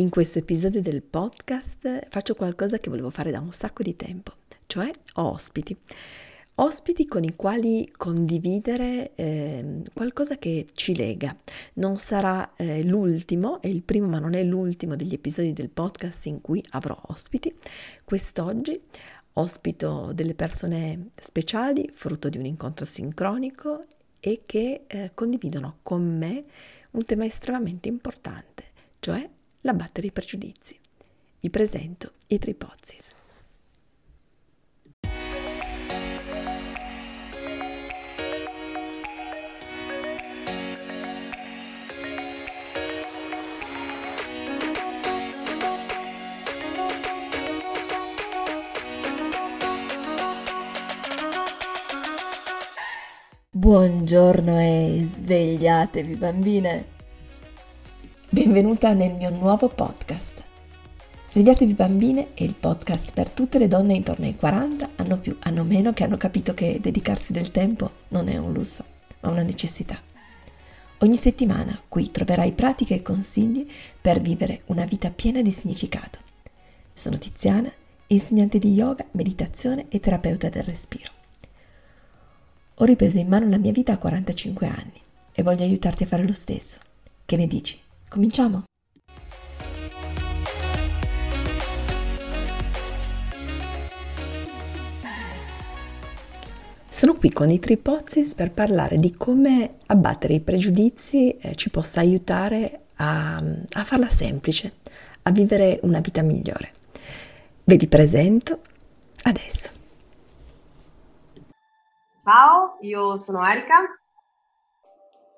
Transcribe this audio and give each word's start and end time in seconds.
In 0.00 0.10
questo 0.10 0.38
episodio 0.38 0.80
del 0.80 1.02
podcast 1.02 2.06
faccio 2.08 2.36
qualcosa 2.36 2.78
che 2.78 2.88
volevo 2.88 3.10
fare 3.10 3.32
da 3.32 3.40
un 3.40 3.50
sacco 3.50 3.82
di 3.82 3.96
tempo, 3.96 4.32
cioè 4.66 4.88
ho 5.14 5.32
ospiti. 5.32 5.76
Ospiti 6.54 7.04
con 7.04 7.24
i 7.24 7.34
quali 7.34 7.92
condividere 7.96 9.10
eh, 9.16 9.82
qualcosa 9.92 10.38
che 10.38 10.68
ci 10.74 10.94
lega. 10.94 11.36
Non 11.74 11.96
sarà 11.96 12.54
eh, 12.54 12.84
l'ultimo, 12.84 13.60
è 13.60 13.66
il 13.66 13.82
primo 13.82 14.06
ma 14.06 14.20
non 14.20 14.34
è 14.34 14.44
l'ultimo 14.44 14.94
degli 14.94 15.14
episodi 15.14 15.52
del 15.52 15.68
podcast 15.68 16.26
in 16.26 16.42
cui 16.42 16.64
avrò 16.70 16.96
ospiti. 17.08 17.52
Quest'oggi 18.04 18.80
ospito 19.32 20.12
delle 20.14 20.34
persone 20.36 21.08
speciali, 21.16 21.90
frutto 21.92 22.28
di 22.28 22.38
un 22.38 22.44
incontro 22.44 22.84
sincronico 22.84 23.84
e 24.20 24.42
che 24.46 24.84
eh, 24.86 25.10
condividono 25.12 25.78
con 25.82 26.18
me 26.18 26.44
un 26.92 27.04
tema 27.04 27.24
estremamente 27.24 27.88
importante, 27.88 28.62
cioè 29.00 29.28
l'abbattere 29.62 30.08
i 30.08 30.12
pregiudizi. 30.12 30.78
Vi 31.40 31.50
presento 31.50 32.12
i 32.28 32.38
Tripozis. 32.38 33.14
Buongiorno 53.50 54.60
e 54.60 55.00
svegliatevi 55.04 56.14
bambine! 56.14 56.97
Benvenuta 58.30 58.92
nel 58.92 59.14
mio 59.14 59.30
nuovo 59.30 59.70
podcast. 59.70 60.42
Svegliatevi 61.26 61.72
bambine 61.72 62.34
è 62.34 62.42
il 62.42 62.56
podcast 62.56 63.12
per 63.14 63.30
tutte 63.30 63.58
le 63.58 63.68
donne 63.68 63.94
intorno 63.94 64.26
ai 64.26 64.36
40, 64.36 64.90
hanno 64.96 65.16
più, 65.16 65.34
hanno 65.40 65.64
meno, 65.64 65.94
che 65.94 66.04
hanno 66.04 66.18
capito 66.18 66.52
che 66.52 66.78
dedicarsi 66.78 67.32
del 67.32 67.50
tempo 67.50 67.90
non 68.08 68.28
è 68.28 68.36
un 68.36 68.52
lusso, 68.52 68.84
ma 69.20 69.30
una 69.30 69.40
necessità. 69.40 69.98
Ogni 70.98 71.16
settimana 71.16 71.80
qui 71.88 72.10
troverai 72.10 72.52
pratiche 72.52 72.96
e 72.96 73.02
consigli 73.02 73.66
per 73.98 74.20
vivere 74.20 74.60
una 74.66 74.84
vita 74.84 75.08
piena 75.08 75.40
di 75.40 75.50
significato. 75.50 76.18
Sono 76.92 77.16
Tiziana, 77.16 77.72
insegnante 78.08 78.58
di 78.58 78.74
yoga, 78.74 79.06
meditazione 79.12 79.86
e 79.88 80.00
terapeuta 80.00 80.50
del 80.50 80.64
respiro. 80.64 81.10
Ho 82.74 82.84
ripreso 82.84 83.16
in 83.16 83.28
mano 83.28 83.48
la 83.48 83.56
mia 83.56 83.72
vita 83.72 83.94
a 83.94 83.98
45 83.98 84.66
anni 84.66 85.00
e 85.32 85.42
voglio 85.42 85.62
aiutarti 85.62 86.02
a 86.02 86.06
fare 86.06 86.26
lo 86.26 86.34
stesso. 86.34 86.76
Che 87.24 87.36
ne 87.36 87.46
dici? 87.46 87.86
Cominciamo! 88.08 88.64
Sono 96.88 97.14
qui 97.14 97.30
con 97.30 97.48
i 97.48 97.60
Tripozis 97.60 98.34
per 98.34 98.50
parlare 98.50 98.98
di 98.98 99.14
come 99.14 99.76
abbattere 99.86 100.34
i 100.34 100.40
pregiudizi 100.40 101.36
eh, 101.36 101.54
ci 101.54 101.70
possa 101.70 102.00
aiutare 102.00 102.86
a, 102.96 103.36
a 103.36 103.84
farla 103.84 104.08
semplice, 104.08 104.72
a 105.22 105.30
vivere 105.30 105.78
una 105.82 106.00
vita 106.00 106.22
migliore. 106.22 106.72
Ve 107.62 107.76
li 107.76 107.86
presento 107.86 108.62
adesso. 109.22 109.70
Ciao, 112.22 112.78
io 112.80 113.14
sono 113.16 113.46
Erika. 113.46 113.76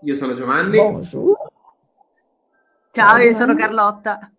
Io 0.03 0.15
sono 0.15 0.33
Giovanni. 0.35 0.79
Bonjour. 0.79 1.50
Ciao, 2.93 3.19
io 3.19 3.33
sono 3.33 3.55
Carlotta. 3.55 4.33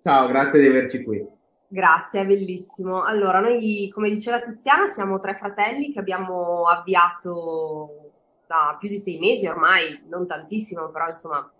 Ciao, 0.00 0.28
grazie 0.28 0.60
di 0.60 0.66
averci 0.68 1.02
qui. 1.02 1.26
Grazie, 1.66 2.20
è 2.20 2.26
bellissimo. 2.26 3.02
Allora, 3.02 3.40
noi, 3.40 3.90
come 3.92 4.10
diceva 4.10 4.40
Tiziana, 4.40 4.86
siamo 4.86 5.18
tre 5.18 5.34
fratelli 5.34 5.92
che 5.92 5.98
abbiamo 5.98 6.66
avviato 6.68 8.12
da 8.46 8.76
più 8.78 8.88
di 8.88 8.96
sei 8.96 9.18
mesi 9.18 9.48
ormai, 9.48 10.04
non 10.08 10.24
tantissimo, 10.24 10.88
però 10.90 11.08
insomma, 11.08 11.50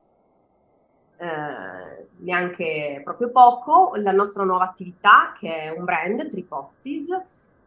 eh, 1.16 2.06
neanche 2.18 3.00
proprio 3.02 3.30
poco, 3.30 3.94
la 3.96 4.12
nostra 4.12 4.44
nuova 4.44 4.64
attività 4.64 5.34
che 5.36 5.62
è 5.62 5.70
un 5.70 5.84
brand, 5.84 6.28
Tripozzis, 6.28 7.08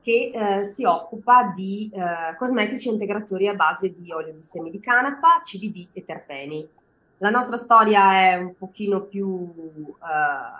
che 0.01 0.31
eh, 0.33 0.63
si 0.63 0.85
occupa 0.85 1.51
di 1.53 1.91
eh, 1.93 2.33
cosmetici 2.37 2.87
integratori 2.87 3.49
a 3.49 3.55
base 3.55 3.93
di 3.93 4.09
olio 4.13 4.31
di 4.31 4.41
semi 4.41 4.71
di 4.71 4.79
canapa, 4.79 5.41
CBD 5.43 5.89
e 5.91 6.05
terpeni. 6.05 6.81
La 7.23 7.29
nostra 7.29 7.55
storia 7.55 8.31
è 8.31 8.35
un 8.35 8.53
pochino 8.57 9.03
più 9.03 9.25
uh, 9.25 9.95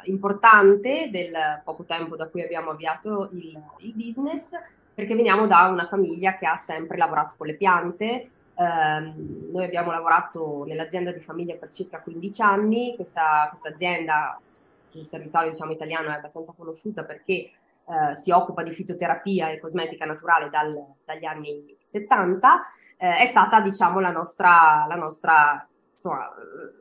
importante 0.03 1.09
del 1.11 1.61
poco 1.61 1.83
tempo 1.83 2.15
da 2.15 2.29
cui 2.29 2.41
abbiamo 2.41 2.69
avviato 2.69 3.27
il, 3.33 3.61
il, 3.79 3.93
business, 3.93 4.51
perché 4.93 5.13
veniamo 5.13 5.45
da 5.45 5.67
una 5.67 5.85
famiglia 5.85 6.37
che 6.37 6.45
ha 6.45 6.55
sempre 6.55 6.95
lavorato 6.95 7.33
con 7.35 7.47
le 7.47 7.55
piante. 7.55 8.29
Uh, 8.53 9.51
noi 9.51 9.65
abbiamo 9.65 9.91
lavorato 9.91 10.63
nell'azienda 10.65 11.11
di 11.11 11.19
famiglia 11.19 11.55
per 11.55 11.67
circa 11.69 11.99
15 11.99 12.41
anni, 12.43 12.95
questa, 12.95 13.47
questa 13.49 13.67
azienda 13.67 14.39
sul 14.87 15.09
territorio 15.09 15.51
diciamo, 15.51 15.73
italiano 15.73 16.11
è 16.11 16.13
abbastanza 16.13 16.53
conosciuta 16.55 17.03
perché 17.03 17.51
uh, 17.83 18.13
si 18.13 18.31
occupa 18.31 18.63
di 18.63 18.71
fitoterapia 18.71 19.49
e 19.49 19.59
cosmetica 19.59 20.05
naturale 20.05 20.49
dal, 20.49 20.81
dagli 21.03 21.25
anni 21.25 21.75
70, 21.83 22.61
eh, 22.99 23.17
è 23.17 23.25
stata 23.25 23.59
diciamo, 23.59 23.99
la 23.99 24.11
nostra, 24.11 24.85
la 24.87 24.95
nostra 24.95 25.67
insomma, 26.03 26.29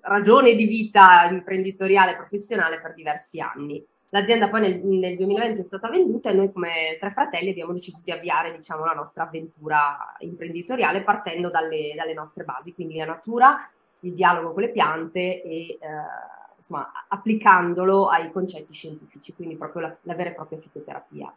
ragione 0.02 0.54
di 0.54 0.64
vita 0.64 1.28
imprenditoriale 1.30 2.12
e 2.12 2.16
professionale 2.16 2.80
per 2.80 2.94
diversi 2.94 3.40
anni. 3.40 3.84
L'azienda 4.08 4.50
poi 4.50 4.60
nel, 4.60 4.84
nel, 4.84 5.16
2020 5.16 5.60
è 5.60 5.64
stata 5.64 5.88
venduta 5.88 6.28
e 6.28 6.34
noi 6.34 6.52
come 6.52 6.98
tre 7.00 7.10
fratelli 7.10 7.50
abbiamo 7.50 7.72
deciso 7.72 8.00
di 8.04 8.10
avviare 8.10 8.54
diciamo, 8.54 8.84
la 8.84 8.92
nostra 8.92 9.24
avventura 9.24 10.14
imprenditoriale 10.18 11.02
partendo 11.02 11.48
dalle, 11.48 11.94
dalle, 11.96 12.12
nostre 12.12 12.44
basi, 12.44 12.74
quindi 12.74 12.98
la 12.98 13.06
natura, 13.06 13.66
il 14.00 14.12
dialogo 14.12 14.52
con 14.52 14.62
le 14.62 14.70
piante 14.70 15.42
e 15.42 15.78
eh, 15.80 15.80
insomma, 16.58 16.92
applicandolo 17.08 18.08
ai 18.08 18.30
concetti 18.30 18.74
scientifici, 18.74 19.32
quindi 19.32 19.56
proprio 19.56 19.82
la, 19.82 19.96
la 20.02 20.14
vera 20.14 20.30
e 20.30 20.34
propria 20.34 20.58
fitoterapia. 20.58 21.32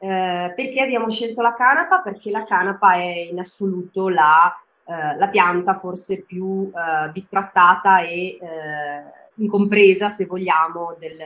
Eh, 0.00 0.52
perché 0.56 0.80
abbiamo 0.80 1.10
scelto 1.10 1.40
la 1.40 1.54
canapa? 1.54 2.00
Perché 2.00 2.30
la 2.30 2.44
canapa 2.44 2.94
è 2.94 3.28
in 3.30 3.38
assoluto 3.38 4.08
la 4.08 4.52
eh, 4.88 5.16
la 5.18 5.28
pianta 5.28 5.74
forse 5.74 6.22
più 6.22 6.72
eh, 6.74 7.10
bistrattata 7.10 8.00
e 8.00 8.38
eh, 8.40 9.02
incompresa, 9.34 10.08
se 10.08 10.24
vogliamo, 10.24 10.96
del, 10.98 11.18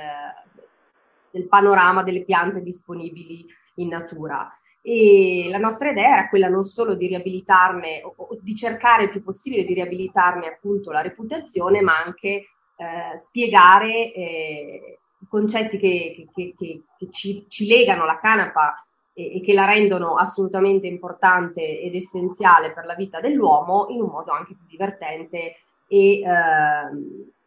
del 1.31 1.47
panorama 1.47 2.03
delle 2.03 2.25
piante 2.25 2.61
disponibili 2.61 3.47
in 3.77 3.87
natura. 3.87 4.53
E 4.81 5.47
la 5.49 5.59
nostra 5.59 5.91
idea 5.91 6.15
era 6.15 6.29
quella 6.29 6.49
non 6.49 6.65
solo 6.65 6.95
di 6.95 7.07
riabilitarne 7.07 8.03
o, 8.03 8.15
o 8.17 8.39
di 8.41 8.53
cercare 8.53 9.05
il 9.05 9.11
più 9.11 9.23
possibile 9.23 9.65
di 9.65 9.75
riabilitarne 9.75 10.49
appunto 10.49 10.91
la 10.91 11.01
reputazione, 11.01 11.81
ma 11.83 12.03
anche 12.05 12.29
eh, 12.29 13.17
spiegare 13.17 14.13
eh, 14.13 14.99
i 15.21 15.27
concetti 15.29 15.79
che, 15.79 16.27
che, 16.35 16.55
che, 16.59 16.83
che 16.99 17.11
ci, 17.11 17.47
ci, 17.49 17.69
legano 17.69 18.03
alla 18.03 18.19
canapa 18.19 18.75
e, 19.13 19.37
e, 19.37 19.41
che 19.41 19.53
la 19.53 19.65
rendono 19.65 20.17
assolutamente 20.17 20.87
importante 20.87 21.81
ed 21.81 21.95
essenziale 21.95 22.73
per 22.73 22.87
la 22.87 22.95
vita 22.95 23.21
dell'uomo 23.21 23.87
in 23.91 24.01
un 24.01 24.09
modo 24.09 24.33
anche 24.33 24.55
più 24.55 24.67
divertente 24.67 25.57
e 25.87 26.21
eh, 26.21 26.27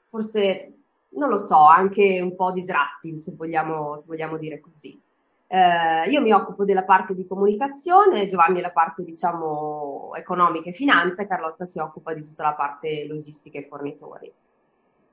forse, 0.07 0.73
non 1.09 1.29
lo 1.29 1.37
so, 1.37 1.57
anche 1.57 2.21
un 2.21 2.35
po' 2.35 2.51
disruptive, 2.51 3.17
se 3.17 3.33
vogliamo, 3.35 3.95
se 3.95 4.05
vogliamo 4.07 4.37
dire 4.37 4.59
così. 4.59 5.01
Eh, 5.47 6.09
io 6.09 6.21
mi 6.21 6.31
occupo 6.31 6.63
della 6.63 6.83
parte 6.83 7.13
di 7.13 7.25
comunicazione, 7.25 8.25
Giovanni 8.25 8.61
la 8.61 8.71
parte 8.71 9.03
diciamo 9.03 10.11
economica 10.15 10.69
e 10.69 10.73
finanza 10.73 11.23
e 11.23 11.27
Carlotta 11.27 11.65
si 11.65 11.79
occupa 11.79 12.13
di 12.13 12.21
tutta 12.21 12.43
la 12.43 12.53
parte 12.53 13.05
logistica 13.07 13.59
e 13.59 13.67
fornitori. 13.67 14.31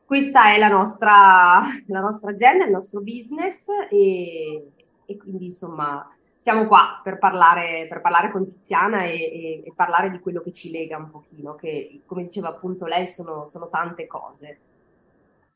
Questa 0.04 0.52
è 0.52 0.58
la 0.58 0.68
nostra, 0.68 1.60
la 1.88 2.00
nostra 2.00 2.32
azienda, 2.32 2.64
il 2.64 2.70
nostro 2.70 3.00
business 3.00 3.68
e, 3.90 4.70
e 5.04 5.16
quindi 5.16 5.46
insomma 5.46 6.06
siamo 6.42 6.66
qua 6.66 7.00
per 7.04 7.18
parlare, 7.18 7.86
per 7.88 8.00
parlare 8.00 8.32
con 8.32 8.44
Tiziana 8.44 9.04
e, 9.04 9.14
e, 9.14 9.62
e, 9.64 9.72
parlare 9.76 10.10
di 10.10 10.18
quello 10.18 10.40
che 10.40 10.50
ci 10.50 10.72
lega 10.72 10.96
un 10.96 11.08
pochino, 11.08 11.54
che 11.54 12.00
come 12.04 12.24
diceva 12.24 12.48
appunto 12.48 12.84
lei 12.86 13.06
sono, 13.06 13.46
sono 13.46 13.68
tante 13.68 14.08
cose. 14.08 14.58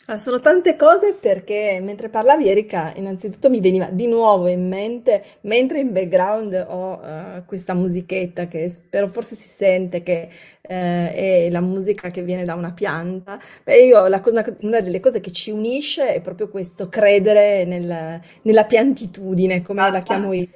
Ah, 0.08 0.18
sono 0.18 0.38
tante 0.38 0.76
cose 0.76 1.14
perché 1.14 1.80
mentre 1.82 2.08
parlavi 2.08 2.48
Erika, 2.48 2.92
innanzitutto 2.94 3.50
mi 3.50 3.58
veniva 3.60 3.86
di 3.90 4.06
nuovo 4.06 4.46
in 4.46 4.68
mente, 4.68 5.24
mentre 5.40 5.80
in 5.80 5.92
background 5.92 6.64
ho 6.68 6.92
uh, 7.00 7.44
questa 7.44 7.74
musichetta 7.74 8.46
che 8.46 8.68
spero 8.68 9.08
forse 9.08 9.34
si 9.34 9.48
sente 9.48 10.04
che 10.04 10.28
uh, 10.62 10.68
è 10.68 11.48
la 11.50 11.60
musica 11.60 12.10
che 12.10 12.22
viene 12.22 12.44
da 12.44 12.54
una 12.54 12.72
pianta. 12.72 13.40
Beh, 13.64 13.84
io 13.84 14.06
la 14.06 14.20
cosa, 14.20 14.44
una 14.60 14.78
delle 14.80 15.00
cose 15.00 15.18
che 15.18 15.32
ci 15.32 15.50
unisce 15.50 16.14
è 16.14 16.20
proprio 16.20 16.50
questo 16.50 16.88
credere 16.88 17.64
nel, 17.64 18.20
nella 18.42 18.64
piantitudine, 18.64 19.60
come 19.62 19.90
la 19.90 20.02
chiamo 20.02 20.32
io. 20.32 20.46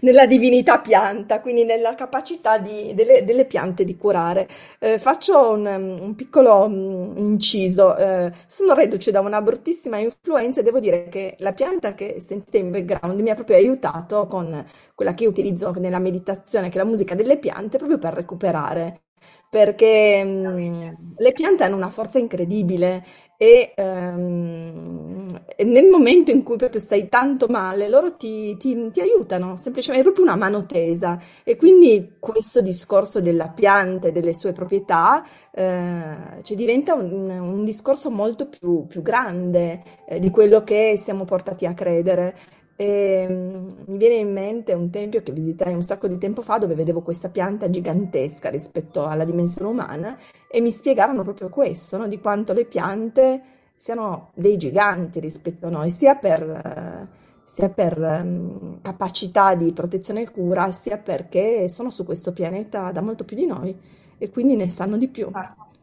Nella 0.00 0.26
divinità 0.26 0.78
pianta, 0.80 1.40
quindi 1.40 1.64
nella 1.64 1.94
capacità 1.94 2.58
di- 2.58 2.92
delle, 2.94 3.24
delle 3.24 3.44
piante 3.44 3.84
di 3.84 3.96
curare. 3.96 4.48
Eh, 4.78 4.98
faccio 4.98 5.50
un, 5.50 5.66
un 5.66 6.14
piccolo 6.14 6.68
mm, 6.68 7.16
inciso. 7.18 7.96
Eh, 7.96 8.32
sono 8.46 8.74
reduce 8.74 9.10
da 9.10 9.20
una 9.20 9.40
bruttissima 9.42 9.98
influenza 9.98 10.60
e 10.60 10.62
devo 10.64 10.80
dire 10.80 11.08
che 11.08 11.36
la 11.38 11.52
pianta 11.52 11.94
che 11.94 12.20
sentite 12.20 12.58
in 12.58 12.70
background 12.70 13.20
mi 13.20 13.30
ha 13.30 13.34
proprio 13.34 13.56
aiutato 13.56 14.26
con 14.26 14.64
quella 14.94 15.12
che 15.14 15.24
io 15.24 15.30
utilizzo 15.30 15.70
nella 15.78 15.98
meditazione, 15.98 16.68
che 16.68 16.74
è 16.78 16.82
la 16.82 16.88
musica 16.88 17.14
delle 17.14 17.38
piante, 17.38 17.78
proprio 17.78 17.98
per 17.98 18.14
recuperare. 18.14 19.00
Perché 19.48 20.22
mm, 20.24 20.88
le 21.16 21.32
piante 21.32 21.64
hanno 21.64 21.76
una 21.76 21.90
forza 21.90 22.18
incredibile 22.18 23.04
e 23.36 23.72
ehm, 23.76 25.18
e 25.56 25.64
nel 25.64 25.88
momento 25.88 26.30
in 26.30 26.42
cui 26.42 26.56
proprio 26.56 26.80
stai 26.80 27.08
tanto 27.08 27.46
male, 27.48 27.88
loro 27.88 28.16
ti, 28.16 28.56
ti- 28.56 28.90
ti 28.90 29.00
aiutano, 29.00 29.56
semplicemente 29.56 30.06
è 30.08 30.10
proprio 30.12 30.24
una 30.32 30.40
mano 30.40 30.64
tesa. 30.66 31.18
E 31.44 31.56
quindi 31.56 32.16
questo 32.18 32.60
discorso 32.62 33.20
della 33.20 33.48
pianta 33.48 34.08
e 34.08 34.12
delle 34.12 34.34
sue 34.34 34.52
proprietà, 34.52 35.24
eh, 35.52 36.42
cioè 36.42 36.56
diventa 36.56 36.94
un, 36.94 37.28
un 37.30 37.64
discorso 37.64 38.10
molto 38.10 38.48
più, 38.48 38.86
più 38.86 39.02
grande, 39.02 39.82
eh, 40.06 40.18
di 40.18 40.30
quello 40.30 40.62
che 40.64 40.94
siamo 40.96 41.24
portati 41.24 41.66
a 41.66 41.74
credere. 41.74 42.36
E, 42.80 43.26
mm, 43.28 43.68
mi 43.88 43.98
viene 43.98 44.14
in 44.14 44.32
mente 44.32 44.72
un 44.72 44.88
tempio 44.88 45.22
che 45.22 45.32
visitai 45.32 45.74
un 45.74 45.82
sacco 45.82 46.08
di 46.08 46.16
tempo 46.16 46.40
fa 46.40 46.56
dove 46.56 46.74
vedevo 46.74 47.02
questa 47.02 47.28
pianta 47.28 47.68
gigantesca 47.68 48.48
rispetto 48.48 49.04
alla 49.04 49.24
dimensione 49.24 49.68
umana 49.68 50.16
e 50.50 50.62
mi 50.62 50.70
spiegarono 50.70 51.22
proprio 51.22 51.50
questo, 51.50 51.98
no? 51.98 52.08
Di 52.08 52.18
quanto 52.20 52.54
le 52.54 52.64
piante 52.64 53.42
siano 53.74 54.30
dei 54.34 54.56
giganti 54.56 55.20
rispetto 55.20 55.66
a 55.66 55.70
noi, 55.70 55.90
sia 55.90 56.14
per, 56.14 57.06
sia 57.44 57.68
per 57.68 58.02
ehm, 58.02 58.80
capacità 58.80 59.54
di 59.54 59.72
protezione 59.74 60.22
e 60.22 60.30
cura, 60.30 60.72
sia 60.72 60.96
perché 60.96 61.68
sono 61.68 61.90
su 61.90 62.04
questo 62.06 62.32
pianeta 62.32 62.90
da 62.92 63.02
molto 63.02 63.24
più 63.24 63.36
di 63.36 63.44
noi 63.46 63.76
e 64.16 64.30
quindi 64.30 64.56
ne 64.56 64.70
sanno 64.70 64.96
di 64.96 65.08
più. 65.08 65.28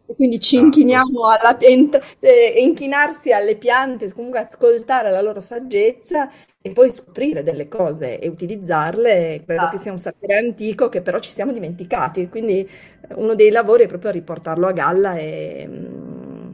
E 0.10 0.16
quindi 0.16 0.40
ci 0.40 0.56
inchiniamo 0.58 1.28
alla 1.28 1.54
pianta, 1.56 2.00
eh, 2.20 2.54
inchinarsi 2.58 3.34
alle 3.34 3.56
piante, 3.58 4.12
comunque 4.14 4.40
ascoltare 4.40 5.12
la 5.12 5.22
loro 5.22 5.42
saggezza 5.42 6.30
e 6.68 6.72
poi 6.72 6.92
scoprire 6.92 7.44
delle 7.44 7.68
cose 7.68 8.20
e 8.20 8.28
utilizzarle, 8.28 9.44
credo 9.46 9.70
che 9.70 9.78
sia 9.78 9.92
un 9.92 9.98
sapere 9.98 10.38
antico 10.38 10.90
che 10.90 11.02
però 11.02 11.20
ci 11.20 11.30
siamo 11.30 11.52
dimenticati. 11.54 12.28
Quindi 12.30 12.60
eh, 12.60 13.14
uno 13.16 13.36
dei 13.36 13.50
lavori 13.52 13.84
è 13.84 13.88
proprio 13.88 14.12
riportarlo 14.12 14.68
a 14.68 14.72
galla 14.74 15.16
e, 15.16 15.66
mm, 15.68 16.52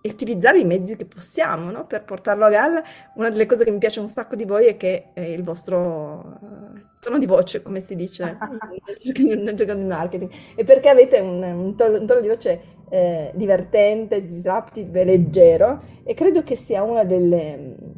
e 0.00 0.08
utilizzare 0.08 0.58
i 0.58 0.64
mezzi 0.64 0.96
che 0.96 1.04
possiamo, 1.06 1.70
no? 1.70 1.86
Per 1.86 2.04
portarlo 2.04 2.44
a 2.44 2.50
galla. 2.50 2.82
Una 3.14 3.30
delle 3.30 3.46
cose 3.46 3.64
che 3.64 3.70
mi 3.70 3.78
piace 3.78 4.00
un 4.00 4.08
sacco 4.08 4.34
di 4.34 4.44
voi 4.44 4.66
è 4.66 4.76
che 4.76 5.12
è 5.12 5.20
il 5.20 5.42
vostro 5.44 6.38
eh, 6.42 6.82
tono 7.00 7.18
di 7.18 7.26
voce, 7.26 7.62
come 7.62 7.80
si 7.80 7.94
dice 7.94 8.36
nel 9.16 9.54
gioco 9.54 9.74
di 9.74 9.84
marketing, 9.84 10.30
e 10.56 10.64
perché 10.64 10.88
avete 10.88 11.20
un, 11.20 11.42
un 11.42 11.76
tono, 11.76 11.98
un 11.98 12.06
tono 12.06 12.20
di 12.20 12.28
voce 12.28 12.60
eh, 12.88 13.30
divertente, 13.34 14.20
disruptive, 14.20 15.04
leggero, 15.04 15.82
e 16.04 16.14
credo 16.14 16.42
che 16.42 16.56
sia 16.56 16.82
una 16.82 17.04
delle 17.04 17.94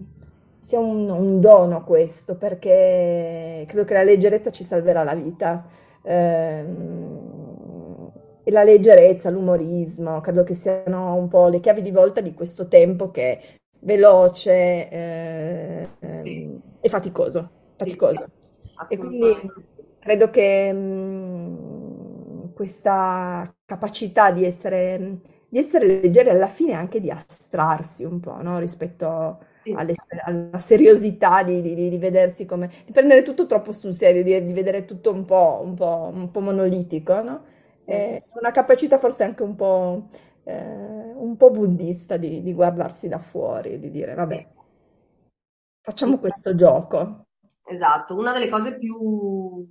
sia 0.68 0.78
un, 0.78 1.08
un 1.10 1.40
dono 1.40 1.82
questo, 1.84 2.36
perché 2.36 3.64
credo 3.66 3.84
che 3.84 3.94
la 3.94 4.02
leggerezza 4.02 4.50
ci 4.50 4.64
salverà 4.64 5.02
la 5.04 5.14
vita. 5.14 5.66
Ehm, 6.02 7.16
e 8.44 8.50
la 8.50 8.62
leggerezza, 8.64 9.28
l'umorismo, 9.30 10.20
credo 10.20 10.42
che 10.42 10.54
siano 10.54 11.14
un 11.14 11.28
po' 11.28 11.48
le 11.48 11.60
chiavi 11.60 11.82
di 11.82 11.90
volta 11.90 12.20
di 12.22 12.32
questo 12.34 12.66
tempo 12.68 13.10
che 13.10 13.32
è 13.38 13.40
veloce, 13.80 14.88
eh, 14.90 15.88
Sì, 16.16 16.60
e 16.80 16.88
faticoso, 16.88 17.50
sì, 17.76 17.94
sì, 17.94 18.06
faticoso. 18.06 18.26
E 18.86 18.96
quindi 18.98 19.34
sì. 19.62 19.82
credo 19.98 20.30
che 20.30 20.72
mh, 20.72 22.52
questa 22.54 23.52
capacità 23.64 24.30
di 24.30 24.44
essere, 24.44 25.20
di 25.48 25.58
essere 25.58 25.86
leggeri 26.00 26.30
alla 26.30 26.48
fine 26.48 26.72
anche 26.72 27.00
di 27.00 27.10
astrarsi 27.10 28.04
un 28.04 28.20
po', 28.20 28.40
no? 28.42 28.58
Rispetto 28.58 29.38
Sì, 29.57 29.57
alle- 29.74 29.94
alla 30.24 30.58
seriosità 30.58 31.42
di, 31.42 31.60
di- 31.62 31.88
di 31.88 31.98
vedersi 31.98 32.44
come, 32.46 32.70
di 32.86 32.92
prendere 32.92 33.22
tutto 33.22 33.46
troppo 33.46 33.72
sul 33.72 33.92
serio, 33.94 34.22
di, 34.22 34.44
di 34.44 34.52
vedere 34.52 34.84
tutto 34.84 35.12
un 35.12 35.24
po', 35.24 35.60
un 35.64 35.74
po', 35.74 36.10
un 36.12 36.30
po' 36.30 36.40
monolitico, 36.40 37.22
no? 37.22 37.44
sì, 37.80 38.00
sì. 38.00 38.14
È 38.14 38.38
una 38.38 38.50
capacità 38.50 38.98
forse 38.98 39.24
anche 39.24 39.42
un 39.42 39.54
po', 39.56 40.08
eh, 40.44 40.54
un 41.16 41.36
po' 41.36 41.50
buddista 41.50 42.16
di, 42.16 42.42
di 42.42 42.52
guardarsi 42.52 43.08
da 43.08 43.18
fuori, 43.18 43.78
di 43.78 43.90
dire, 43.90 44.14
vabbè, 44.14 44.46
Sì, 45.96 46.12
facciamo 46.12 46.18
sì. 46.18 46.18
questo 46.18 46.54
gioco. 46.54 47.26
Esatto, 47.64 48.16
una 48.16 48.32
delle 48.32 48.48
cose 48.48 48.78
più, 48.78 49.66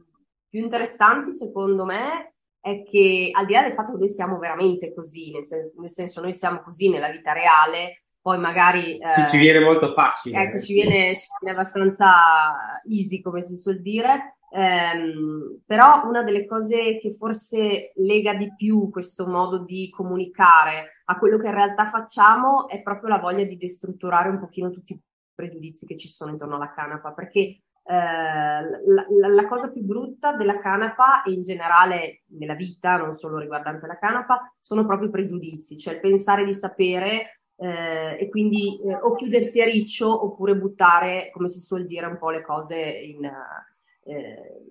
più 0.47 0.59
interessanti 0.61 1.33
secondo 1.33 1.83
me 1.85 2.35
è 2.59 2.83
che 2.83 3.29
al 3.33 3.45
di 3.45 3.53
là 3.53 3.61
del 3.63 3.73
fatto 3.73 3.93
che 3.93 3.97
noi 3.99 4.09
siamo 4.09 4.37
veramente 4.37 4.93
così, 4.93 5.31
nel, 5.31 5.43
sen- 5.43 5.71
nel 5.77 5.89
senso 5.89 6.21
noi 6.21 6.33
siamo 6.33 6.61
così 6.61 6.89
nella 6.89 7.09
vita 7.09 7.33
reale, 7.33 7.95
poi 8.27 8.39
magari 8.39 8.99
Sì, 9.05 9.29
ci 9.29 9.35
eh, 9.37 9.39
viene 9.39 9.59
molto 9.61 9.93
facile. 9.93 10.41
ecco, 10.43 10.59
ci 10.59 10.73
viene, 10.73 11.15
ci 11.15 11.27
viene 11.39 11.55
abbastanza 11.57 12.81
easy, 12.89 13.21
come 13.21 13.41
si 13.41 13.55
suol 13.55 13.81
dire, 13.81 14.33
Ehm, 14.49 15.59
però 15.65 16.07
una 16.07 16.23
delle 16.23 16.45
cose 16.45 16.99
che 16.99 17.11
forse 17.11 17.91
lega 17.95 18.33
di 18.33 18.53
più 18.55 18.89
questo 18.89 19.27
modo 19.27 19.65
di 19.65 19.89
comunicare 19.89 21.01
a 21.05 21.17
quello 21.17 21.37
che 21.37 21.47
in 21.47 21.53
realtà 21.53 21.83
facciamo 21.83 22.69
è 22.69 22.81
proprio 22.81 23.09
la 23.09 23.19
voglia 23.19 23.43
di 23.43 23.57
destrutturare 23.57 24.29
un 24.29 24.39
pochino 24.39 24.69
tutti 24.69 24.93
i 24.93 25.01
pregiudizi 25.35 25.85
che 25.85 25.97
ci 25.97 26.07
sono 26.07 26.31
intorno 26.31 26.55
alla 26.55 26.71
canapa, 26.71 27.11
perché 27.11 27.39
eh, 27.39 27.61
la, 27.93 29.05
la- 29.19 29.27
la 29.27 29.47
cosa 29.47 29.69
più 29.69 29.83
brutta 29.83 30.33
della 30.33 30.59
canapa 30.59 31.23
e 31.23 31.31
in 31.31 31.41
generale 31.41 32.23
nella 32.37 32.55
vita, 32.55 32.95
non 32.95 33.11
solo 33.11 33.37
riguardante 33.39 33.85
la 33.85 33.97
canapa, 33.97 34.53
sono 34.61 34.85
proprio 34.85 35.09
i 35.09 35.11
pregiudizi, 35.11 35.77
cioè 35.77 35.95
il 35.95 35.99
pensare 35.99 36.45
di 36.45 36.53
sapere 36.53 37.33
eh, 37.59 38.17
e 38.19 38.29
quindi 38.29 38.79
eh, 38.81 38.95
o 38.95 39.15
chiudersi 39.15 39.61
a 39.61 39.65
riccio 39.65 40.25
oppure 40.25 40.55
buttare, 40.55 41.29
come 41.33 41.47
si 41.47 41.59
suol 41.59 41.85
dire, 41.85 42.05
un 42.05 42.17
po' 42.17 42.29
le 42.29 42.43
cose 42.43 42.77
in, 42.77 43.25
eh, 43.25 44.61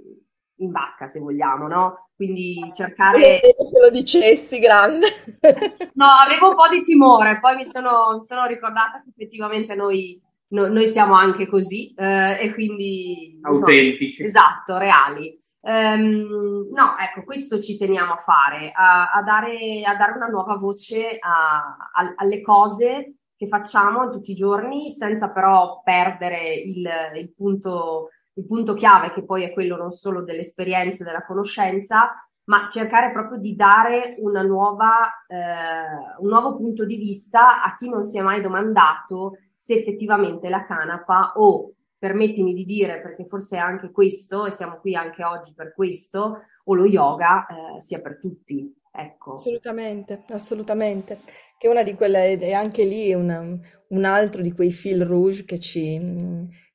in 0.57 0.71
vacca, 0.71 1.07
se 1.07 1.19
vogliamo, 1.19 1.67
no? 1.67 2.09
Quindi 2.15 2.71
cercare... 2.73 3.41
Che 3.41 3.57
lo 3.81 3.91
dicessi, 3.91 4.59
grande. 4.59 5.07
No, 5.97 6.09
avevo 6.23 6.51
un 6.51 6.57
po' 6.57 6.69
di 6.69 6.83
timore, 6.83 7.41
poi 7.41 7.57
mi 7.57 7.65
sono, 7.65 8.13
mi 8.13 8.21
sono 8.21 8.45
ricordata 8.45 9.03
che 9.03 9.09
effettivamente 9.09 9.75
noi, 9.75 10.21
no- 10.49 10.69
noi 10.69 10.87
siamo 10.87 11.15
anche 11.15 11.47
così 11.47 11.93
eh, 11.95 12.39
e 12.41 12.53
quindi 12.55 13.39
Autentici. 13.43 14.23
esatto, 14.23 14.79
reali. 14.79 15.37
Ehm, 15.63 16.69
no, 16.73 16.97
ecco, 16.99 17.25
questo 17.25 17.59
ci 17.59 17.77
teniamo 17.77 18.13
a 18.13 18.17
fare, 18.17 18.71
a, 18.73 19.11
a 19.11 19.23
dare, 19.23 19.83
a 19.85 19.97
dare 19.97 20.13
una 20.13 20.29
nuova 20.29 20.55
voce 20.57 21.17
a- 21.19 21.77
al- 21.93 22.15
alle 22.17 22.41
cose 22.43 23.15
che 23.37 23.47
facciamo 23.47 24.09
tutti 24.11 24.31
i 24.31 24.35
giorni, 24.37 24.91
senza 24.91 25.31
però 25.31 25.83
perdere 25.83 26.55
il, 26.55 26.89
il 27.17 27.35
punto, 27.35 28.11
il 28.35 28.47
punto 28.47 28.75
chiave, 28.75 29.13
che 29.13 29.25
poi 29.25 29.43
è 29.45 29.53
quello 29.53 29.77
non 29.77 29.91
solo 29.91 30.23
dell'esperienza 30.23 31.03
e 31.03 31.07
della 31.07 31.25
conoscenza, 31.25 32.13
ma 32.45 32.69
cercare 32.71 33.11
proprio 33.13 33.39
di 33.39 33.55
dare 33.57 34.15
una 34.19 34.43
nuova, 34.43 35.25
eh, 35.27 36.21
un 36.21 36.29
nuovo 36.29 36.57
punto 36.57 36.85
di 36.87 36.97
vista 36.97 37.63
a 37.63 37.75
chi 37.75 37.89
non 37.89 38.05
si 38.05 38.19
è 38.19 38.23
mai 38.23 38.41
domandato 38.41 39.33
se 39.67 39.75
effettivamente 39.75 40.49
la 40.49 40.65
canapa 40.65 41.33
o, 41.35 41.73
permettimi 41.99 42.55
di 42.55 42.65
dire, 42.65 43.01
perché 43.01 43.25
forse 43.25 43.57
è 43.57 43.59
anche 43.59 43.91
questo, 43.91 44.47
e 44.47 44.53
siamo 44.53 44.79
qui 44.79 44.95
anche 44.95 45.25
oggi 45.25 45.55
per 45.55 45.75
questo, 45.75 46.43
o 46.63 46.75
lo 46.75 46.85
yoga, 46.85 47.47
eh, 47.49 47.81
sia 47.81 48.01
per 48.01 48.21
tutti. 48.21 48.73
Ecco. 48.93 49.33
Assolutamente, 49.33 50.23
assolutamente. 50.29 51.19
Che 51.59 51.67
una 51.67 51.83
di 51.83 51.95
quelle, 51.95 52.39
è 52.39 52.53
anche 52.53 52.85
lì 52.85 53.13
un, 53.13 53.61
un 53.89 54.05
altro 54.05 54.41
di 54.41 54.53
quei 54.53 54.71
fil 54.71 55.05
rouge 55.05 55.45
che 55.45 55.59
ci, 55.59 55.99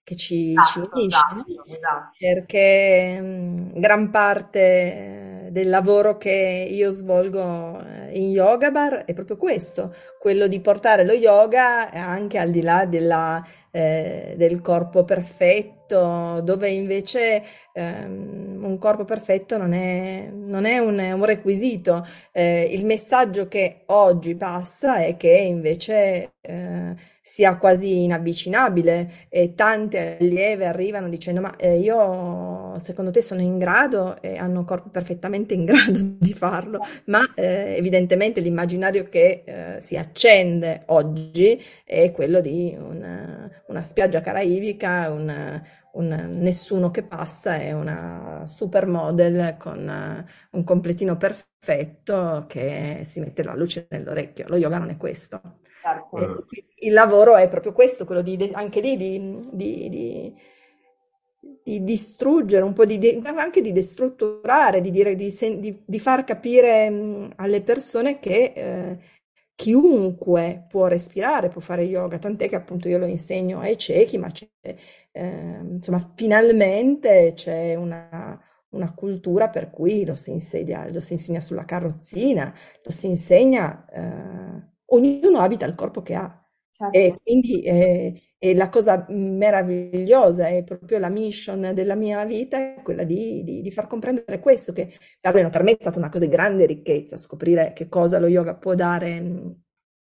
che 0.03 0.15
ci, 0.17 0.53
ci 0.53 0.79
Esatto, 0.81 0.99
unisce, 0.99 1.19
no? 1.33 1.45
esatto, 1.47 1.63
esatto. 1.73 2.15
Perché 2.17 3.19
mm, 3.21 3.79
gran 3.79 4.09
parte 4.09 5.30
del 5.51 5.67
lavoro 5.67 6.17
che 6.17 6.65
io 6.69 6.91
svolgo 6.91 7.83
eh, 7.83 8.17
in 8.17 8.29
Yoga 8.29 8.71
Bar 8.71 9.03
è 9.03 9.13
proprio 9.13 9.35
questo, 9.35 9.93
quello 10.17 10.47
di 10.47 10.61
portare 10.61 11.03
lo 11.03 11.11
yoga 11.11 11.89
anche 11.91 12.37
al 12.37 12.51
di 12.51 12.61
là 12.61 12.85
della, 12.85 13.45
eh, 13.69 14.33
del 14.37 14.61
corpo 14.61 15.03
perfetto, 15.03 16.39
dove 16.41 16.69
invece 16.69 17.43
ehm, 17.73 18.63
un 18.63 18.77
corpo 18.77 19.03
perfetto 19.03 19.57
non 19.57 19.73
è, 19.73 20.29
non 20.33 20.63
è 20.63 20.77
un, 20.77 20.97
un 20.97 21.25
requisito. 21.25 22.05
Eh, 22.31 22.69
il 22.71 22.85
messaggio 22.85 23.49
che 23.49 23.83
oggi 23.87 24.35
passa 24.35 24.97
è 24.99 25.17
che 25.17 25.31
invece 25.31 26.35
eh, 26.39 26.95
sia 27.31 27.55
quasi 27.55 28.03
inavvicinabile 28.03 29.27
e 29.29 29.53
tante 29.55 30.17
allieve 30.19 30.65
arrivano 30.65 31.07
dicendo: 31.07 31.39
Ma 31.39 31.55
eh, 31.55 31.77
io 31.79 32.77
secondo 32.79 33.09
te 33.11 33.21
sono 33.21 33.41
in 33.41 33.57
grado 33.57 34.21
e 34.21 34.37
hanno 34.37 34.65
corpo 34.65 34.89
perfettamente 34.89 35.53
in 35.53 35.63
grado 35.65 35.97
di 36.19 36.33
farlo, 36.33 36.79
ma 37.05 37.33
eh, 37.35 37.75
evidentemente 37.77 38.41
l'immaginario 38.41 39.07
che 39.07 39.43
eh, 39.45 39.81
si 39.81 39.95
accende 39.95 40.83
oggi 40.87 41.61
è 41.85 42.11
quello 42.11 42.41
di 42.41 42.75
un, 42.77 43.49
una 43.67 43.83
spiaggia 43.83 44.19
caraibica, 44.19 45.09
un, 45.09 45.61
un 45.93 46.07
nessuno 46.39 46.91
che 46.91 47.03
passa 47.03 47.57
e 47.59 47.71
una 47.73 48.43
supermodel 48.45 49.55
con 49.57 49.87
uh, 49.87 50.57
un 50.57 50.63
completino 50.63 51.17
perfetto 51.17 52.45
che 52.47 53.01
si 53.05 53.19
mette 53.21 53.43
la 53.43 53.55
luce 53.55 53.87
nell'orecchio. 53.89 54.45
Lo 54.47 54.57
yoga 54.57 54.77
non 54.79 54.89
è 54.89 54.97
questo. 54.97 55.59
Certo. 55.81 56.45
Il 56.81 56.93
lavoro 56.93 57.35
è 57.35 57.47
proprio 57.47 57.73
questo, 57.73 58.05
quello 58.05 58.21
di, 58.21 58.51
anche 58.53 58.81
lì 58.81 58.97
di, 58.97 59.39
di, 59.51 59.89
di 59.89 60.33
di 61.63 61.83
distruggere, 61.83 62.63
un 62.63 62.73
po' 62.73 62.85
di, 62.85 63.21
anche 63.23 63.61
di 63.61 63.71
destrutturare, 63.71 64.81
di, 64.81 64.91
dire, 64.91 65.15
di, 65.15 65.83
di 65.85 65.99
far 65.99 66.23
capire 66.23 66.89
mh, 66.89 67.33
alle 67.35 67.61
persone 67.61 68.19
che 68.19 68.53
eh, 68.55 68.97
chiunque 69.55 70.65
può 70.69 70.87
respirare, 70.87 71.49
può 71.49 71.61
fare 71.61 71.83
yoga, 71.83 72.17
tant'è 72.17 72.49
che 72.49 72.55
appunto 72.55 72.87
io 72.87 72.97
lo 72.97 73.05
insegno 73.05 73.59
ai 73.59 73.77
ciechi, 73.77 74.17
ma 74.17 74.31
eh, 74.61 75.59
insomma, 75.69 76.11
finalmente 76.15 77.33
c'è 77.35 77.75
una, 77.75 78.39
una, 78.69 78.93
cultura 78.93 79.49
per 79.49 79.69
cui 79.69 80.03
lo 80.05 80.15
si 80.15 80.31
insegna, 80.31 80.89
lo 80.89 80.99
si 80.99 81.13
insegna 81.13 81.41
sulla 81.41 81.65
carrozzina, 81.65 82.53
lo 82.83 82.91
si 82.91 83.07
insegna, 83.07 83.85
eh, 83.85 84.69
ognuno 84.85 85.39
abita 85.39 85.65
il 85.65 85.75
corpo 85.75 86.01
che 86.01 86.15
ha. 86.15 86.40
Certo. 86.81 86.97
E 86.97 87.19
quindi 87.21 87.61
eh, 87.61 88.21
e 88.43 88.55
la 88.55 88.69
cosa 88.69 89.05
meravigliosa 89.09 90.47
è 90.47 90.63
proprio 90.63 90.97
la 90.97 91.09
mission 91.09 91.73
della 91.75 91.93
mia 91.93 92.25
vita, 92.25 92.57
è 92.57 92.81
quella 92.81 93.03
di, 93.03 93.43
di, 93.43 93.61
di 93.61 93.69
far 93.69 93.85
comprendere 93.85 94.39
questo, 94.39 94.73
che 94.73 94.91
almeno 95.21 95.51
per 95.51 95.61
me 95.61 95.73
è 95.73 95.77
stata 95.79 95.99
una 95.99 96.09
cosa 96.09 96.25
di 96.25 96.31
grande 96.31 96.65
ricchezza, 96.65 97.17
scoprire 97.17 97.71
che 97.75 97.87
cosa 97.87 98.17
lo 98.17 98.25
yoga 98.25 98.55
può 98.55 98.73
dare 98.73 99.17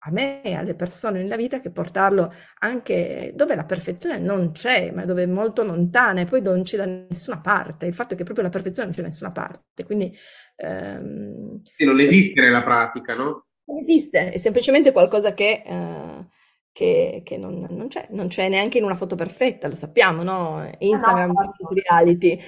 a 0.03 0.09
me 0.09 0.41
e 0.41 0.53
alle 0.55 0.73
persone 0.73 1.21
nella 1.21 1.35
vita, 1.35 1.59
che 1.59 1.69
portarlo 1.69 2.33
anche 2.61 3.31
dove 3.35 3.53
la 3.53 3.65
perfezione 3.65 4.17
non 4.17 4.51
c'è, 4.51 4.89
ma 4.89 5.05
dove 5.05 5.21
è 5.21 5.27
molto 5.27 5.63
lontana 5.63 6.21
e 6.21 6.25
poi 6.25 6.41
non 6.41 6.63
c'è 6.63 6.77
da 6.77 6.85
nessuna 6.85 7.39
parte. 7.41 7.85
Il 7.85 7.93
fatto 7.93 8.15
è 8.15 8.17
che 8.17 8.23
proprio 8.23 8.45
la 8.45 8.51
perfezione 8.51 8.87
non 8.87 8.95
c'è 8.95 9.03
da 9.03 9.09
nessuna 9.09 9.31
parte. 9.31 9.83
Quindi, 9.85 10.11
ehm, 10.55 11.59
e 11.77 11.85
non 11.85 11.99
esiste 11.99 12.41
nella 12.41 12.63
pratica, 12.63 13.13
no? 13.13 13.45
Non 13.65 13.77
esiste, 13.77 14.31
è 14.31 14.37
semplicemente 14.37 14.91
qualcosa 14.91 15.35
che... 15.35 15.61
Eh, 15.63 16.39
che, 16.73 17.21
che 17.25 17.37
non, 17.37 17.67
non, 17.69 17.87
c'è, 17.87 18.07
non 18.11 18.27
c'è 18.27 18.47
neanche 18.47 18.77
in 18.77 18.83
una 18.85 18.95
foto 18.95 19.15
perfetta, 19.15 19.67
lo 19.67 19.75
sappiamo, 19.75 20.23
no? 20.23 20.69
Instagram 20.79 21.35
ah, 21.35 21.43
no, 21.43 21.69
reality 21.73 22.39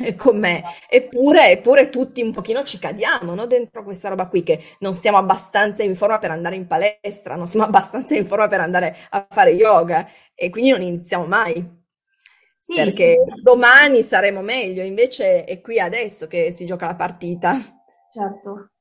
eh, 0.00 0.14
con 0.16 0.38
me. 0.38 0.62
Eppure, 0.88 1.50
eppure 1.52 1.88
tutti 1.88 2.22
un 2.22 2.32
pochino 2.32 2.62
ci 2.62 2.78
cadiamo, 2.78 3.34
no? 3.34 3.46
Dentro 3.46 3.82
questa 3.82 4.08
roba 4.08 4.28
qui, 4.28 4.42
che 4.42 4.62
non 4.80 4.94
siamo 4.94 5.16
abbastanza 5.16 5.82
in 5.82 5.96
forma 5.96 6.18
per 6.18 6.30
andare 6.30 6.56
in 6.56 6.66
palestra, 6.66 7.36
non 7.36 7.46
siamo 7.46 7.66
abbastanza 7.66 8.14
in 8.14 8.26
forma 8.26 8.48
per 8.48 8.60
andare 8.60 8.96
a 9.10 9.26
fare 9.28 9.52
yoga 9.52 10.08
e 10.34 10.50
quindi 10.50 10.70
non 10.70 10.82
iniziamo 10.82 11.24
mai. 11.24 11.78
Sì, 12.58 12.74
perché 12.74 13.16
sì, 13.16 13.32
sì. 13.34 13.42
domani 13.42 14.02
saremo 14.02 14.42
meglio, 14.42 14.82
invece 14.82 15.44
è 15.44 15.62
qui 15.62 15.80
adesso 15.80 16.26
che 16.26 16.52
si 16.52 16.66
gioca 16.66 16.86
la 16.86 16.94
partita. 16.94 17.56
Certo. 18.12 18.72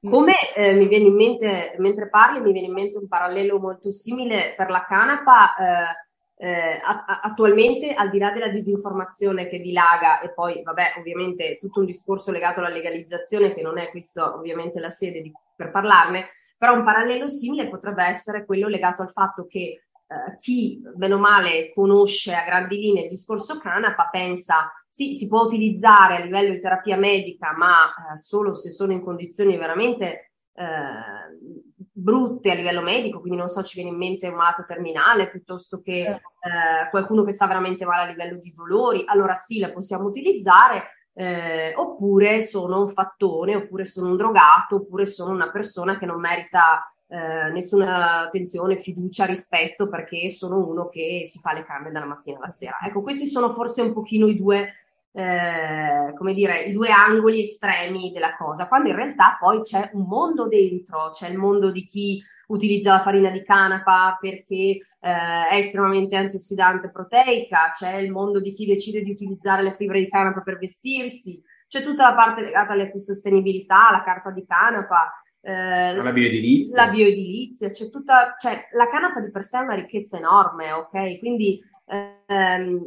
Come 0.00 0.34
eh, 0.54 0.74
mi 0.74 0.86
viene 0.86 1.06
in 1.06 1.14
mente, 1.14 1.74
mentre 1.78 2.08
parli, 2.08 2.40
mi 2.40 2.52
viene 2.52 2.68
in 2.68 2.72
mente 2.72 2.98
un 2.98 3.08
parallelo 3.08 3.58
molto 3.58 3.90
simile 3.90 4.54
per 4.56 4.70
la 4.70 4.84
canapa. 4.84 5.54
Eh, 5.56 6.06
eh, 6.40 6.80
attualmente, 7.22 7.94
al 7.94 8.10
di 8.10 8.18
là 8.18 8.30
della 8.30 8.48
disinformazione 8.48 9.48
che 9.48 9.58
dilaga, 9.58 10.20
e 10.20 10.32
poi, 10.32 10.62
vabbè, 10.62 10.94
ovviamente 10.98 11.58
tutto 11.58 11.80
un 11.80 11.86
discorso 11.86 12.30
legato 12.30 12.60
alla 12.60 12.68
legalizzazione, 12.68 13.52
che 13.52 13.62
non 13.62 13.76
è 13.76 13.90
questa 13.90 14.34
ovviamente 14.34 14.78
la 14.78 14.88
sede 14.88 15.20
di, 15.20 15.32
per 15.56 15.72
parlarne, 15.72 16.28
però 16.56 16.74
un 16.74 16.84
parallelo 16.84 17.26
simile 17.26 17.68
potrebbe 17.68 18.04
essere 18.04 18.44
quello 18.44 18.68
legato 18.68 19.02
al 19.02 19.10
fatto 19.10 19.46
che 19.46 19.87
eh, 20.08 20.36
chi, 20.36 20.82
bene 20.94 21.14
o 21.14 21.18
male, 21.18 21.72
conosce 21.74 22.34
a 22.34 22.44
grandi 22.44 22.78
linee 22.78 23.02
il 23.04 23.10
discorso 23.10 23.58
canapa 23.58 24.08
pensa 24.10 24.72
sì, 24.88 25.12
si 25.12 25.28
può 25.28 25.42
utilizzare 25.42 26.16
a 26.16 26.20
livello 26.20 26.50
di 26.50 26.58
terapia 26.58 26.96
medica, 26.96 27.54
ma 27.54 27.88
eh, 27.88 28.16
solo 28.16 28.52
se 28.52 28.70
sono 28.70 28.92
in 28.92 29.02
condizioni 29.02 29.56
veramente 29.56 30.32
eh, 30.54 31.76
brutte 31.76 32.50
a 32.50 32.54
livello 32.54 32.82
medico, 32.82 33.20
quindi 33.20 33.38
non 33.38 33.48
so, 33.48 33.62
ci 33.62 33.76
viene 33.76 33.90
in 33.92 33.98
mente 33.98 34.26
un 34.26 34.34
malato 34.34 34.64
terminale 34.64 35.30
piuttosto 35.30 35.80
che 35.80 36.00
eh, 36.04 36.90
qualcuno 36.90 37.22
che 37.22 37.32
sta 37.32 37.46
veramente 37.46 37.84
male 37.84 38.02
a 38.02 38.10
livello 38.10 38.40
di 38.40 38.52
dolori, 38.52 39.04
allora 39.06 39.34
sì, 39.34 39.60
la 39.60 39.70
possiamo 39.70 40.06
utilizzare. 40.06 40.94
Eh, 41.12 41.74
oppure 41.74 42.40
sono 42.40 42.80
un 42.80 42.88
fattone, 42.88 43.56
oppure 43.56 43.84
sono 43.84 44.10
un 44.10 44.16
drogato, 44.16 44.76
oppure 44.76 45.04
sono 45.04 45.32
una 45.32 45.50
persona 45.50 45.96
che 45.96 46.06
non 46.06 46.20
merita 46.20 46.92
eh, 47.08 47.50
nessuna 47.50 48.20
attenzione, 48.20 48.76
fiducia, 48.76 49.24
rispetto 49.24 49.88
perché 49.88 50.28
sono 50.28 50.66
uno 50.66 50.88
che 50.88 51.22
si 51.24 51.38
fa 51.38 51.52
le 51.52 51.64
canne 51.64 51.90
dalla 51.90 52.06
mattina 52.06 52.36
alla 52.36 52.48
sera. 52.48 52.78
Ecco, 52.84 53.02
questi 53.02 53.26
sono 53.26 53.48
forse 53.48 53.82
un 53.82 53.92
pochino 53.92 54.26
i 54.26 54.36
due, 54.36 54.74
eh, 55.12 56.12
come 56.14 56.34
dire, 56.34 56.64
i 56.64 56.72
due 56.72 56.90
angoli 56.90 57.40
estremi 57.40 58.12
della 58.12 58.36
cosa, 58.36 58.68
quando 58.68 58.90
in 58.90 58.96
realtà 58.96 59.36
poi 59.40 59.62
c'è 59.62 59.90
un 59.94 60.06
mondo 60.06 60.48
dentro, 60.48 61.10
c'è 61.10 61.28
il 61.28 61.38
mondo 61.38 61.70
di 61.70 61.84
chi 61.84 62.22
utilizza 62.48 62.92
la 62.92 63.00
farina 63.00 63.30
di 63.30 63.42
canapa 63.42 64.16
perché 64.20 64.54
eh, 64.54 64.78
è 65.00 65.54
estremamente 65.54 66.16
antiossidante 66.16 66.90
proteica, 66.90 67.70
c'è 67.72 67.96
il 67.96 68.10
mondo 68.10 68.40
di 68.40 68.52
chi 68.52 68.66
decide 68.66 69.02
di 69.02 69.10
utilizzare 69.10 69.62
le 69.62 69.72
fibre 69.72 70.00
di 70.00 70.08
canapa 70.08 70.40
per 70.40 70.58
vestirsi, 70.58 71.42
c'è 71.68 71.82
tutta 71.82 72.08
la 72.08 72.14
parte 72.14 72.40
legata 72.40 72.72
all'ecosostenibilità, 72.72 73.90
la 73.90 74.02
carta 74.02 74.30
di 74.30 74.44
canapa, 74.46 75.12
eh, 75.40 75.94
la 75.94 76.12
bioedilizia. 76.12 76.84
La 76.84 76.90
bioedilizia, 76.90 77.70
c'è 77.70 77.88
tutta, 77.90 78.34
cioè, 78.38 78.68
la 78.72 78.88
canapa 78.88 79.20
di 79.20 79.30
per 79.30 79.42
sé 79.42 79.58
è 79.58 79.62
una 79.62 79.74
ricchezza 79.74 80.16
enorme, 80.16 80.72
ok? 80.72 81.18
Quindi 81.18 81.62
ehm, 81.86 82.80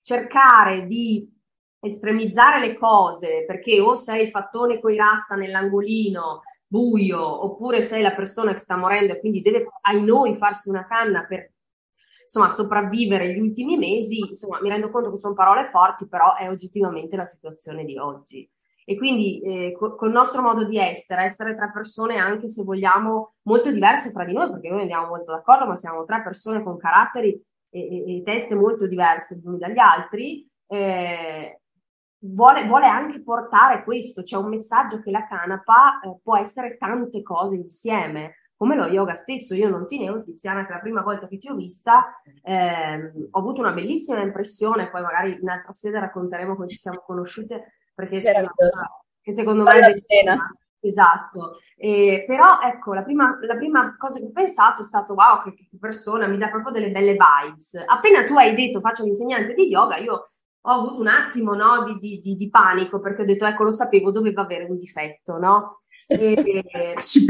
cercare 0.00 0.86
di 0.86 1.28
estremizzare 1.80 2.60
le 2.60 2.76
cose 2.76 3.44
perché 3.44 3.80
o 3.80 3.94
sei 3.94 4.22
il 4.22 4.28
fattone 4.28 4.78
coi 4.78 4.96
rasta 4.96 5.34
nell'angolino 5.34 6.42
buio 6.64 7.44
oppure 7.44 7.80
sei 7.80 8.02
la 8.02 8.12
persona 8.12 8.52
che 8.52 8.58
sta 8.58 8.76
morendo 8.76 9.12
e 9.12 9.20
quindi 9.20 9.42
deve 9.42 9.66
ai 9.80 10.02
noi 10.04 10.32
farsi 10.34 10.68
una 10.68 10.86
canna 10.86 11.24
per 11.26 11.50
insomma 12.22 12.48
sopravvivere 12.48 13.34
gli 13.34 13.38
ultimi 13.40 13.76
mesi, 13.76 14.18
insomma 14.18 14.60
mi 14.62 14.70
rendo 14.70 14.90
conto 14.90 15.10
che 15.10 15.16
sono 15.16 15.34
parole 15.34 15.66
forti, 15.66 16.08
però 16.08 16.34
è 16.36 16.48
oggettivamente 16.48 17.16
la 17.16 17.24
situazione 17.24 17.84
di 17.84 17.98
oggi. 17.98 18.48
E 18.84 18.96
quindi 18.96 19.40
eh, 19.40 19.72
co- 19.72 19.94
col 19.94 20.10
nostro 20.10 20.42
modo 20.42 20.64
di 20.64 20.78
essere, 20.78 21.22
essere 21.22 21.54
tre 21.54 21.70
persone 21.72 22.16
anche 22.16 22.46
se 22.48 22.64
vogliamo 22.64 23.34
molto 23.42 23.70
diverse 23.70 24.10
fra 24.10 24.24
di 24.24 24.32
noi, 24.32 24.50
perché 24.50 24.68
noi 24.68 24.82
andiamo 24.82 25.08
molto 25.08 25.32
d'accordo, 25.32 25.66
ma 25.66 25.74
siamo 25.74 26.04
tre 26.04 26.22
persone 26.22 26.62
con 26.62 26.76
caratteri 26.76 27.40
e, 27.70 27.80
e, 27.80 28.16
e 28.18 28.22
teste 28.22 28.54
molto 28.54 28.86
diverse 28.86 29.36
gli 29.36 29.46
uni 29.46 29.58
dagli 29.58 29.78
altri, 29.78 30.48
eh, 30.66 31.60
vuole, 32.18 32.66
vuole, 32.66 32.86
anche 32.86 33.22
portare 33.22 33.84
questo, 33.84 34.22
cioè 34.22 34.42
un 34.42 34.50
messaggio 34.50 35.00
che 35.00 35.10
la 35.10 35.26
canapa 35.26 36.00
eh, 36.00 36.18
può 36.22 36.36
essere 36.36 36.76
tante 36.76 37.22
cose 37.22 37.56
insieme, 37.56 38.36
come 38.56 38.76
lo 38.76 38.86
yoga 38.86 39.14
stesso. 39.14 39.54
Io 39.54 39.68
non 39.68 39.86
ti 39.86 39.98
nego, 39.98 40.20
Tiziana, 40.20 40.64
che 40.64 40.72
la 40.72 40.78
prima 40.78 41.02
volta 41.02 41.26
che 41.26 41.36
ti 41.36 41.48
ho 41.48 41.54
vista 41.54 42.20
ehm, 42.42 43.28
ho 43.30 43.38
avuto 43.38 43.60
una 43.60 43.72
bellissima 43.72 44.20
impressione, 44.20 44.88
poi 44.88 45.02
magari 45.02 45.38
in 45.40 45.48
altra 45.48 45.72
sede 45.72 45.98
racconteremo 45.98 46.54
come 46.54 46.68
ci 46.68 46.76
siamo 46.76 47.02
conosciute 47.04 47.78
perché 47.94 48.18
che 49.22 49.32
secondo 49.32 49.62
me 49.62 49.72
è 49.72 50.02
pena. 50.04 50.50
Esatto, 50.84 51.60
eh, 51.76 52.24
però 52.26 52.58
ecco, 52.60 52.92
la 52.92 53.04
prima, 53.04 53.38
la 53.42 53.54
prima, 53.54 53.96
cosa 53.96 54.18
che 54.18 54.24
ho 54.24 54.32
pensato 54.32 54.82
è 54.82 54.84
stato 54.84 55.14
wow, 55.14 55.40
che, 55.40 55.54
che, 55.54 55.68
persona, 55.78 56.26
mi 56.26 56.38
dà 56.38 56.48
proprio 56.48 56.72
delle 56.72 56.90
belle 56.90 57.16
vibes. 57.16 57.80
Appena 57.86 58.24
tu 58.24 58.36
hai 58.36 58.52
detto 58.56 58.80
faccio 58.80 59.04
l'insegnante 59.04 59.54
di 59.54 59.68
yoga, 59.68 59.98
io 59.98 60.24
ho 60.64 60.70
avuto 60.70 60.98
un 60.98 61.06
attimo 61.06 61.54
no, 61.54 61.84
di, 61.84 61.98
di, 62.00 62.18
di, 62.18 62.34
di, 62.34 62.50
panico 62.50 62.98
perché 62.98 63.22
ho 63.22 63.24
detto 63.24 63.46
ecco 63.46 63.62
lo 63.62 63.70
sapevo, 63.70 64.10
doveva 64.10 64.42
avere 64.42 64.64
un 64.64 64.76
difetto, 64.76 65.38
no? 65.38 65.82
E, 66.08 66.96
sì, 66.98 67.26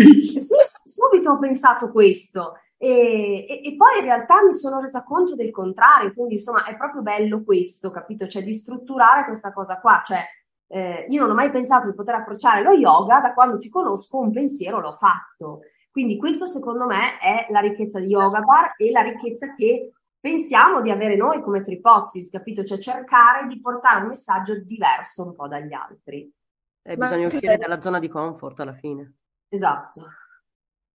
subito 0.84 1.30
ho 1.30 1.38
pensato 1.38 1.90
questo. 1.90 2.54
E, 2.78 3.46
e, 3.46 3.60
e, 3.64 3.76
poi 3.76 3.98
in 3.98 4.04
realtà 4.04 4.42
mi 4.42 4.52
sono 4.52 4.80
resa 4.80 5.04
conto 5.04 5.34
del 5.34 5.50
contrario, 5.50 6.14
quindi 6.14 6.34
insomma 6.34 6.64
è 6.64 6.74
proprio 6.76 7.02
bello 7.02 7.44
questo, 7.44 7.90
capito? 7.90 8.26
Cioè 8.26 8.42
di 8.42 8.54
strutturare 8.54 9.24
questa 9.24 9.52
cosa 9.52 9.78
qua, 9.78 10.02
cioè 10.04 10.24
eh, 10.72 11.06
io 11.10 11.20
non 11.20 11.30
ho 11.30 11.34
mai 11.34 11.50
pensato 11.50 11.90
di 11.90 11.94
poter 11.94 12.14
approcciare 12.14 12.62
lo 12.62 12.72
yoga, 12.72 13.20
da 13.20 13.34
quando 13.34 13.58
ti 13.58 13.68
conosco 13.68 14.18
un 14.18 14.32
pensiero 14.32 14.80
l'ho 14.80 14.94
fatto. 14.94 15.60
Quindi 15.90 16.16
questo 16.16 16.46
secondo 16.46 16.86
me 16.86 17.18
è 17.18 17.44
la 17.50 17.60
ricchezza 17.60 18.00
di 18.00 18.06
Yoga 18.06 18.40
Bar 18.40 18.74
e 18.78 18.90
la 18.90 19.02
ricchezza 19.02 19.52
che 19.54 19.92
pensiamo 20.18 20.80
di 20.80 20.90
avere 20.90 21.14
noi 21.14 21.42
come 21.42 21.60
Tripozis, 21.60 22.30
capito? 22.30 22.64
Cioè 22.64 22.78
cercare 22.78 23.46
di 23.48 23.60
portare 23.60 24.00
un 24.00 24.08
messaggio 24.08 24.58
diverso 24.60 25.26
un 25.26 25.34
po' 25.34 25.46
dagli 25.46 25.74
altri. 25.74 26.32
Eh, 26.82 26.96
bisogna 26.96 27.26
Ma... 27.26 27.34
uscire 27.34 27.58
dalla 27.58 27.80
zona 27.82 27.98
di 27.98 28.08
comfort 28.08 28.58
alla 28.60 28.74
fine. 28.74 29.16
Esatto. 29.48 30.00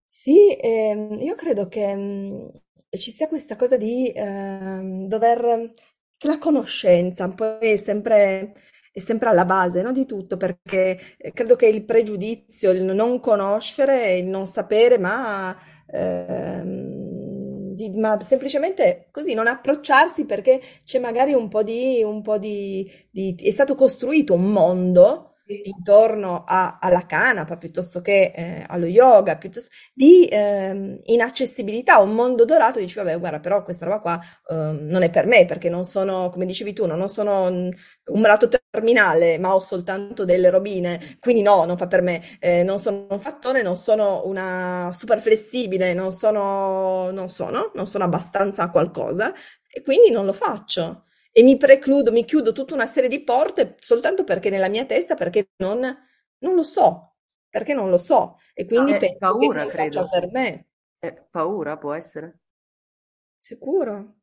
Sì, 0.08 0.58
ehm, 0.60 1.14
io 1.20 1.36
credo 1.36 1.68
che 1.68 1.94
mh, 1.94 2.00
mm, 2.00 2.48
ci 2.90 3.12
sia 3.12 3.28
questa 3.28 3.56
cosa 3.56 3.78
di 3.78 4.12
ehm, 4.12 5.06
dover... 5.06 5.72
La 6.22 6.40
conoscenza 6.40 7.30
poi 7.30 7.74
è 7.74 7.78
sempre 7.78 8.54
è 8.98 9.00
sempre 9.00 9.30
alla 9.30 9.46
base, 9.46 9.82
no, 9.82 9.92
di 9.92 10.06
tutto, 10.06 10.38
perché 10.38 10.98
eh, 11.18 11.32
credo 11.34 11.56
che 11.56 11.68
il 11.68 11.84
pregiudizio, 11.86 12.72
il 12.72 12.84
non 12.84 13.20
conoscere, 13.20 14.18
il 14.18 14.26
non 14.28 14.46
sapere, 14.48 14.98
ma 14.98 15.56
ehm, 15.88 17.74
di- 17.74 17.92
ma 17.92 18.20
semplicemente 18.22 19.08
così, 19.12 19.34
non 19.34 19.48
approcciarsi 19.48 20.26
perché 20.26 20.60
c'è 20.84 21.00
magari 21.00 21.34
un 21.34 21.48
po' 21.48 21.64
di, 21.64 22.02
un 22.04 22.22
po' 22.22 22.38
di, 22.40 22.90
di- 23.12 23.36
è 23.36 23.52
stato 23.52 23.76
costruito 23.76 24.34
un 24.34 24.46
mondo 24.52 25.34
intorno 25.64 26.44
a- 26.46 26.78
alla 26.82 27.06
canapa 27.06 27.58
piuttosto 27.58 28.02
che 28.02 28.32
eh, 28.36 28.64
allo 28.68 28.86
yoga, 28.86 29.38
piuttosto 29.38 29.70
di 29.94 30.28
ehm, 30.30 31.00
inaccessibilità, 31.06 32.00
un 32.00 32.14
mondo 32.14 32.46
dorato, 32.46 32.80
dici 32.80 32.98
vabbè 32.98 33.18
guarda 33.20 33.40
però 33.40 33.64
questa 33.64 33.86
roba 33.86 34.00
qua 34.00 34.20
ehm, 34.50 34.88
non 34.90 35.04
è 35.04 35.10
per 35.10 35.26
me 35.26 35.46
perché 35.46 35.70
non 35.70 35.86
sono, 35.86 36.30
come 36.30 36.46
dicevi 36.46 36.74
tu, 36.74 36.86
non 36.86 37.08
sono 37.10 37.44
un, 37.48 37.72
malato 38.16 38.48
terminale 38.72 39.38
ma 39.38 39.54
ho 39.56 39.60
soltanto 39.60 40.26
delle 40.26 40.50
robine, 40.50 41.18
quindi 41.20 41.42
no, 41.42 41.66
non 41.66 41.78
fa 41.78 41.88
per 41.88 42.02
me, 42.02 42.22
Eh, 42.40 42.64
non 42.64 42.80
sono 42.80 43.08
un 43.10 43.20
fattore, 43.20 43.62
non 43.62 43.78
sono 43.78 44.24
una 44.26 44.90
super 44.94 45.20
flessibile, 45.20 45.94
non 45.94 46.12
sono, 46.12 47.10
non 47.12 47.30
sono, 47.30 47.72
non 47.76 47.88
sono 47.88 48.04
abbastanza 48.06 48.70
qualcosa 48.70 49.34
e 49.70 49.82
quindi 49.82 50.10
non 50.12 50.26
lo 50.26 50.34
faccio 50.34 51.04
e 51.38 51.44
mi 51.44 51.58
precludo, 51.58 52.12
mi 52.12 52.26
chiudo 52.26 52.52
tutta 52.52 52.74
una 52.74 52.86
serie 52.88 53.10
di 53.10 53.24
porte 53.24 53.76
soltanto 53.80 54.24
perché 54.24 54.50
nella 54.50 54.70
mia 54.70 54.86
testa, 54.86 55.14
perché 55.16 55.50
non, 55.58 55.80
non 55.80 56.56
lo 56.56 56.64
so, 56.64 57.16
perché 57.50 57.74
non 57.74 57.90
lo 57.90 57.98
so 57.98 58.38
e 58.54 58.66
quindi 58.66 58.94
è 58.94 58.98
penso 58.98 59.18
paura, 59.18 59.66
che 59.66 59.68
credo. 59.68 60.08
per 60.10 60.30
me, 60.32 60.68
È 61.00 61.12
paura, 61.32 61.78
può 61.78 61.94
essere. 61.94 62.40
sicuro. 63.38 64.16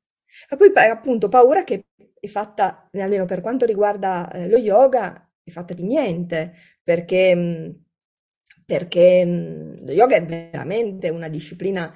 E 0.48 0.56
poi 0.56 0.72
appunto 0.90 1.28
paura 1.28 1.64
che 1.64 1.86
è 2.18 2.26
fatta, 2.26 2.88
almeno 2.92 3.24
per 3.24 3.40
quanto 3.40 3.66
riguarda 3.66 4.30
eh, 4.32 4.48
lo 4.48 4.56
yoga, 4.58 5.30
è 5.42 5.50
fatta 5.50 5.74
di 5.74 5.84
niente, 5.84 6.54
perché, 6.82 7.34
mh, 7.34 7.84
perché 8.64 9.24
mh, 9.24 9.84
lo 9.84 9.92
yoga 9.92 10.16
è 10.16 10.24
veramente 10.24 11.08
una 11.10 11.28
disciplina 11.28 11.94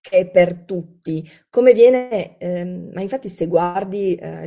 che 0.00 0.18
è 0.18 0.30
per 0.30 0.64
tutti. 0.64 1.28
Come 1.50 1.72
viene, 1.72 2.38
ehm, 2.38 2.90
ma 2.94 3.00
infatti 3.02 3.28
se 3.28 3.46
guardi, 3.46 4.14
eh, 4.14 4.46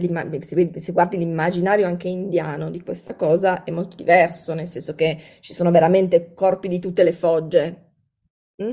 se 0.79 0.91
guardi 0.91 1.17
l'immaginario 1.17 1.85
anche 1.85 2.07
indiano 2.07 2.69
di 2.69 2.81
questa 2.81 3.15
cosa 3.15 3.63
è 3.63 3.71
molto 3.71 3.95
diverso, 3.95 4.53
nel 4.53 4.67
senso 4.67 4.95
che 4.95 5.17
ci 5.41 5.53
sono 5.53 5.71
veramente 5.71 6.33
corpi 6.33 6.67
di 6.67 6.79
tutte 6.79 7.03
le 7.03 7.13
fogge. 7.13 7.89
Mm? 8.63 8.69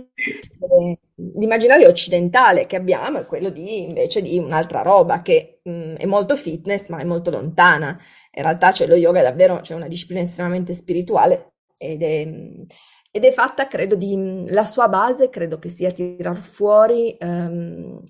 Eh, 0.60 0.98
L'immaginario 1.36 1.88
occidentale 1.88 2.66
che 2.66 2.76
abbiamo 2.76 3.18
è 3.18 3.26
quello 3.26 3.50
di 3.50 3.82
invece 3.82 4.22
di 4.22 4.38
un'altra 4.38 4.82
roba 4.82 5.20
che 5.22 5.60
mm, 5.68 5.94
è 5.96 6.06
molto 6.06 6.36
fitness, 6.36 6.88
ma 6.88 6.98
è 6.98 7.04
molto 7.04 7.30
lontana. 7.30 7.98
In 8.34 8.42
realtà 8.42 8.70
c'è 8.72 8.86
lo 8.86 8.94
yoga 8.94 9.20
è 9.20 9.22
davvero, 9.24 9.60
c'è 9.60 9.74
una 9.74 9.88
disciplina 9.88 10.20
estremamente 10.22 10.74
spirituale 10.74 11.54
ed 11.76 12.02
è, 12.02 12.24
mm, 12.24 12.62
ed 13.10 13.24
è 13.24 13.32
fatta, 13.32 13.66
credo, 13.66 13.94
di 13.96 14.16
mm, 14.16 14.46
la 14.48 14.64
sua 14.64 14.88
base, 14.88 15.28
credo 15.30 15.58
che 15.58 15.70
sia 15.70 15.90
tirar 15.92 16.36
fuori 16.36 17.16
ehm, 17.18 18.02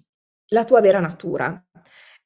la 0.48 0.64
tua 0.64 0.80
vera 0.80 1.00
natura. 1.00 1.62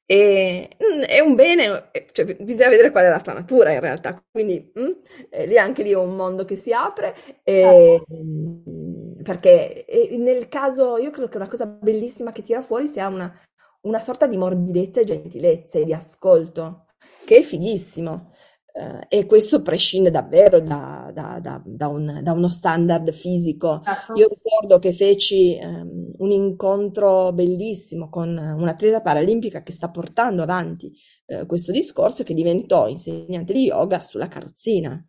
E 0.05 0.69
mm, 0.83 1.01
è 1.03 1.19
un 1.19 1.35
bene, 1.35 1.89
eh, 1.91 2.07
cioè, 2.11 2.35
bisogna 2.35 2.69
vedere 2.69 2.91
qual 2.91 3.05
è 3.05 3.09
la 3.09 3.21
tua 3.21 3.33
natura 3.33 3.71
in 3.71 3.79
realtà, 3.79 4.21
quindi 4.29 4.71
mm, 4.77 4.91
eh, 5.29 5.45
lì 5.47 5.57
anche 5.57 5.81
lì 5.83 5.91
è 5.91 5.95
un 5.95 6.15
mondo 6.15 6.43
che 6.45 6.55
si 6.57 6.73
apre, 6.73 7.15
e, 7.43 8.03
mm, 8.13 9.21
perché 9.23 9.85
e 9.85 10.17
nel 10.17 10.49
caso, 10.49 10.97
io 10.97 11.09
credo 11.09 11.29
che 11.29 11.37
una 11.37 11.47
cosa 11.47 11.65
bellissima 11.65 12.31
che 12.31 12.41
tira 12.41 12.61
fuori 12.61 12.87
sia 12.87 13.07
una, 13.07 13.33
una 13.81 13.99
sorta 13.99 14.27
di 14.27 14.37
morbidezza 14.37 15.01
e 15.01 15.05
gentilezza 15.05 15.79
e 15.79 15.85
di 15.85 15.93
ascolto, 15.93 16.87
che 17.25 17.37
è 17.37 17.41
fighissimo. 17.41 18.31
Eh, 18.75 19.19
e 19.19 19.25
questo 19.27 19.61
prescinde 19.61 20.09
davvero 20.09 20.59
da, 20.59 21.11
da- 21.13 21.39
da- 21.39 21.61
da 21.63 21.87
un- 21.89 22.21
da 22.23 22.31
uno 22.31 22.49
standard 22.49 23.11
fisico. 23.11 23.81
Certo. 23.83 24.13
Io 24.15 24.27
ricordo 24.27 24.79
che 24.79 24.93
feci 24.93 25.55
ehm, 25.57 26.13
un 26.17 26.31
incontro 26.31 27.31
bellissimo 27.33 28.09
con 28.09 28.29
un'atleta 28.35 29.01
paralimpica 29.01 29.61
che 29.61 29.71
sta 29.71 29.89
portando 29.89 30.41
avanti 30.41 30.91
eh, 31.27 31.45
questo 31.45 31.71
discorso 31.71 32.23
e 32.23 32.25
che 32.25 32.33
diventò 32.33 32.87
insegnante 32.87 33.53
di 33.53 33.65
yoga 33.65 34.01
sulla 34.03 34.27
carrozzina. 34.27 35.03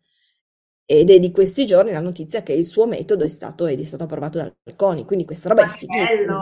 Ed 0.86 1.08
è 1.10 1.18
di 1.18 1.30
questi 1.30 1.64
giorni 1.64 1.92
la 1.92 2.00
notizia 2.00 2.42
che 2.42 2.52
il 2.52 2.66
suo 2.66 2.86
metodo 2.86 3.24
è 3.24 3.28
stato, 3.28 3.64
ed 3.66 3.80
è 3.80 3.84
stato 3.84 4.02
approvato 4.04 4.36
dal 4.38 4.54
CONI, 4.76 5.04
quindi 5.06 5.24
questa 5.24 5.48
roba 5.48 5.62
è 5.62 5.66
Ma 5.66 5.72
fighissima. 5.72 6.06
bello! 6.06 6.40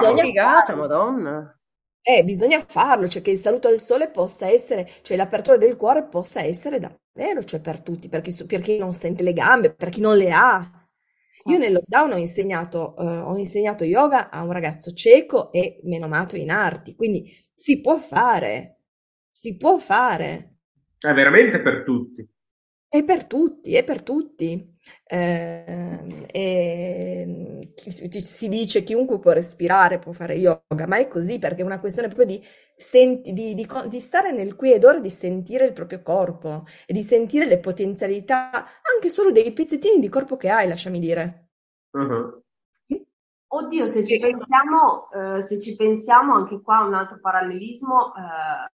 Bisogna 0.00 0.22
Figata. 0.24 0.74
Madonna. 0.74 1.60
Eh, 2.04 2.24
bisogna 2.24 2.64
farlo, 2.66 3.06
cioè 3.06 3.22
che 3.22 3.30
il 3.30 3.38
saluto 3.38 3.68
al 3.68 3.78
sole 3.78 4.10
possa 4.10 4.48
essere, 4.48 4.88
cioè 5.02 5.16
l'apertura 5.16 5.56
del 5.56 5.76
cuore 5.76 6.04
possa 6.04 6.42
essere 6.42 6.80
davvero, 6.80 7.44
cioè 7.44 7.60
per 7.60 7.80
tutti, 7.80 8.08
per 8.08 8.22
chi, 8.22 8.32
per 8.44 8.60
chi 8.60 8.76
non 8.76 8.92
sente 8.92 9.22
le 9.22 9.32
gambe, 9.32 9.72
per 9.72 9.88
chi 9.88 10.00
non 10.00 10.16
le 10.16 10.32
ha. 10.32 10.68
Io 11.46 11.58
nel 11.58 11.72
lockdown 11.72 12.12
ho 12.12 12.16
insegnato, 12.16 12.96
eh, 12.96 13.04
ho 13.04 13.36
insegnato 13.36 13.84
yoga 13.84 14.30
a 14.30 14.42
un 14.42 14.50
ragazzo 14.52 14.92
cieco 14.92 15.52
e 15.52 15.80
menomato 15.84 16.34
in 16.36 16.50
arti, 16.50 16.94
quindi 16.96 17.32
si 17.54 17.80
può 17.80 17.96
fare, 17.96 18.78
si 19.30 19.56
può 19.56 19.76
fare. 19.78 20.56
È 20.98 21.12
veramente 21.12 21.60
per 21.60 21.84
tutti. 21.84 22.26
È 22.94 23.02
per 23.04 23.24
tutti, 23.24 23.74
è 23.74 23.84
per 23.84 24.02
tutti. 24.02 24.70
Ehm, 25.06 26.26
e 26.30 27.70
chi- 27.74 28.08
chi- 28.08 28.20
si 28.20 28.48
dice 28.48 28.82
chiunque 28.82 29.18
può 29.18 29.32
respirare, 29.32 29.98
può 29.98 30.12
fare 30.12 30.34
yoga, 30.34 30.86
ma 30.86 30.98
è 30.98 31.08
così 31.08 31.38
perché 31.38 31.62
è 31.62 31.64
una 31.64 31.80
questione 31.80 32.08
proprio 32.08 32.26
di, 32.36 32.44
senti- 32.76 33.32
di- 33.32 33.54
di 33.54 33.66
di 33.88 34.00
stare 34.00 34.32
nel 34.32 34.54
qui 34.56 34.72
ed 34.72 34.84
ora, 34.84 34.98
di 35.00 35.08
sentire 35.10 35.64
il 35.66 35.72
proprio 35.72 36.02
corpo 36.02 36.64
e 36.86 36.92
di 36.92 37.02
sentire 37.02 37.46
le 37.46 37.58
potenzialità 37.60 38.50
anche 38.94 39.08
solo 39.08 39.30
dei 39.32 39.52
pezzettini 39.52 39.98
di 39.98 40.08
corpo 40.10 40.36
che 40.36 40.50
hai, 40.50 40.68
lasciami 40.68 40.98
dire. 41.00 41.48
Uh-huh. 41.94 42.42
Oddio, 43.54 43.86
se 43.86 44.02
ci 44.04 44.18
pensiamo, 44.18 45.10
eh, 45.10 45.40
se 45.42 45.60
ci 45.60 45.76
pensiamo 45.76 46.34
anche 46.34 46.60
qua 46.62 46.80
un 46.86 46.94
altro 46.94 47.18
parallelismo, 47.20 48.14
eh, 48.14 48.20
eh, 48.20 48.70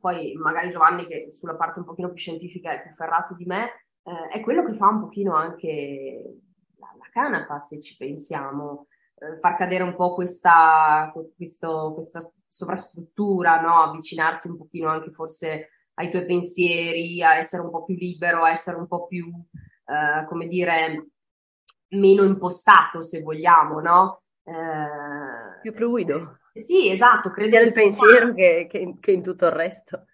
poi 0.00 0.34
magari 0.34 0.68
Giovanni 0.68 1.06
che 1.06 1.30
sulla 1.32 1.54
parte 1.56 1.80
un 1.80 1.84
pochino 1.86 2.08
più 2.08 2.16
scientifica 2.16 2.72
è 2.72 2.82
più 2.82 2.92
ferrato 2.92 3.34
di 3.34 3.44
me, 3.44 3.86
eh, 4.02 4.28
è 4.38 4.40
quello 4.40 4.64
che 4.64 4.74
fa 4.74 4.88
un 4.88 5.00
pochino 5.00 5.34
anche 5.34 6.40
la, 6.78 6.88
la 6.98 7.08
canapa, 7.12 7.58
se 7.58 7.80
ci 7.80 7.96
pensiamo, 7.96 8.86
eh, 9.16 9.36
far 9.36 9.56
cadere 9.56 9.84
un 9.84 9.94
po' 9.94 10.14
questa, 10.14 11.10
questo- 11.36 11.92
questa 11.94 12.20
sovrastruttura, 12.46 13.60
no? 13.60 13.82
Avvicinarti 13.82 14.48
un 14.48 14.56
pochino 14.58 14.88
anche 14.90 15.10
forse 15.10 15.68
ai 15.94 16.10
tuoi 16.10 16.24
pensieri, 16.26 17.22
a 17.22 17.36
essere 17.36 17.62
un 17.62 17.70
po' 17.70 17.84
più 17.84 17.94
libero, 17.94 18.44
a 18.44 18.50
essere 18.50 18.76
un 18.78 18.86
po' 18.86 19.06
più, 19.06 19.26
eh, 19.86 20.26
come 20.26 20.46
dire, 20.46 21.06
meno 21.90 22.24
impostato, 22.24 23.02
se 23.02 23.22
vogliamo, 23.22 23.80
no? 23.80 24.22
Eh, 24.44 25.60
Più 25.60 25.72
fluido. 25.72 26.38
Sì, 26.52 26.90
esatto, 26.90 27.30
credo 27.30 27.58
nel 27.58 27.72
pensiero 27.72 28.34
che, 28.34 28.66
che- 28.68 28.96
che 29.00 29.10
in 29.12 29.22
tutto 29.22 29.46
il 29.46 29.52
resto. 29.52 30.06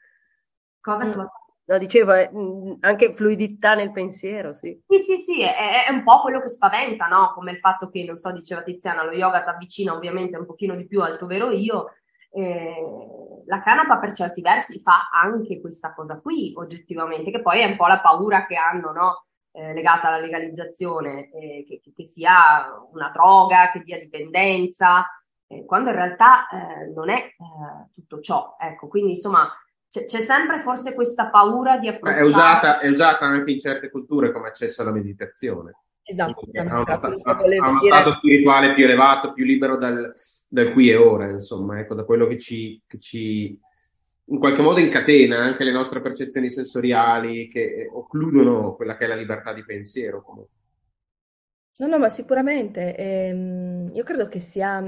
cosa 0.81 1.05
Mm. 1.05 1.11
che 1.12 1.27
No, 1.68 1.77
dicevo, 1.77 2.14
eh, 2.14 2.31
anche 2.81 3.14
fluidità 3.14 3.74
nel 3.74 3.92
pensiero, 3.92 4.55
sì. 4.55 4.81
Sì, 4.87 4.98
sì, 4.98 5.16
sì, 5.18 5.42
è, 5.42 5.85
è 5.87 5.92
un 5.92 6.03
po' 6.03 6.22
quello 6.22 6.40
che 6.40 6.48
spaventa, 6.48 7.09
no? 7.09 7.33
Come 7.35 7.51
il 7.51 7.59
fatto 7.59 7.90
che, 7.90 8.05
non 8.05 8.16
so, 8.16 8.33
diceva 8.33 8.62
Tiziana, 8.62 9.05
lo 9.05 9.12
yoga 9.12 9.42
ti 9.42 9.51
avvicina 9.51 9.92
ovviamente 9.94 10.38
un 10.38 10.46
pochino 10.46 10.74
di 10.74 10.87
più 10.87 11.03
al 11.03 11.18
tuo 11.18 11.27
vero 11.27 11.51
io. 11.51 11.92
Eh, 12.31 13.42
la 13.44 13.59
canapa 13.61 13.98
per 13.98 14.12
certi 14.14 14.40
versi 14.40 14.81
fa 14.81 15.11
anche 15.12 15.61
questa 15.61 15.92
cosa 15.92 16.18
qui, 16.20 16.53
oggettivamente, 16.57 17.31
che 17.31 17.42
poi 17.42 17.61
è 17.61 17.66
un 17.66 17.77
po' 17.77 17.87
la 17.87 18.01
paura 18.01 18.46
che 18.46 18.57
hanno, 18.57 18.92
no? 18.92 19.27
Eh, 19.53 19.74
legata 19.74 20.09
alla 20.09 20.20
legalizzazione, 20.20 21.31
eh, 21.33 21.64
che, 21.68 21.83
che- 21.94 22.05
sia 22.05 22.66
una 22.92 23.11
droga, 23.11 23.70
che 23.70 23.81
dia 23.81 23.98
dipendenza, 23.98 25.07
quando 25.67 25.91
in 25.91 25.97
realtà 25.97 26.47
eh, 26.49 26.87
non 26.95 27.09
è 27.11 27.17
eh, 27.17 27.91
tutto 27.93 28.21
ciò. 28.21 28.57
Ecco, 28.61 28.89
quindi 28.89 29.11
insomma 29.13 29.49
c'è 29.89 30.05
c'è 30.05 30.21
sempre 30.21 30.59
forse 30.61 30.95
questa 30.95 31.31
paura 31.31 31.79
di 31.79 31.87
Ma 32.01 32.17
È 32.17 32.21
approcciare. 32.21 32.23
usata, 32.23 32.81
è 32.81 32.89
usata 32.89 33.25
anche 33.25 33.51
in 33.53 33.59
certe 33.59 33.91
culture 33.91 34.33
come 34.33 34.49
accesso 34.49 34.83
alla 34.83 34.93
meditazione. 34.93 35.77
Esatto, 36.03 36.41
ha 36.53 37.35
volevo 37.35 37.71
uno 37.71 37.79
dire. 37.81 37.97
stato 37.97 38.13
spirituale 38.17 38.73
più 38.75 38.85
elevato, 38.85 39.33
più 39.33 39.45
libero 39.45 39.77
dal, 39.77 40.11
dal 40.49 40.73
qui 40.73 40.89
e 40.91 40.97
ora, 40.97 41.29
insomma, 41.29 41.79
ecco, 41.81 41.95
da 41.95 42.05
quello 42.05 42.27
che 42.27 42.39
ci, 42.39 42.81
che 42.87 42.99
ci 42.99 43.59
in 44.31 44.39
qualche 44.39 44.63
modo 44.63 44.81
incatena 44.81 45.39
anche 45.39 45.65
le 45.65 45.73
nostre 45.73 46.01
percezioni 46.01 46.51
sensoriali 46.51 47.49
che 47.49 47.89
occludono 47.93 48.75
quella 48.75 48.97
che 48.97 49.05
è 49.05 49.09
la 49.09 49.15
libertà 49.17 49.53
di 49.53 49.65
pensiero. 49.65 50.23
comunque. 50.23 50.53
No, 51.79 51.87
no, 51.87 51.99
ma 51.99 52.09
sicuramente. 52.09 52.97
ehm, 52.97 53.91
io 53.95 54.03
credo 54.03 54.29
che 54.29 54.41
sia, 54.41 54.83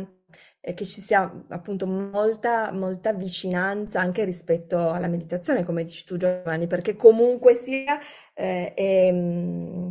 che 0.60 0.84
ci 0.84 1.00
sia 1.00 1.44
appunto 1.48 1.86
molta, 1.86 2.70
molta 2.70 3.12
vicinanza 3.12 4.00
anche 4.00 4.24
rispetto 4.24 4.90
alla 4.90 5.08
meditazione, 5.08 5.64
come 5.64 5.84
dici 5.84 6.04
tu, 6.04 6.16
Giovanni, 6.16 6.66
perché 6.66 6.96
comunque 6.96 7.54
sia, 7.54 7.98
eh, 8.34 8.74
è, 8.74 9.10
mm, 9.10 9.88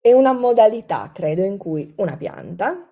è 0.00 0.12
una 0.12 0.32
modalità, 0.32 1.10
credo, 1.14 1.42
in 1.44 1.56
cui 1.58 1.92
una 1.98 2.16
pianta, 2.16 2.90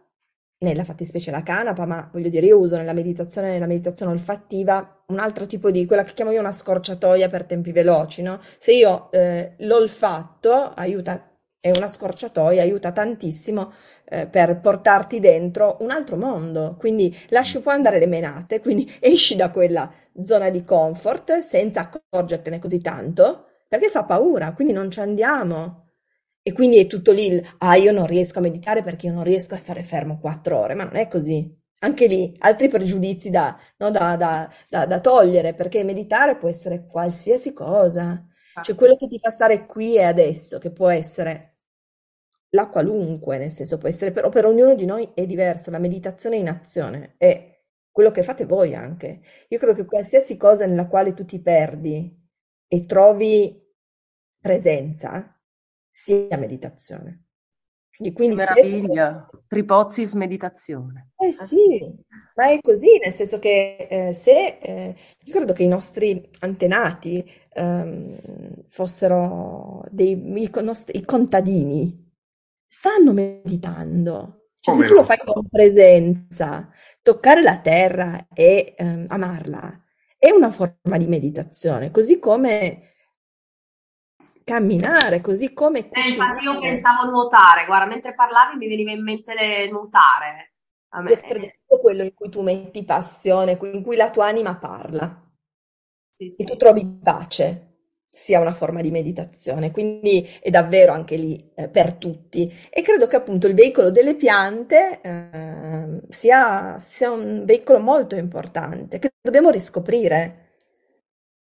nella 0.59 0.85
fattispecie 0.85 1.31
la 1.31 1.43
canapa, 1.43 1.85
ma 1.87 2.09
voglio 2.13 2.29
dire, 2.29 2.47
io 2.47 2.59
uso 2.59 2.77
nella 2.77 2.93
meditazione, 2.93 3.51
nella 3.51 3.67
meditazione 3.67 4.13
olfattiva 4.13 5.05
un 5.09 5.19
altro 5.19 5.47
tipo 5.47 5.71
di, 5.71 5.85
quella 5.87 6.05
che 6.05 6.15
chiamo 6.15 6.31
io 6.31 6.41
una 6.41 6.53
scorciatoia 6.53 7.29
per 7.29 7.45
tempi 7.45 7.73
veloci, 7.73 8.23
no? 8.23 8.41
Se 8.59 8.73
io 8.73 9.11
eh, 9.13 9.55
l'olfatto 9.59 10.53
aiuta 10.75 11.34
è 11.65 11.71
una 11.75 11.89
scorciatoia, 11.89 12.61
aiuta 12.61 12.93
tantissimo 12.93 13.73
eh, 14.05 14.27
per 14.27 14.61
portarti 14.61 15.19
dentro 15.19 15.79
un 15.81 15.91
altro 15.91 16.17
mondo. 16.19 16.77
Quindi 16.79 17.17
lasci 17.31 17.61
poi 17.61 17.73
andare 17.75 17.99
le 17.99 18.07
menate, 18.07 18.61
quindi 18.61 18.93
esci 19.01 19.35
da 19.35 19.51
quella 19.51 19.91
zona 20.25 20.51
di 20.51 20.63
comfort 20.63 21.39
senza 21.39 21.81
accorgertene 21.91 22.59
così 22.59 22.81
tanto, 22.83 23.47
perché 23.67 23.89
fa 23.89 24.05
paura, 24.05 24.53
quindi 24.53 24.75
non 24.75 24.91
ci 24.91 25.01
andiamo. 25.01 25.81
E 26.43 26.53
quindi 26.53 26.77
è 26.77 26.87
tutto 26.87 27.13
lì, 27.13 27.43
ah, 27.59 27.77
io 27.77 27.93
non 27.93 28.07
riesco 28.07 28.39
a 28.41 28.43
meditare 28.43 28.83
perché 28.83 29.07
io 29.07 29.15
non 29.15 29.25
riesco 29.25 29.55
a 29.55 29.57
stare 29.59 29.83
fermo 29.83 30.19
quattro 30.21 30.59
ore, 30.59 30.75
ma 30.75 30.85
non 30.85 30.97
è 30.97 31.09
così. 31.09 31.51
Anche 31.79 32.07
lì, 32.07 32.35
altri 32.41 32.69
pregiudizi 32.69 33.31
da, 33.31 33.59
no, 33.79 33.91
da, 33.91 34.17
da, 34.17 34.51
da 34.87 35.01
togliere, 35.01 35.55
perché 35.55 35.83
meditare 35.83 36.37
può 36.37 36.49
essere 36.51 36.85
qualsiasi 36.85 37.55
cosa. 37.55 38.23
Cioè 38.61 38.75
quello 38.77 38.97
che 38.97 39.07
ti 39.07 39.19
fa 39.19 39.31
stare 39.31 39.65
qui 39.67 39.97
e 39.97 40.03
adesso, 40.05 40.59
che 40.59 40.71
può 40.71 40.89
essere 40.89 41.54
la 42.55 42.69
qualunque, 42.69 43.37
nel 43.37 43.51
senso 43.51 43.79
può 43.79 43.89
essere, 43.89 44.13
però 44.13 44.29
per 44.29 44.47
ognuno 44.47 44.75
di 44.75 44.87
noi 44.87 45.11
è 45.13 45.27
diverso, 45.27 45.71
la 45.71 45.79
meditazione 45.79 46.37
in 46.37 46.49
azione 46.49 47.15
è 47.19 47.53
quello 47.91 48.11
che 48.11 48.23
fate 48.23 48.47
voi 48.47 48.75
anche. 48.75 49.21
Io 49.49 49.59
credo 49.59 49.75
che 49.75 49.85
qualsiasi 49.85 50.37
cosa 50.37 50.65
nella 50.67 50.87
quale 50.87 51.15
tu 51.15 51.25
ti 51.25 51.41
perdi 51.41 52.17
e 52.67 52.85
trovi 52.87 53.61
presenza 54.41 55.41
sia 55.91 56.37
meditazione. 56.37 57.27
Quindi, 57.97 58.35
Meraviglia, 58.35 59.29
se... 59.31 59.39
Tripozis 59.47 60.15
meditazione. 60.15 61.13
Eh 61.17 61.33
sì, 61.33 61.79
ma 62.35 62.51
è 62.51 62.59
così, 62.61 62.99
nel 63.01 63.13
senso 63.13 63.39
che 63.39 63.87
eh, 63.89 64.13
se 64.13 64.59
eh, 64.61 64.97
io 65.23 65.33
credo 65.33 65.53
che 65.53 65.63
i 65.63 65.69
nostri 65.69 66.29
antenati 66.41 67.25
ehm, 67.53 68.65
fossero 68.67 69.85
dei 69.91 70.13
i, 70.13 70.51
i 70.93 71.05
contadini, 71.05 72.04
stanno 72.75 73.13
meditando. 73.13 74.49
Cioè, 74.59 74.75
se 74.75 74.87
tu 74.87 74.95
lo 74.95 75.05
fai 75.05 75.19
con 75.25 75.47
presenza, 75.47 76.69
toccare 77.03 77.43
la 77.43 77.59
terra 77.59 78.27
e 78.33 78.75
ehm, 78.77 79.07
amarla 79.09 79.79
è 80.19 80.31
una 80.31 80.51
forma 80.51 80.97
di 80.97 81.07
meditazione, 81.07 81.91
così 81.91 82.19
come 82.19 82.95
camminare, 84.43 85.21
così 85.21 85.53
come 85.53 85.87
cucinare. 85.87 86.09
Eh, 86.09 86.13
infatti 86.13 86.45
io 86.45 86.61
pensavo 86.61 87.11
nuotare, 87.11 87.67
guarda, 87.67 87.87
mentre 87.87 88.15
parlavi 88.15 88.57
mi 88.57 88.69
veniva 88.69 88.91
in 88.91 89.03
mente 89.03 89.35
le, 89.35 89.71
nuotare. 89.71 90.55
A 90.95 91.03
me. 91.03 91.19
Per 91.19 91.39
tutto 91.39 91.81
quello 91.81 92.03
in 92.03 92.15
cui 92.15 92.31
tu 92.31 92.41
metti 92.41 92.85
passione, 92.85 93.59
in 93.61 93.83
cui 93.83 93.97
la 93.97 94.11
tua 94.11 94.27
anima 94.27 94.57
parla 94.57 95.31
sì, 96.17 96.31
sì. 96.31 96.43
e 96.43 96.45
tu 96.45 96.57
trovi 96.57 97.01
pace 97.03 97.74
sia 98.15 98.39
una 98.39 98.55
forma 98.55 98.81
di 98.81 98.93
meditazione, 98.93 99.73
quindi 99.73 100.25
è 100.41 100.49
davvero 100.49 100.93
anche 100.93 101.17
lì 101.17 101.51
eh, 101.57 101.69
per 101.69 101.95
tutti. 101.95 102.49
E 102.71 102.81
credo 102.81 103.09
che 103.09 103.17
appunto 103.17 103.49
il 103.49 103.55
veicolo 103.55 103.91
delle 103.91 104.15
piante 104.15 105.01
eh, 105.01 106.01
sia, 106.11 106.79
sia, 106.79 107.11
un 107.11 107.45
veicolo 107.45 107.81
molto 107.81 108.15
importante 108.15 109.01
che 109.01 109.15
dobbiamo 109.21 109.51
riscoprire. 109.51 110.53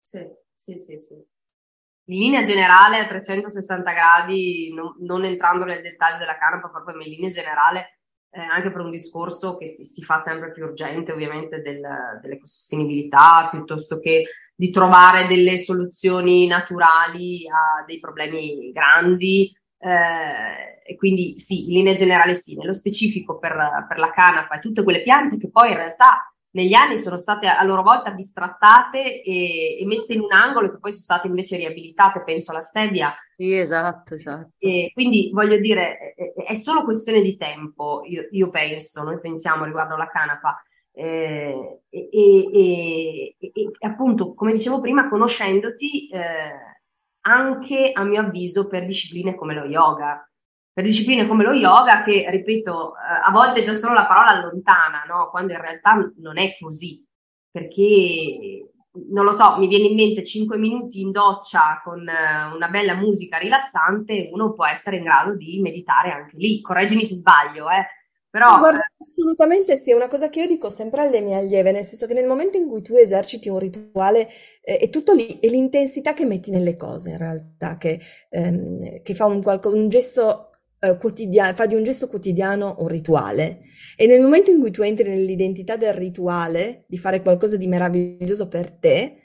Sì, 0.02 0.22
sì, 0.54 0.76
sì, 0.76 0.98
sì. 0.98 1.14
In 1.14 2.18
linea 2.18 2.42
generale, 2.42 2.98
a 2.98 3.06
360 3.06 3.92
gradi, 3.92 4.70
non, 4.74 4.96
non 4.98 5.24
entrando 5.24 5.64
nel 5.64 5.80
dettaglio 5.80 6.18
della 6.18 6.36
canapa, 6.36 6.68
proprio 6.68 7.00
in 7.00 7.08
linea 7.08 7.30
generale, 7.30 8.00
eh, 8.28 8.40
anche 8.40 8.70
per 8.70 8.82
un 8.82 8.90
discorso 8.90 9.56
che 9.56 9.64
si, 9.64 9.84
si, 9.84 10.02
fa 10.02 10.18
sempre 10.18 10.52
più 10.52 10.64
urgente, 10.64 11.12
ovviamente, 11.12 11.62
del, 11.62 11.80
dell'ecosostenibilità, 12.20 13.48
piuttosto 13.50 13.98
che 13.98 14.24
di 14.60 14.68
trovare 14.68 15.26
delle 15.26 15.56
soluzioni 15.56 16.46
naturali 16.46 17.48
a 17.48 17.82
dei 17.86 17.98
problemi 17.98 18.70
grandi. 18.72 19.50
Eh, 19.78 20.82
e 20.84 20.96
quindi 20.96 21.38
sì, 21.38 21.68
in 21.68 21.72
linea 21.72 21.94
generale 21.94 22.34
sì, 22.34 22.54
nello 22.56 22.74
specifico 22.74 23.38
per, 23.38 23.56
per 23.88 23.98
la 23.98 24.10
canapa 24.10 24.56
e 24.56 24.60
tutte 24.60 24.82
quelle 24.82 25.00
piante 25.00 25.38
che 25.38 25.48
poi 25.50 25.70
in 25.70 25.76
realtà 25.76 26.30
negli 26.50 26.74
anni 26.74 26.98
sono 26.98 27.16
state 27.16 27.46
a 27.46 27.64
loro 27.64 27.82
volta 27.82 28.10
bistrattate 28.10 29.22
e, 29.22 29.78
e, 29.80 29.86
messe 29.86 30.12
in 30.12 30.20
un 30.20 30.32
angolo 30.32 30.70
che 30.70 30.78
poi 30.78 30.90
sono 30.90 31.04
state 31.04 31.28
invece 31.28 31.56
riabilitate, 31.56 32.22
penso 32.22 32.50
alla 32.50 32.60
stevia. 32.60 33.14
Sì, 33.34 33.56
esatto, 33.56 34.14
esatto. 34.14 34.50
E 34.58 34.90
quindi 34.92 35.30
voglio 35.32 35.58
dire, 35.58 36.12
è, 36.14 36.34
è 36.48 36.54
solo 36.54 36.84
questione 36.84 37.22
di 37.22 37.38
tempo, 37.38 38.02
io, 38.04 38.26
io, 38.30 38.50
penso, 38.50 39.02
noi 39.02 39.18
pensiamo 39.20 39.64
riguardo 39.64 39.94
alla 39.94 40.10
canapa. 40.10 40.62
Eh, 41.00 41.80
e, 41.88 42.08
e, 42.12 43.36
e, 43.38 43.70
appunto, 43.80 44.34
come 44.34 44.52
dicevo 44.52 44.80
prima, 44.80 45.08
conoscendoti 45.08 46.08
eh, 46.08 46.78
anche 47.22 47.90
a 47.92 48.04
mio 48.04 48.20
avviso 48.20 48.66
per 48.66 48.84
discipline 48.84 49.34
come 49.34 49.54
lo 49.54 49.64
yoga 49.64 50.24
per 50.72 50.84
discipline 50.84 51.26
come 51.26 51.44
lo 51.44 51.52
yoga 51.52 52.00
che, 52.02 52.26
ripeto, 52.30 52.94
eh, 52.94 53.28
a 53.28 53.30
volte 53.32 53.60
già 53.60 53.72
solo 53.72 53.94
la 53.94 54.06
parola 54.06 54.30
allontana, 54.30 55.04
no? 55.06 55.28
quando 55.30 55.52
in 55.52 55.60
realtà 55.60 56.10
non 56.16 56.38
è 56.38 56.56
così, 56.58 57.06
perché 57.50 58.70
non 59.10 59.24
lo 59.24 59.32
so, 59.32 59.58
mi 59.58 59.66
viene 59.66 59.88
in 59.88 59.94
mente 59.94 60.24
5 60.24 60.56
minuti 60.56 61.00
in 61.00 61.10
doccia 61.10 61.80
con 61.84 62.08
eh, 62.08 62.52
una 62.54 62.68
bella 62.68 62.94
musica 62.94 63.36
rilassante, 63.38 64.30
uno 64.32 64.52
può 64.52 64.66
essere 64.66 64.96
in 64.96 65.04
grado 65.04 65.36
di 65.36 65.60
meditare 65.60 66.12
anche 66.12 66.36
lì. 66.36 66.60
Correggimi 66.60 67.04
se 67.04 67.14
sbaglio, 67.16 67.68
eh. 67.68 67.86
Però, 68.30 68.58
Guarda, 68.58 68.80
assolutamente 69.00 69.74
sì, 69.76 69.90
è 69.90 69.94
una 69.94 70.06
cosa 70.06 70.28
che 70.28 70.40
io 70.42 70.46
dico 70.46 70.68
sempre 70.68 71.02
alle 71.02 71.20
mie 71.20 71.34
allieve, 71.34 71.72
nel 71.72 71.82
senso 71.84 72.06
che 72.06 72.14
nel 72.14 72.26
momento 72.28 72.56
in 72.56 72.68
cui 72.68 72.80
tu 72.80 72.94
eserciti 72.94 73.48
un 73.48 73.58
rituale 73.58 74.28
eh, 74.62 74.76
è 74.76 74.88
tutto 74.88 75.12
lì, 75.14 75.40
è 75.40 75.48
l'intensità 75.48 76.14
che 76.14 76.24
metti 76.24 76.50
nelle 76.52 76.76
cose 76.76 77.10
in 77.10 77.18
realtà, 77.18 77.76
che, 77.76 78.00
ehm, 78.28 79.02
che 79.02 79.14
fa 79.16 79.24
un, 79.26 79.42
un 79.64 79.88
gesto 79.88 80.50
eh, 80.78 80.96
quotidiano, 80.96 81.54
fa 81.56 81.66
di 81.66 81.74
un 81.74 81.82
gesto 81.82 82.06
quotidiano 82.06 82.76
un 82.78 82.86
rituale. 82.86 83.62
E 83.96 84.06
nel 84.06 84.20
momento 84.20 84.52
in 84.52 84.60
cui 84.60 84.70
tu 84.70 84.82
entri 84.82 85.08
nell'identità 85.08 85.76
del 85.76 85.92
rituale, 85.94 86.84
di 86.86 86.98
fare 86.98 87.22
qualcosa 87.22 87.56
di 87.56 87.66
meraviglioso 87.66 88.46
per 88.46 88.70
te, 88.70 89.16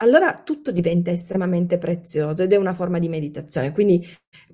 allora 0.00 0.42
tutto 0.44 0.70
diventa 0.72 1.10
estremamente 1.10 1.78
prezioso 1.78 2.42
ed 2.42 2.52
è 2.52 2.56
una 2.56 2.74
forma 2.74 2.98
di 2.98 3.08
meditazione. 3.08 3.72
Quindi 3.72 4.04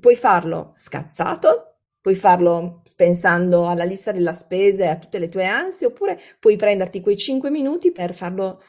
puoi 0.00 0.14
farlo 0.16 0.72
scazzato, 0.76 1.73
puoi 2.04 2.14
farlo 2.14 2.82
pensando 2.96 3.66
alla 3.66 3.84
lista 3.84 4.12
della 4.12 4.34
spesa 4.34 4.84
e 4.84 4.88
a 4.88 4.98
tutte 4.98 5.18
le 5.18 5.30
tue 5.30 5.46
ansie, 5.46 5.86
oppure 5.86 6.20
puoi 6.38 6.56
prenderti 6.56 7.00
quei 7.00 7.16
5 7.16 7.48
minuti 7.48 7.92
per 7.92 8.12
farlo 8.12 8.60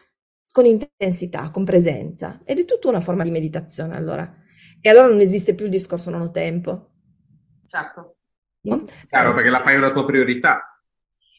con 0.54 0.63
intensità, 0.63 1.50
con 1.50 1.65
presenza. 1.65 2.39
Ed 2.45 2.60
è 2.60 2.63
tutta 2.63 2.88
una 2.88 3.02
forma 3.02 3.24
di 3.24 3.32
meditazione 3.32 3.98
allora. 3.98 4.34
E 4.80 4.89
allora 4.89 5.08
non 5.08 5.19
esiste 5.19 5.54
più 5.54 5.65
il 5.65 5.71
discorso 5.71 6.10
non 6.10 6.21
ho 6.21 6.32
tempo 6.32 6.91
certo. 7.76 8.17
No? 8.62 8.84
Chiaro, 9.08 9.34
perché 9.34 9.50
la 9.50 9.62
fai 9.62 9.76
una 9.76 9.91
tua 9.91 10.06
priorità. 10.06 10.75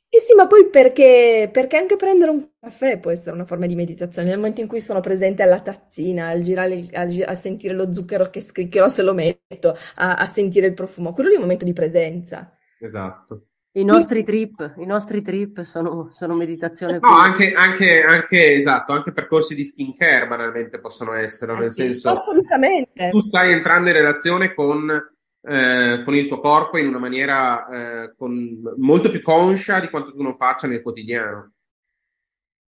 Eh 0.08 0.20
sì, 0.20 0.34
ma 0.34 0.46
poi 0.46 0.68
perché, 0.70 1.50
perché 1.52 1.76
anche 1.76 1.96
prendere 1.96 2.30
un 2.30 2.48
caffè 2.58 2.98
può 2.98 3.10
essere 3.10 3.34
una 3.34 3.44
forma 3.44 3.66
di 3.66 3.74
meditazione. 3.74 4.28
Nel 4.28 4.38
momento 4.38 4.60
in 4.60 4.68
cui 4.68 4.80
sono 4.80 5.00
presente 5.00 5.42
alla 5.42 5.60
tazzina, 5.60 6.28
al 6.28 6.40
girare, 6.42 6.86
a, 6.92 7.06
a 7.26 7.34
sentire 7.34 7.74
lo 7.74 7.92
zucchero 7.92 8.30
che 8.30 8.40
scricchiola 8.40 8.88
se 8.88 9.02
lo 9.02 9.12
metto, 9.12 9.76
a, 9.96 10.14
a 10.14 10.26
sentire 10.26 10.66
il 10.66 10.74
profumo, 10.74 11.12
quello 11.12 11.28
lì 11.28 11.34
è 11.34 11.38
un 11.38 11.44
momento 11.44 11.64
di 11.64 11.72
presenza. 11.72 12.56
Esatto. 12.78 13.48
I 13.76 13.84
nostri 13.84 14.24
trip, 14.24 14.74
i 14.78 14.86
nostri 14.86 15.20
trip 15.20 15.60
sono, 15.60 16.08
sono 16.10 16.34
meditazione. 16.34 16.98
No, 16.98 17.14
anche, 17.14 17.52
anche, 17.52 18.00
anche, 18.02 18.52
esatto, 18.52 18.92
anche 18.92 19.12
percorsi 19.12 19.54
di 19.54 19.64
skincare 19.64 20.26
banalmente 20.26 20.80
possono 20.80 21.12
essere, 21.12 21.52
eh 21.52 21.56
nel 21.56 21.68
sì, 21.68 21.82
senso 21.82 22.12
assolutamente. 22.12 23.10
tu 23.10 23.20
stai 23.20 23.52
entrando 23.52 23.90
in 23.90 23.96
relazione 23.96 24.54
con 24.54 24.90
eh, 25.46 26.02
con 26.04 26.14
il 26.14 26.26
tuo 26.26 26.40
corpo 26.40 26.78
in 26.78 26.88
una 26.88 26.98
maniera 26.98 27.66
eh, 28.04 28.14
con, 28.16 28.61
molto 28.76 29.11
più 29.11 29.22
conscia 29.22 29.80
di 29.80 29.88
quanto 29.88 30.12
tu 30.12 30.22
non 30.22 30.37
faccia 30.37 30.66
nel 30.66 30.82
quotidiano. 30.82 31.52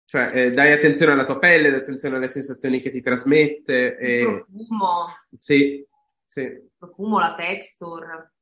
Cioè, 0.04 0.30
eh, 0.32 0.50
dai 0.50 0.72
attenzione 0.72 1.12
alla 1.12 1.26
tua 1.26 1.38
pelle, 1.38 1.70
dai 1.70 1.80
attenzione 1.80 2.16
alle 2.16 2.28
sensazioni 2.28 2.80
che 2.80 2.90
ti 2.90 3.02
trasmette. 3.02 3.98
Il 4.00 4.24
profumo. 4.24 5.06
Sì, 5.38 5.86
sì. 6.24 6.40
Il 6.40 6.70
profumo, 6.78 7.18
la 7.18 7.34
texture. 7.34 8.32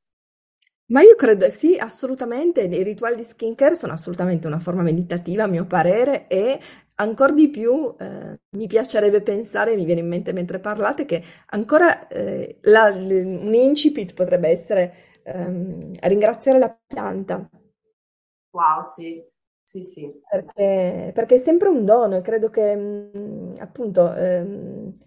Ma 0.89 1.01
io 1.01 1.15
credo, 1.15 1.49
sì, 1.49 1.75
assolutamente, 1.75 2.61
i 2.61 2.83
rituali 2.83 3.17
di 3.17 3.23
skincare 3.23 3.75
sono 3.75 3.91
assolutamente 3.91 4.47
una 4.47 4.59
forma 4.59 4.83
meditativa, 4.83 5.43
a 5.43 5.47
mio 5.47 5.65
parere, 5.65 6.27
e 6.27 6.57
Ancora 6.99 7.31
di 7.31 7.49
più 7.49 7.95
eh, 7.99 8.39
mi 8.51 8.65
piacerebbe 8.65 9.21
pensare, 9.21 9.75
mi 9.75 9.85
viene 9.85 10.01
in 10.01 10.07
mente 10.07 10.33
mentre 10.33 10.59
parlate, 10.59 11.05
che 11.05 11.21
ancora 11.51 12.07
eh, 12.07 12.57
la, 12.61 12.85
un 12.91 13.53
incipit 13.53 14.13
potrebbe 14.15 14.49
essere 14.49 14.93
ehm, 15.23 15.91
ringraziare 16.01 16.57
la 16.57 16.75
pianta. 16.87 17.47
Wow, 18.51 18.83
sì, 18.83 19.23
sì, 19.63 19.83
sì. 19.83 20.11
Perché, 20.27 21.11
perché 21.13 21.35
è 21.35 21.37
sempre 21.37 21.69
un 21.69 21.85
dono 21.85 22.17
e 22.17 22.21
credo 22.21 22.49
che 22.49 22.75
mh, 22.75 23.11
mm, 23.17 23.53
appunto 23.59 24.13
ehm, 24.15 24.97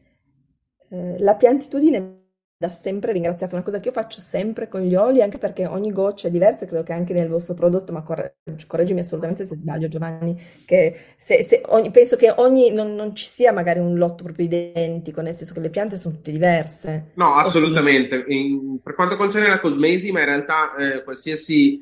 eh, 0.91 1.19
la 1.19 1.35
piantitudine 1.35 2.20
da 2.61 2.71
sempre 2.73 3.13
ringraziata, 3.13 3.55
una 3.55 3.65
cosa 3.65 3.81
che 3.81 3.89
io 3.89 3.95
faccio 3.95 4.21
sempre 4.21 4.69
con 4.69 4.83
gli 4.83 4.95
oli, 4.95 5.23
anche 5.23 5.39
perché 5.39 5.65
ogni 5.67 5.93
goccia 5.93 6.29
è 6.29 6.31
diversa, 6.31 6.67
credo 6.67 6.83
che 6.83 6.93
anche 6.93 7.15
nel 7.15 7.29
vostro 7.29 7.55
prodotto, 7.55 7.91
ma 7.91 8.03
corre- 8.03 8.37
correggimi 8.67 9.01
assolutamente 9.01 9.47
se 9.47 9.57
sbaglio 9.57 9.89
Giovanni, 9.89 10.39
che 10.67 11.15
se, 11.17 11.43
se 11.43 11.63
ogni- 11.69 11.91
penso 11.91 12.17
che 12.17 12.31
ogni, 12.37 12.71
non, 12.71 12.95
non 12.95 13.15
ci 13.15 13.25
sia 13.25 13.51
magari 13.51 13.79
un 13.79 13.97
lotto 13.97 14.25
proprio 14.25 14.45
identico, 14.45 15.23
nel 15.23 15.35
senso 15.35 15.55
che 15.55 15.61
le 15.61 15.71
piante 15.71 15.97
sono 15.97 16.17
tutte 16.17 16.33
diverse, 16.33 17.07
No, 17.15 17.35
o 17.41 17.51
sì? 17.51 17.83
assolutamente. 17.85 18.25
In- 18.29 18.81
per 18.83 18.95
quanto 18.95 19.17
concerne 19.17 19.49
la 19.49 19.61
cosmesi, 19.61 20.11
ma 20.13 20.21
in 20.21 20.27
realtà 20.27 20.75
eh, 20.77 21.03
qualsiasi 21.03 21.81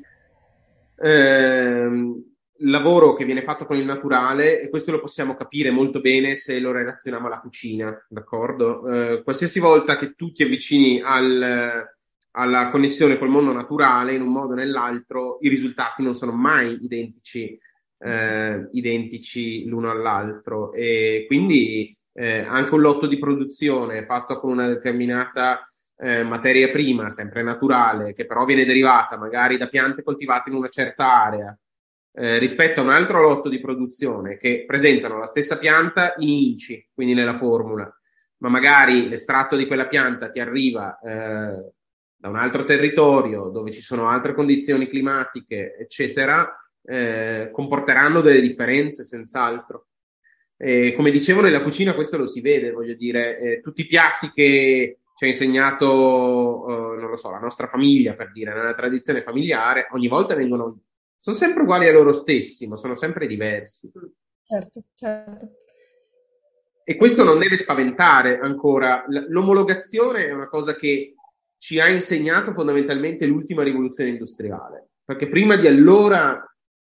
ehm, 0.97 2.28
lavoro 2.59 3.13
che 3.13 3.25
viene 3.25 3.43
fatto 3.43 3.65
con 3.65 3.77
il 3.77 3.85
naturale, 3.85 4.61
e 4.61 4.69
questo 4.69 4.91
lo 4.91 4.99
possiamo 4.99 5.35
capire 5.35 5.71
molto 5.71 6.01
bene 6.01 6.35
se 6.35 6.59
lo 6.59 6.71
relazioniamo 6.71 7.27
alla 7.27 7.39
cucina, 7.39 8.05
d'accordo? 8.09 8.87
Eh, 8.87 9.23
qualsiasi 9.23 9.59
volta 9.59 9.97
che 9.97 10.13
tu 10.15 10.31
ti 10.31 10.43
avvicini 10.43 11.01
al- 11.01 11.87
alla 12.31 12.69
connessione 12.69 13.17
col 13.17 13.29
mondo 13.29 13.51
naturale, 13.51 14.13
in 14.13 14.21
un 14.21 14.31
modo 14.31 14.53
o 14.53 14.55
nell'altro, 14.55 15.37
i 15.41 15.49
risultati 15.49 16.03
non 16.03 16.15
sono 16.15 16.31
mai 16.31 16.83
identici, 16.83 17.57
eh, 17.99 18.69
identici 18.73 19.65
l'uno 19.65 19.89
all'altro. 19.91 20.71
E 20.73 21.25
quindi 21.27 21.95
eh, 22.13 22.39
anche 22.41 22.73
un 22.73 22.81
lotto 22.81 23.07
di 23.07 23.17
produzione 23.17 24.05
fatto 24.05 24.39
con 24.39 24.51
una 24.51 24.67
determinata 24.67 25.63
eh, 25.97 26.23
materia 26.23 26.69
prima, 26.69 27.09
sempre 27.09 27.43
naturale, 27.43 28.13
che 28.13 28.25
però 28.25 28.45
viene 28.45 28.65
derivata 28.65 29.17
magari 29.17 29.57
da 29.57 29.67
piante 29.67 30.03
coltivate 30.03 30.49
in 30.49 30.55
una 30.55 30.69
certa 30.69 31.23
area, 31.25 31.57
eh, 32.13 32.37
rispetto 32.37 32.79
a 32.79 32.83
un 32.83 32.89
altro 32.89 33.21
lotto 33.21 33.49
di 33.49 33.59
produzione 33.59 34.37
che 34.37 34.63
presentano 34.65 35.19
la 35.19 35.27
stessa 35.27 35.57
pianta 35.57 36.13
in 36.17 36.29
inci, 36.29 36.87
quindi 36.93 37.13
nella 37.13 37.37
formula, 37.37 37.91
ma 38.37 38.49
magari 38.49 39.07
l'estratto 39.07 39.55
di 39.55 39.67
quella 39.67 39.87
pianta 39.87 40.27
ti 40.27 40.39
arriva 40.39 40.97
eh, 40.99 41.71
da 42.15 42.27
un 42.27 42.35
altro 42.35 42.63
territorio 42.65 43.49
dove 43.49 43.71
ci 43.71 43.81
sono 43.81 44.09
altre 44.09 44.33
condizioni 44.33 44.87
climatiche, 44.87 45.75
eccetera, 45.77 46.53
eh, 46.83 47.49
comporteranno 47.51 48.21
delle 48.21 48.41
differenze 48.41 49.03
senz'altro. 49.03 49.87
E 50.57 50.93
come 50.95 51.11
dicevo, 51.11 51.39
nella 51.39 51.61
cucina 51.61 51.93
questo 51.93 52.17
lo 52.17 52.25
si 52.25 52.41
vede, 52.41 52.71
voglio 52.71 52.93
dire, 52.93 53.39
eh, 53.39 53.61
tutti 53.61 53.81
i 53.81 53.85
piatti 53.85 54.29
che 54.29 54.97
ci 55.15 55.23
ha 55.23 55.27
insegnato, 55.27 56.67
eh, 56.67 56.99
non 56.99 57.09
lo 57.09 57.15
so, 57.15 57.29
la 57.29 57.39
nostra 57.39 57.67
famiglia, 57.67 58.13
per 58.13 58.31
dire, 58.33 58.53
nella 58.53 58.73
tradizione 58.73 59.21
familiare, 59.21 59.87
ogni 59.91 60.09
volta 60.09 60.35
vengono, 60.35 60.79
sono 61.19 61.35
sempre 61.35 61.63
uguali 61.63 61.87
a 61.87 61.91
loro 61.91 62.11
stessi, 62.13 62.67
ma 62.67 62.77
sono 62.77 62.95
sempre 62.95 63.27
diversi. 63.27 63.91
Certo, 64.41 64.83
certo. 64.95 65.51
E 66.83 66.95
questo 66.95 67.23
non 67.23 67.37
deve 67.37 67.57
spaventare 67.57 68.39
ancora. 68.39 69.03
L'omologazione 69.07 70.25
è 70.25 70.31
una 70.31 70.47
cosa 70.47 70.75
che 70.75 71.13
ci 71.57 71.79
ha 71.79 71.89
insegnato 71.89 72.53
fondamentalmente 72.53 73.27
l'ultima 73.27 73.63
rivoluzione 73.63 74.09
industriale, 74.09 74.87
perché 75.03 75.27
prima 75.27 75.55
di 75.57 75.67
allora 75.67 76.41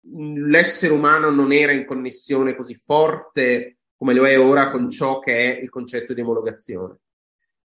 mh, 0.01 0.47
l'essere 0.47 0.91
umano 0.91 1.29
non 1.29 1.53
era 1.53 1.71
in 1.71 1.85
connessione 1.85 2.55
così 2.55 2.73
forte 2.75 3.77
come 3.95 4.13
lo 4.13 4.27
è 4.27 4.37
ora 4.37 4.71
con 4.71 4.89
ciò 4.89 5.19
che 5.19 5.57
è 5.57 5.61
il 5.61 5.69
concetto 5.69 6.13
di 6.13 6.21
omologazione. 6.21 6.97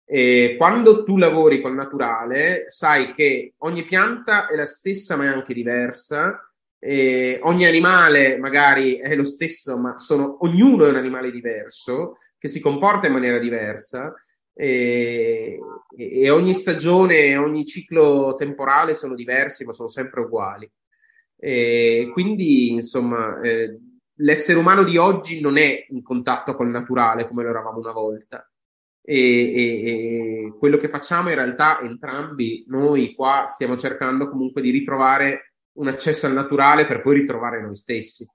E 0.08 0.56
quando 0.58 1.04
tu 1.04 1.18
lavori 1.18 1.62
col 1.62 1.74
naturale, 1.74 2.65
sai 2.70 3.13
che 3.13 3.56
ogni 3.60 3.84
pianta 3.84 4.48
è 4.48 4.56
la 4.56 4.65
stessa, 4.65 5.15
ma 5.15 5.26
è 5.26 5.28
anche 5.28 5.54
diversa. 5.54 6.39
E 6.78 7.39
ogni 7.41 7.65
animale 7.65 8.38
magari 8.38 8.98
è 8.98 9.15
lo 9.15 9.24
stesso, 9.24 9.78
ma 9.78 9.98
sono, 9.98 10.38
ognuno 10.41 10.86
è 10.86 10.89
un 10.89 10.98
animale 10.98 11.32
diverso 11.32 12.18
che 12.38 12.48
si 12.48 12.60
comporta 12.60 13.08
in 13.08 13.13
maniera 13.13 13.39
diversa. 13.39 14.13
E, 14.54 15.60
e 15.98 16.30
ogni 16.30 16.54
stagione, 16.54 17.36
ogni 17.36 17.65
ciclo 17.65 18.36
temporale 18.36 18.94
sono 18.94 19.15
diversi, 19.15 19.65
ma 19.65 19.74
sono 19.74 19.89
sempre 19.89 20.22
uguali. 20.22 20.72
E 21.38 22.10
quindi, 22.13 22.72
insomma, 22.72 23.41
eh, 23.41 23.78
l'essere 24.20 24.60
umano 24.60 24.84
di 24.84 24.98
oggi 24.98 25.41
non 25.41 25.58
è 25.58 25.86
in 25.89 26.04
contatto 26.04 26.56
col 26.56 26.70
naturale 26.70 27.28
come 27.28 27.44
lo 27.44 27.50
eravamo 27.50 27.80
una 27.80 27.91
volta. 27.91 28.48
E, 29.08 29.15
e- 29.18 30.46
e 30.48 30.58
quello 30.58 30.78
che 30.78 30.89
facciamo 30.89 31.30
in 31.30 31.36
realtà 31.36 31.80
entrambi, 31.80 32.65
noi 32.68 33.13
qua 33.13 33.46
stiamo 33.48 33.78
cercando 33.78 34.30
comunque 34.30 34.62
di 34.62 34.72
ritrovare 34.72 35.54
un 35.74 35.88
accesso 35.88 36.26
al 36.28 36.34
naturale 36.34 36.86
per 36.88 37.02
poi 37.02 37.15
ritrovare 37.20 37.62
noi 37.62 37.76
stessi. 37.76 38.26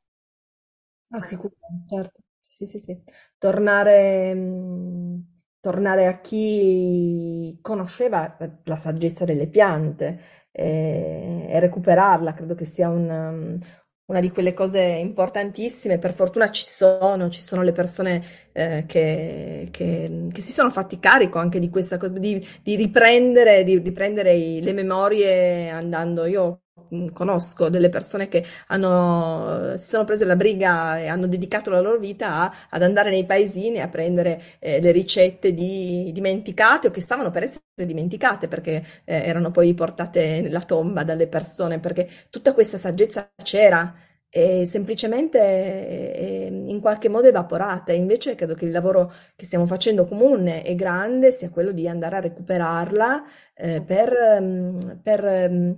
Ah, 1.12 1.20
sicuramente, 1.20 1.86
certo. 1.88 2.20
Sì, 2.38 2.66
sì, 2.66 2.78
sì. 2.78 3.02
Tornare, 3.38 4.34
mh, 4.34 5.24
tornare 5.60 6.06
a 6.06 6.20
chi 6.20 7.58
conosceva 7.60 8.36
la 8.64 8.76
saggezza 8.76 9.24
delle 9.24 9.48
piante 9.48 10.48
e, 10.52 11.46
e 11.48 11.60
recuperarla, 11.60 12.32
credo 12.34 12.54
che 12.54 12.64
sia 12.64 12.88
un, 12.90 13.58
una 14.10 14.20
di 14.20 14.30
quelle 14.30 14.52
cose 14.54 14.80
importantissime. 14.80 15.98
Per 15.98 16.12
fortuna 16.14 16.50
ci 16.50 16.64
sono, 16.64 17.28
ci 17.30 17.40
sono 17.40 17.62
le 17.62 17.72
persone 17.72 18.22
eh, 18.52 18.84
che, 18.86 19.68
che- 19.70 20.28
che 20.32 20.40
si 20.40 20.52
sono 20.52 20.70
fatti 20.70 20.98
carico 20.98 21.38
anche 21.38 21.58
di 21.58 21.70
questa 21.70 21.96
cosa, 21.96 22.18
di, 22.18 22.44
di 22.62 22.76
riprendere, 22.76 23.64
di, 23.64 23.80
di 23.80 23.92
prendere 23.92 24.34
i- 24.34 24.60
le 24.62 24.72
memorie 24.72 25.68
andando. 25.70 26.26
Io 26.26 26.62
conosco 27.12 27.68
delle 27.68 27.88
persone 27.88 28.28
che 28.28 28.44
hanno, 28.68 29.74
si 29.76 29.88
sono 29.88 30.04
prese 30.04 30.24
la 30.24 30.36
briga 30.36 30.98
e 30.98 31.06
hanno 31.08 31.26
dedicato 31.26 31.70
la 31.70 31.80
loro 31.80 31.98
vita 31.98 32.34
a- 32.42 32.52
ad 32.70 32.82
andare 32.82 33.10
nei 33.10 33.24
paesini 33.26 33.80
a 33.80 33.88
prendere 33.88 34.42
eh, 34.58 34.80
le 34.80 34.90
ricette 34.92 35.52
di- 35.52 36.10
dimenticate 36.12 36.88
o 36.88 36.90
che 36.90 37.00
stavano 37.00 37.30
per 37.30 37.44
essere 37.44 37.62
dimenticate 37.74 38.48
perché 38.48 38.84
eh, 39.04 39.14
erano 39.24 39.50
poi 39.50 39.72
portate 39.74 40.40
nella 40.40 40.60
tomba 40.60 41.04
dalle 41.04 41.26
persone, 41.28 41.78
perché 41.78 42.08
tutta 42.30 42.52
questa 42.54 42.76
saggezza 42.76 43.30
c'era 43.42 43.94
e 44.32 44.64
semplicemente 44.64 45.38
eh, 45.40 46.46
in 46.66 46.80
qualche 46.80 47.08
modo 47.08 47.26
evaporata. 47.28 47.92
Invece 47.92 48.34
credo 48.34 48.54
che 48.54 48.64
il 48.64 48.70
lavoro 48.70 49.12
che 49.34 49.44
stiamo 49.44 49.66
facendo 49.66 50.06
comune 50.06 50.64
e 50.64 50.74
grande 50.74 51.32
sia 51.32 51.50
quello 51.50 51.72
di 51.72 51.88
andare 51.88 52.16
a 52.16 52.20
recuperarla 52.20 53.24
eh, 53.54 53.82
per, 53.82 54.12
ehm, 54.12 55.00
per, 55.02 55.24
ehm, 55.24 55.76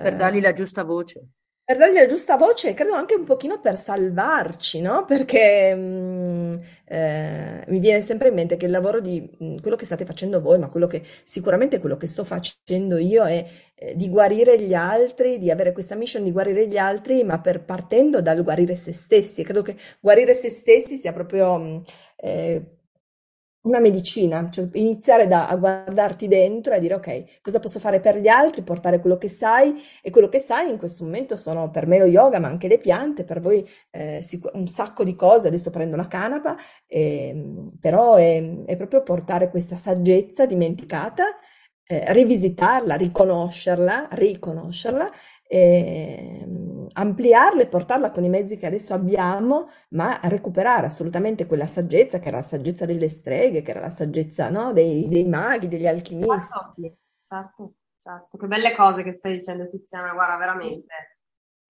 Per 0.00 0.12
eh, 0.12 0.16
dargli 0.16 0.40
la 0.40 0.52
giusta 0.52 0.84
voce. 0.84 1.26
per 1.66 1.78
dargli 1.78 1.94
la 1.94 2.04
giusta 2.06 2.36
voce 2.36 2.70
e 2.70 2.74
credo 2.74 2.92
anche 2.92 3.14
un 3.14 3.24
pochino 3.24 3.58
per 3.58 3.78
salvarci, 3.78 4.82
no? 4.82 5.06
Perché 5.06 5.74
mh, 5.74 6.60
eh, 6.84 7.64
mi 7.68 7.78
viene 7.78 8.02
sempre 8.02 8.28
in 8.28 8.34
mente 8.34 8.58
che 8.58 8.66
il 8.66 8.70
lavoro 8.70 9.00
di 9.00 9.26
mh, 9.38 9.60
quello 9.62 9.74
che 9.76 9.86
state 9.86 10.04
facendo 10.04 10.42
voi, 10.42 10.58
ma 10.58 10.68
quello 10.68 10.86
che 10.86 11.02
sicuramente 11.24 11.78
quello 11.80 11.96
che 11.96 12.06
sto 12.06 12.22
facendo 12.24 12.98
io 12.98 13.24
è 13.24 13.46
eh, 13.76 13.96
di 13.96 14.10
guarire 14.10 14.60
gli 14.60 14.74
altri, 14.74 15.38
di 15.38 15.50
avere 15.50 15.72
questa 15.72 15.94
mission 15.94 16.22
di 16.22 16.32
guarire 16.32 16.68
gli 16.68 16.76
altri, 16.76 17.24
ma 17.24 17.40
per, 17.40 17.64
partendo 17.64 18.20
dal 18.20 18.42
guarire 18.42 18.76
se 18.76 18.92
stessi. 18.92 19.42
Credo 19.42 19.62
che 19.62 19.74
guarire 20.00 20.34
se 20.34 20.50
stessi 20.50 20.96
sia 20.98 21.14
proprio 21.14 21.56
mh, 21.58 21.82
eh, 22.16 22.73
una 23.64 23.80
medicina, 23.80 24.48
cioè 24.50 24.68
iniziare 24.74 25.26
da, 25.26 25.48
a 25.48 25.56
guardarti 25.56 26.28
dentro 26.28 26.74
e 26.74 26.80
dire 26.80 26.94
ok, 26.94 27.40
cosa 27.40 27.60
posso 27.60 27.78
fare 27.80 27.98
per 28.00 28.20
gli 28.20 28.28
altri, 28.28 28.62
portare 28.62 29.00
quello 29.00 29.16
che 29.16 29.28
sai? 29.28 29.74
E 30.02 30.10
quello 30.10 30.28
che 30.28 30.38
sai 30.38 30.70
in 30.70 30.76
questo 30.78 31.04
momento 31.04 31.36
sono 31.36 31.70
per 31.70 31.86
me 31.86 31.98
lo 31.98 32.04
yoga, 32.04 32.38
ma 32.38 32.48
anche 32.48 32.68
le 32.68 32.78
piante, 32.78 33.24
per 33.24 33.40
voi 33.40 33.66
eh, 33.90 34.20
sic- 34.22 34.50
un 34.54 34.66
sacco 34.66 35.02
di 35.02 35.14
cose, 35.14 35.48
adesso 35.48 35.70
prendo 35.70 35.94
una 35.94 36.08
canapa, 36.08 36.56
ehm, 36.86 37.72
però 37.80 38.14
è, 38.16 38.64
è 38.66 38.76
proprio 38.76 39.02
portare 39.02 39.48
questa 39.50 39.76
saggezza 39.76 40.44
dimenticata, 40.46 41.24
eh, 41.86 42.12
rivisitarla, 42.12 42.96
riconoscerla, 42.96 44.08
riconoscerla, 44.12 45.10
ehm, 45.48 46.88
ampliarla 46.92 47.62
e 47.62 47.66
portarla 47.66 48.10
con 48.10 48.24
i 48.24 48.28
mezzi 48.28 48.56
che 48.56 48.66
adesso 48.66 48.94
abbiamo, 48.94 49.68
ma 49.90 50.20
recuperare 50.24 50.86
assolutamente 50.86 51.46
quella 51.46 51.66
saggezza 51.66 52.18
che 52.18 52.28
era 52.28 52.38
la 52.38 52.42
saggezza 52.42 52.86
delle 52.86 53.08
streghe, 53.08 53.62
che 53.62 53.70
era 53.70 53.80
la 53.80 53.90
saggezza, 53.90 54.48
no, 54.48 54.72
dei, 54.72 55.08
dei 55.08 55.24
maghi, 55.24 55.68
degli 55.68 55.86
alchimisti. 55.86 56.96
certo, 57.26 57.74
certo. 58.02 58.36
Che 58.36 58.46
belle 58.46 58.74
cose 58.74 59.02
che 59.02 59.12
stai 59.12 59.34
dicendo, 59.34 59.66
Tiziana, 59.66 60.12
guarda, 60.12 60.36
veramente. 60.36 61.18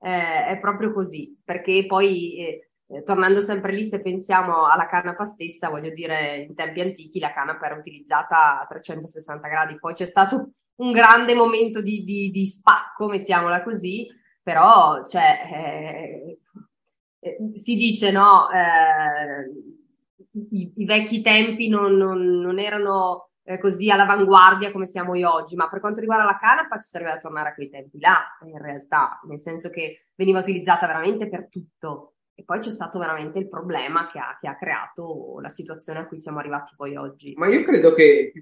Eh, 0.01 0.47
è 0.49 0.59
proprio 0.61 0.93
così, 0.93 1.41
perché 1.43 1.87
poi, 1.87 2.37
eh, 2.37 2.71
eh, 2.87 3.03
tornando 3.03 3.41
sempre 3.41 3.73
lì, 3.73 3.85
se 3.85 4.03
pensiamo 4.03 4.67
alla 4.67 4.87
canapa 4.87 5.25
stessa, 5.25 5.71
voglio 5.71 5.91
dire, 5.91 6.45
in 6.49 6.55
tempi 6.55 6.83
antichi 6.83 7.19
la 7.19 7.33
canapa 7.33 7.67
era 7.67 7.77
utilizzata 7.77 8.61
a 8.61 8.67
360 8.67 9.49
gradi, 9.49 9.79
poi 9.79 9.95
c'è 9.95 10.05
stato 10.05 10.51
un 10.77 10.93
grande 10.93 11.35
momento 11.35 11.81
di, 11.81 12.05
di- 12.05 12.31
di 12.31 12.47
spacco, 12.47 13.07
mettiamola 13.09 13.63
così, 13.63 14.07
però, 14.43 15.05
cioè, 15.05 15.41
eh, 15.53 16.39
eh, 17.21 17.37
si 17.53 17.77
dice, 17.77 18.11
no, 18.11 18.49
eh, 18.51 19.51
i, 20.51 20.73
i 20.77 20.85
vecchi 20.85 21.21
tempi 21.23 21.69
non, 21.69 21.97
non- 21.97 22.41
non 22.41 22.59
erano 22.59 23.31
eh, 23.45 23.59
così 23.59 23.91
all'avanguardia 23.91 24.73
come 24.73 24.87
siamo 24.87 25.13
oggi, 25.31 25.55
ma 25.55 25.69
per 25.69 25.81
quanto 25.81 26.01
riguarda 26.01 26.25
la 26.25 26.39
canapa 26.39 26.79
ci 26.79 26.89
serve 26.89 27.11
da 27.11 27.19
tornare 27.19 27.51
a 27.51 27.55
quei 27.55 27.69
tempi 27.71 27.99
là, 28.01 28.21
in 28.47 28.59
realtà, 28.61 29.21
nel 29.29 29.39
senso 29.39 29.71
che 29.71 30.07
veniva 30.15 30.41
utilizzata 30.41 30.87
veramente 30.87 31.29
per 31.29 31.49
tutto. 31.49 32.15
E 32.37 32.43
poi 32.43 32.59
c'è 32.59 32.71
stato 32.71 32.99
veramente 32.99 33.39
il 33.39 33.49
problema 33.49 34.09
che 34.11 34.19
ha, 34.19 34.37
che 34.41 34.49
ha 34.49 34.57
creato 34.57 35.39
la 35.41 35.49
situazione 35.49 36.01
a 36.01 36.07
cui 36.07 36.17
siamo 36.17 36.41
arrivati 36.41 36.73
poi 36.77 36.97
oggi. 36.97 37.33
Ma 37.37 37.47
io 37.47 37.63
credo 37.63 37.95
che 37.95 38.33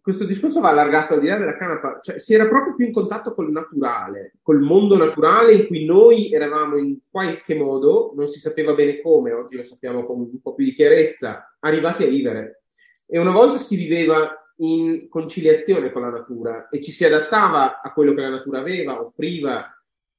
questo 0.00 0.24
discorso 0.24 0.60
va 0.60 0.70
allargato 0.70 1.14
al 1.14 1.20
di 1.20 1.26
là 1.26 1.36
della 1.36 1.56
canapa, 1.56 2.00
cioè 2.00 2.18
si 2.18 2.34
era 2.34 2.48
proprio 2.48 2.74
più 2.74 2.86
in 2.86 2.92
contatto 2.92 3.34
col 3.34 3.50
naturale, 3.50 4.34
col 4.42 4.60
mondo 4.60 4.96
naturale 4.96 5.54
in 5.54 5.66
cui 5.66 5.84
noi 5.84 6.32
eravamo 6.32 6.76
in 6.76 6.98
qualche 7.10 7.54
modo, 7.54 8.12
non 8.16 8.28
si 8.28 8.38
sapeva 8.38 8.74
bene 8.74 9.00
come, 9.00 9.32
oggi 9.32 9.56
lo 9.56 9.64
sappiamo 9.64 10.04
con 10.04 10.20
un 10.20 10.40
po' 10.40 10.54
più 10.54 10.64
di 10.64 10.74
chiarezza, 10.74 11.56
arrivati 11.60 12.04
a 12.04 12.08
vivere. 12.08 12.62
E 13.06 13.18
una 13.18 13.32
volta 13.32 13.58
si 13.58 13.76
viveva 13.76 14.36
in 14.56 15.08
conciliazione 15.08 15.90
con 15.90 16.02
la 16.02 16.10
natura 16.10 16.68
e 16.68 16.80
ci 16.80 16.92
si 16.92 17.04
adattava 17.04 17.80
a 17.80 17.92
quello 17.92 18.14
che 18.14 18.20
la 18.20 18.28
natura 18.28 18.60
aveva, 18.60 19.00
offriva 19.00 19.66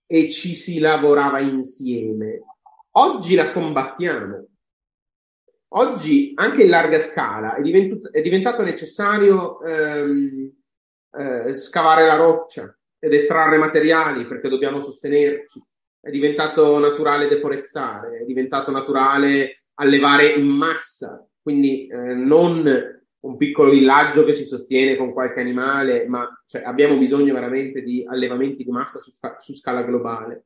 e 0.06 0.30
ci 0.30 0.56
si 0.56 0.80
lavorava 0.80 1.40
insieme. 1.40 2.42
Oggi 2.92 3.36
la 3.36 3.52
combattiamo. 3.52 4.48
Oggi, 5.76 6.34
anche 6.36 6.64
in 6.64 6.70
larga 6.70 7.00
scala, 7.00 7.56
è, 7.56 7.62
diventato, 7.62 8.12
è 8.12 8.22
diventato 8.22 8.64
necessario 8.64 9.60
ehm, 9.62 10.52
eh, 11.18 11.54
scavare 11.54 12.06
la 12.06 12.16
roccia 12.16 12.78
ed 13.00 13.14
estrarre 13.14 13.58
materiali 13.58 14.28
perché 14.28 14.50
dobbiamo 14.50 14.82
sostenerci. 14.82 15.62
È 16.00 16.12
diventato 16.12 16.78
naturale 16.78 17.28
deforestare, 17.28 18.20
è 18.20 18.26
diventato 18.26 18.70
naturale 18.70 19.64
allevare 19.76 20.28
in 20.28 20.46
massa, 20.46 21.28
quindi 21.42 21.88
eh, 21.88 22.14
non 22.14 23.02
un 23.22 23.38
piccolo 23.38 23.72
villaggio 23.72 24.26
che 24.26 24.34
si 24.34 24.46
sostiene 24.46 24.96
con 24.96 25.12
qualche 25.12 25.40
animale, 25.40 26.06
ma 26.08 26.28
cioè, 26.46 26.62
abbiamo 26.62 26.98
bisogno 26.98 27.34
veramente 27.34 27.82
di 27.82 28.06
allevamenti 28.08 28.64
di 28.64 28.70
massa 28.70 29.00
su, 29.00 29.14
su 29.40 29.56
scala 29.56 29.82
globale. 29.82 30.46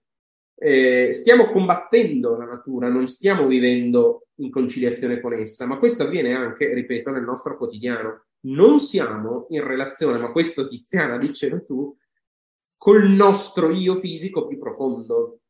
Eh, 0.56 1.12
stiamo 1.14 1.50
combattendo 1.50 2.38
la 2.38 2.46
natura, 2.46 2.88
non 2.88 3.08
stiamo 3.08 3.46
vivendo 3.48 4.27
in 4.38 4.52
conciliazione 4.52 5.20
con 5.22 5.34
essa, 5.34 5.66
ma 5.66 5.78
questo 5.78 6.04
avviene 6.04 6.34
anche, 6.34 6.74
ripeto, 6.74 7.12
nel 7.12 7.24
nostro 7.24 7.58
quotidiano. 7.58 8.26
Non 8.42 8.80
siamo 8.80 9.48
in 9.50 9.66
relazione, 9.66 10.20
ma 10.20 10.32
questo 10.32 10.68
Tiziana 10.68 11.18
dicelo 11.18 11.64
tu, 11.64 11.96
col 12.78 13.10
nostro 13.10 13.72
io 13.72 14.00
fisico 14.00 14.48
più 14.48 14.58
profondo, 14.58 15.42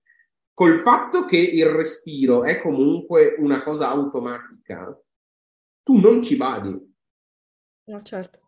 col 0.53 0.79
fatto 0.79 1.25
che 1.25 1.37
il 1.37 1.65
respiro 1.65 2.43
è 2.43 2.59
comunque 2.59 3.35
una 3.37 3.63
cosa 3.63 3.89
automatica, 3.89 4.99
tu 5.83 5.97
non 5.97 6.21
ci 6.21 6.35
badi, 6.35 6.87
No, 7.89 8.01
certo. 8.01 8.39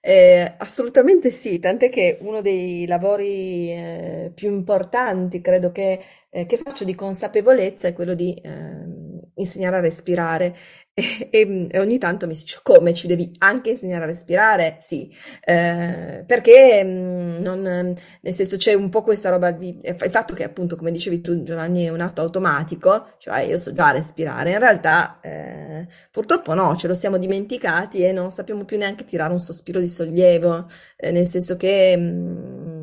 Eh, 0.00 0.54
assolutamente 0.56 1.30
sì, 1.30 1.58
tant'è 1.58 1.90
che 1.90 2.16
uno 2.22 2.40
dei 2.40 2.86
lavori 2.86 3.70
eh, 3.70 4.32
più 4.34 4.50
importanti, 4.50 5.42
credo 5.42 5.72
che, 5.72 6.00
eh, 6.30 6.46
che 6.46 6.56
faccio 6.56 6.84
di 6.84 6.94
consapevolezza, 6.94 7.86
è 7.88 7.92
quello 7.92 8.14
di 8.14 8.34
ehm, 8.42 9.07
insegnare 9.38 9.76
a 9.76 9.80
respirare. 9.80 10.56
E, 10.98 11.28
e, 11.30 11.68
e, 11.70 11.78
ogni 11.78 11.96
tanto 11.98 12.26
mi 12.26 12.32
dice 12.32 12.58
come 12.60 12.92
ci 12.92 13.06
devi 13.06 13.30
anche 13.38 13.70
insegnare 13.70 14.02
a 14.02 14.06
respirare? 14.08 14.78
Sì, 14.80 15.08
eh, 15.44 16.24
perché 16.26 16.82
mh, 16.82 16.88
mm, 16.88 17.40
non, 17.40 17.60
nel 17.60 18.34
senso 18.34 18.56
c'è 18.56 18.74
un 18.74 18.88
po' 18.88 19.02
questa 19.02 19.30
roba 19.30 19.52
di 19.52 19.78
il 19.80 20.10
fatto 20.10 20.34
che 20.34 20.42
appunto 20.42 20.74
come 20.74 20.90
dicevi 20.90 21.20
tu 21.20 21.44
Giovanni 21.44 21.84
è 21.84 21.90
un 21.90 22.00
atto 22.00 22.20
automatico, 22.20 23.14
cioè 23.18 23.42
io 23.42 23.56
so 23.58 23.72
già 23.72 23.92
respirare, 23.92 24.50
in 24.50 24.58
realtà 24.58 25.20
eh, 25.22 25.86
purtroppo 26.10 26.52
no, 26.54 26.74
ce 26.76 26.88
lo 26.88 26.94
siamo 26.94 27.16
dimenticati 27.16 28.02
e 28.02 28.10
non 28.10 28.32
sappiamo 28.32 28.64
più 28.64 28.76
neanche 28.76 29.04
tirare 29.04 29.32
un 29.32 29.40
sospiro 29.40 29.78
di 29.78 29.86
sollievo, 29.86 30.66
eh, 30.96 31.12
nel 31.12 31.26
senso 31.26 31.56
che 31.56 31.96
mh, 31.96 32.02
mm, 32.02 32.77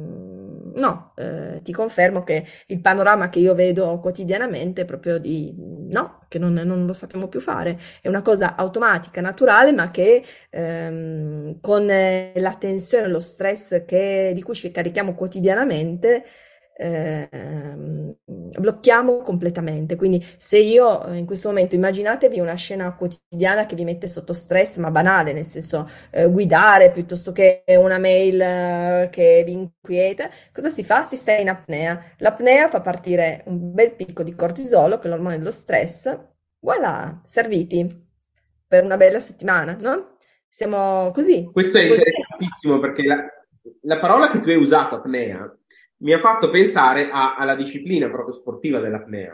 no, 0.76 1.14
eh, 1.16 1.60
ti 1.64 1.72
confermo 1.72 2.24
che 2.24 2.46
il 2.68 2.80
panorama 2.80 3.30
che 3.30 3.40
io 3.40 3.54
vedo 3.54 4.00
quotidianamente 4.00 4.82
è 4.82 4.86
proprio 4.86 5.18
di 5.18 5.54
no, 5.58 6.26
che 6.28 6.40
non, 6.40 6.54
non, 6.54 6.86
lo 6.86 6.94
sappiamo 6.94 7.28
più 7.28 7.40
fare. 7.40 7.80
È 8.02 8.08
una 8.08 8.22
cosa 8.22 8.56
automatica, 8.56 9.22
naturale, 9.22 9.72
ma 9.72 9.92
che 9.92 10.24
ehm, 10.50 11.60
con 11.60 11.86
la 11.86 12.56
tensione, 12.56 13.08
lo 13.08 13.20
stress 13.20 13.86
che, 13.86 14.32
di 14.34 14.42
cui 14.42 14.56
ci 14.56 14.72
carichiamo 14.72 15.14
quotidianamente, 15.14 16.24
eh, 16.78 18.18
blocchiamo 18.26 19.18
completamente. 19.20 19.96
Quindi 19.96 20.24
se 20.38 20.60
io 20.60 21.14
in 21.14 21.26
questo 21.26 21.48
momento 21.48 21.76
immaginatevi 21.76 22.40
una 22.40 22.56
scena 22.56 22.94
quotidiana 22.96 23.66
che 23.66 23.76
vi 23.76 23.86
mette 23.86 24.08
sotto 24.08 24.34
stress, 24.34 24.78
ma 24.78 24.92
banale, 24.92 25.32
nel 25.34 25.46
senso 25.46 25.90
eh, 26.12 26.30
guidare 26.30 26.92
piuttosto 26.92 27.32
che 27.32 27.64
una 27.78 27.98
mail 27.98 28.42
eh, 28.42 29.10
che 29.12 29.44
vi 29.46 29.54
inquieta, 29.54 30.30
cosa 30.52 30.70
si 30.70 30.84
fa? 30.84 31.04
Si 31.04 31.16
sta 31.16 31.32
in 31.34 31.50
apnea. 31.50 32.02
L'apnea 32.18 32.68
fa 32.68 32.82
partire 32.82 33.44
un 33.46 33.74
bel 33.74 33.94
picco 33.96 34.24
di 34.24 34.36
cortisolo, 34.36 35.00
che 35.00 35.08
è 35.08 35.10
l'ormone 35.10 35.38
dello 35.38 35.52
stress. 35.52 36.14
Voilà, 36.60 37.22
serviti 37.24 38.04
per 38.68 38.84
una 38.84 38.98
bella 38.98 39.20
settimana, 39.20 39.78
no? 39.80 40.18
Siamo 40.50 41.10
così. 41.14 41.50
Questo 41.52 41.78
è 41.78 41.84
interessantissimo 41.84 42.80
perché 42.80 43.04
la, 43.04 43.24
la 43.82 44.00
parola 44.00 44.30
che 44.32 44.40
tu 44.40 44.50
hai 44.50 44.56
usato, 44.56 44.96
apnea, 44.96 45.54
mi 46.06 46.14
ha 46.14 46.20
fatto 46.20 46.52
pensare 46.52 47.10
a, 47.10 47.36
alla 47.36 47.56
disciplina 47.56 48.10
proprio 48.12 48.36
sportiva 48.36 48.80
dell'apnea, 48.80 49.34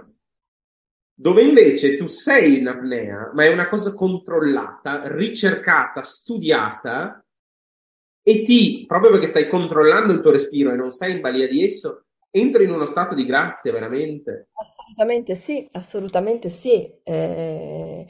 dove 1.13 1.43
invece 1.43 1.97
tu 1.97 2.07
sei 2.07 2.59
in 2.59 2.67
apnea, 2.67 3.29
ma 3.33 3.43
è 3.43 3.51
una 3.51 3.67
cosa 3.67 3.93
controllata, 3.93 5.01
ricercata, 5.13 6.01
studiata, 6.01 7.23
e 8.23 8.43
ti, 8.43 8.85
proprio 8.87 9.11
perché 9.11 9.27
stai 9.27 9.49
controllando 9.49 10.13
il 10.13 10.21
tuo 10.21 10.31
respiro 10.31 10.71
e 10.71 10.77
non 10.77 10.91
sei 10.91 11.15
in 11.15 11.21
balia 11.21 11.47
di 11.47 11.61
esso, 11.61 12.05
entri 12.29 12.63
in 12.63 12.71
uno 12.71 12.85
stato 12.85 13.15
di 13.15 13.25
grazia 13.25 13.73
veramente. 13.73 14.47
Assolutamente 14.53 15.35
sì, 15.35 15.67
assolutamente 15.73 16.47
sì. 16.47 16.89
Eh, 17.03 18.05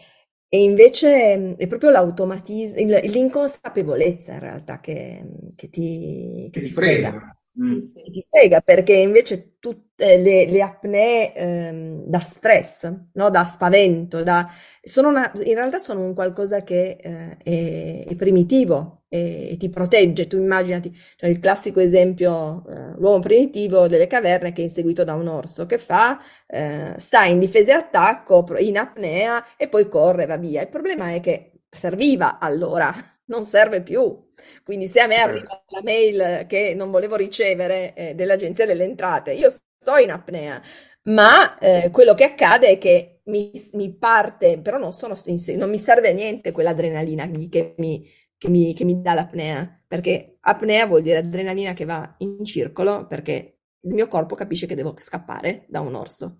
e 0.47 0.63
invece 0.63 1.37
mm, 1.37 1.53
è 1.53 1.65
proprio 1.65 1.89
l'automatismo, 1.89 2.99
l'inconsapevolezza 3.05 4.33
in 4.33 4.39
realtà 4.39 4.79
che, 4.79 5.25
che 5.55 5.69
ti, 5.69 6.47
che 6.51 6.61
ti 6.61 6.69
frega. 6.69 7.09
frega. 7.09 7.40
Mm. 7.59 7.79
Sì. 7.79 8.01
Ti 8.01 8.25
frega 8.29 8.61
perché 8.61 8.93
invece 8.93 9.57
tutte 9.59 10.17
le, 10.17 10.45
le 10.45 10.61
apnee 10.61 11.33
ehm, 11.33 12.03
da 12.05 12.19
stress, 12.19 12.89
no? 13.13 13.29
da 13.29 13.43
spavento, 13.43 14.23
da, 14.23 14.47
sono 14.81 15.09
una, 15.09 15.29
in 15.43 15.53
realtà 15.55 15.77
sono 15.77 16.01
un 16.05 16.13
qualcosa 16.13 16.63
che 16.63 16.97
eh, 17.01 17.37
è, 17.43 18.05
è, 18.07 18.15
primitivo 18.15 19.03
e, 19.09 19.49
e, 19.51 19.57
ti 19.57 19.69
protegge. 19.69 20.27
Tu 20.27 20.37
immaginati 20.37 20.95
cioè 21.17 21.29
il 21.29 21.39
classico 21.39 21.81
esempio, 21.81 22.63
eh, 22.69 22.93
l'uomo 22.97 23.19
primitivo 23.19 23.87
delle 23.89 24.07
caverne 24.07 24.53
che 24.53 24.61
è 24.61 24.63
inseguito 24.63 25.03
da 25.03 25.13
un 25.15 25.27
orso, 25.27 25.65
che 25.65 25.77
fa? 25.77 26.19
Eh, 26.47 26.93
sta 26.97 27.25
in 27.25 27.39
difesa 27.39 27.71
e 27.73 27.75
attacco, 27.75 28.45
in 28.59 28.77
apnea 28.77 29.57
e 29.57 29.67
poi 29.67 29.89
corre, 29.89 30.25
va 30.25 30.37
via. 30.37 30.61
Il 30.61 30.69
problema 30.69 31.13
è 31.13 31.19
che 31.19 31.51
serviva 31.69 32.39
allora, 32.39 32.93
non 33.31 33.43
serve 33.45 33.81
più. 33.81 34.29
Quindi 34.63 34.87
se 34.87 34.99
a 34.99 35.07
me 35.07 35.15
arriva 35.17 35.63
la 35.67 35.81
mail 35.83 36.45
che 36.47 36.73
non 36.75 36.91
volevo 36.91 37.15
ricevere 37.15 37.93
eh, 37.95 38.13
dell'Agenzia 38.13 38.65
delle 38.65 38.83
Entrate, 38.83 39.31
io 39.33 39.49
sto 39.49 39.95
in 39.97 40.11
apnea, 40.11 40.61
ma 41.03 41.57
eh, 41.57 41.89
quello 41.91 42.13
che 42.13 42.25
accade 42.25 42.67
è 42.67 42.77
che 42.77 43.21
mi, 43.25 43.51
mi 43.73 43.95
parte, 43.97 44.59
però 44.61 44.77
non, 44.77 44.93
sono 44.93 45.15
non 45.55 45.69
mi 45.69 45.77
serve 45.77 46.09
a 46.09 46.13
niente 46.13 46.51
quell'adrenalina 46.51 47.29
che 47.49 47.73
mi, 47.77 48.07
che 48.37 48.49
mi, 48.49 48.73
che 48.73 48.83
mi 48.83 49.01
dà 49.01 49.13
l'apnea, 49.13 49.81
perché 49.87 50.37
apnea 50.41 50.85
vuol 50.85 51.01
dire 51.01 51.17
adrenalina 51.17 51.73
che 51.73 51.85
va 51.85 52.15
in 52.19 52.43
circolo, 52.45 53.07
perché 53.07 53.59
il 53.81 53.93
mio 53.93 54.07
corpo 54.07 54.35
capisce 54.35 54.67
che 54.67 54.75
devo 54.75 54.93
scappare 54.97 55.65
da 55.69 55.79
un 55.81 55.95
orso. 55.95 56.37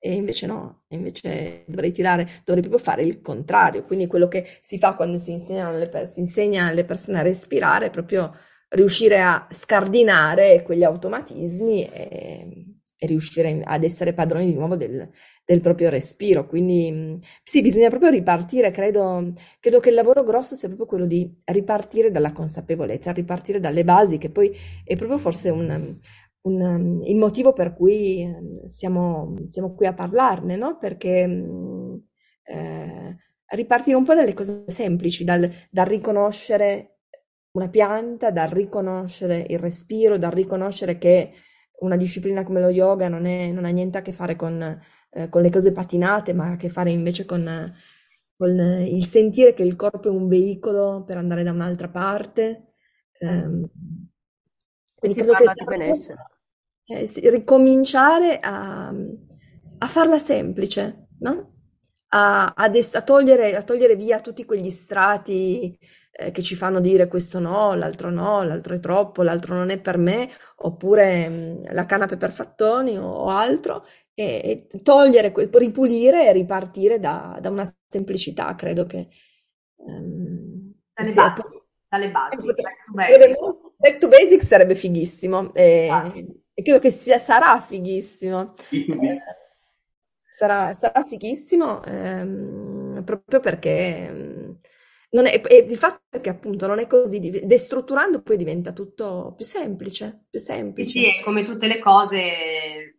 E 0.00 0.12
invece 0.12 0.46
no, 0.46 0.84
invece 0.88 1.64
dovrei 1.66 1.90
tirare, 1.90 2.28
dovrei 2.44 2.62
proprio 2.62 2.82
fare 2.82 3.02
il 3.02 3.20
contrario. 3.20 3.84
Quindi 3.84 4.06
quello 4.06 4.28
che 4.28 4.46
si 4.60 4.78
fa 4.78 4.94
quando 4.94 5.18
si, 5.18 5.32
alle, 5.50 5.90
si 6.06 6.20
insegna 6.20 6.66
alle 6.66 6.84
persone 6.84 7.18
a 7.18 7.22
respirare 7.22 7.86
è 7.86 7.90
proprio 7.90 8.32
riuscire 8.70 9.20
a 9.20 9.46
scardinare 9.50 10.62
quegli 10.62 10.84
automatismi 10.84 11.88
e, 11.88 12.66
e 12.96 13.06
riuscire 13.06 13.60
ad 13.62 13.84
essere 13.84 14.12
padroni 14.12 14.46
di 14.46 14.54
nuovo 14.54 14.76
del, 14.76 15.08
del, 15.44 15.60
proprio 15.60 15.88
respiro. 15.88 16.46
Quindi 16.46 17.18
sì, 17.42 17.60
bisogna 17.60 17.88
proprio 17.88 18.10
ripartire, 18.10 18.70
credo, 18.70 19.32
credo 19.60 19.80
che 19.80 19.88
il 19.88 19.94
lavoro 19.94 20.22
grosso 20.22 20.54
sia 20.54 20.68
proprio 20.68 20.86
quello 20.86 21.06
di 21.06 21.40
ripartire 21.44 22.10
dalla 22.10 22.32
consapevolezza, 22.32 23.12
ripartire 23.12 23.60
dalle 23.60 23.84
basi, 23.84 24.18
che 24.18 24.30
poi 24.30 24.54
è 24.84 24.96
proprio 24.96 25.18
forse 25.18 25.48
un 25.50 25.96
un, 26.48 26.60
um, 26.60 27.02
il 27.04 27.16
motivo 27.16 27.52
per 27.52 27.74
cui 27.74 28.24
um, 28.24 28.66
siamo, 28.66 29.34
siamo 29.46 29.74
qui 29.74 29.86
a 29.86 29.94
parlarne, 29.94 30.56
no? 30.56 30.78
Perché 30.78 31.24
um, 31.24 32.02
eh, 32.42 33.16
ripartire 33.46 33.96
un 33.96 34.04
po' 34.04 34.14
dalle 34.14 34.34
cose 34.34 34.64
semplici, 34.66 35.24
dal, 35.24 35.50
dal, 35.70 35.86
riconoscere 35.86 37.00
una 37.52 37.68
pianta, 37.68 38.30
dal 38.30 38.48
riconoscere 38.48 39.44
il 39.48 39.58
respiro, 39.58 40.18
dal 40.18 40.32
riconoscere 40.32 40.98
che 40.98 41.32
una 41.80 41.96
disciplina 41.96 42.42
come 42.42 42.60
lo 42.60 42.68
yoga 42.68 43.08
non, 43.08 43.26
è, 43.26 43.50
non 43.50 43.64
ha 43.64 43.70
niente 43.70 43.98
a 43.98 44.02
che 44.02 44.12
fare 44.12 44.36
con, 44.36 44.80
eh, 45.10 45.28
con, 45.28 45.42
le 45.42 45.50
cose 45.50 45.72
patinate, 45.72 46.32
ma 46.32 46.46
ha 46.46 46.52
a 46.52 46.56
che 46.56 46.68
fare 46.68 46.90
invece 46.90 47.24
con, 47.24 47.72
con, 48.36 48.58
il 48.58 49.04
sentire 49.04 49.54
che 49.54 49.62
il 49.62 49.76
corpo 49.76 50.08
è 50.08 50.10
un 50.10 50.26
veicolo 50.26 51.04
per 51.04 51.16
andare 51.16 51.42
da 51.42 51.52
un'altra 51.52 51.88
parte. 51.88 52.70
Eh, 53.18 53.38
sì. 53.38 53.68
Quindi 54.94 55.18
credo 55.18 55.32
che 55.34 55.44
sia 55.54 55.64
benessere. 55.64 56.37
Eh, 56.90 57.06
ricominciare 57.28 58.38
a, 58.38 58.88
a, 58.88 59.86
farla 59.86 60.18
semplice, 60.18 61.08
no? 61.18 61.52
A, 62.08 62.46
a, 62.46 62.64
a, 62.64 63.02
togliere, 63.02 63.54
a, 63.54 63.62
togliere, 63.62 63.94
via 63.94 64.20
tutti 64.20 64.46
quegli 64.46 64.70
strati 64.70 65.78
eh, 66.10 66.30
che 66.30 66.40
ci 66.40 66.54
fanno 66.54 66.80
dire 66.80 67.06
questo 67.06 67.40
no, 67.40 67.74
l'altro 67.74 68.08
no, 68.08 68.42
l'altro 68.42 68.74
è 68.74 68.80
troppo, 68.80 69.22
l'altro 69.22 69.54
non 69.54 69.68
è 69.68 69.78
per 69.78 69.98
me, 69.98 70.30
oppure 70.56 71.28
mh, 71.28 71.74
la 71.74 71.84
canapa 71.84 72.16
per 72.16 72.32
fattoni 72.32 72.96
o, 72.96 73.04
o 73.06 73.28
altro, 73.28 73.84
e, 74.14 74.66
e, 74.72 74.80
togliere, 74.80 75.30
ripulire 75.36 76.26
e 76.26 76.32
ripartire 76.32 76.98
da, 76.98 77.36
da 77.38 77.50
una 77.50 77.70
semplicità, 77.86 78.54
credo 78.54 78.86
che... 78.86 79.08
Um, 79.76 80.72
dalle, 80.94 81.12
basi, 81.12 81.42
dalle 81.86 82.10
basi, 82.10 82.46
back 82.46 82.84
to 82.86 82.92
basics. 82.94 83.56
Back 83.76 83.98
to 83.98 84.08
basics 84.08 84.46
sarebbe 84.46 84.74
fighissimo 84.74 85.52
e, 85.52 85.88
ah. 85.88 86.12
E 86.58 86.62
credo 86.62 86.80
che 86.80 86.90
sia, 86.90 87.20
sarà 87.20 87.60
fighissimo. 87.60 88.54
Eh, 88.72 89.20
sarà, 90.28 90.74
sarà 90.74 91.04
fighissimo 91.04 91.84
ehm, 91.84 93.02
proprio 93.04 93.38
perché 93.38 94.56
non 95.10 95.26
è, 95.26 95.40
e 95.46 95.56
il 95.58 95.76
fatto 95.76 96.16
è 96.16 96.20
che 96.20 96.30
appunto 96.30 96.66
non 96.66 96.80
è 96.80 96.88
così, 96.88 97.20
destrutturando 97.44 98.22
poi 98.22 98.36
diventa 98.36 98.72
tutto 98.72 99.34
più 99.36 99.44
semplice, 99.44 100.24
più 100.28 100.40
semplice. 100.40 100.90
Sì, 100.90 100.98
sì, 100.98 101.22
come 101.22 101.44
tutte 101.44 101.68
le 101.68 101.78
cose, 101.78 102.96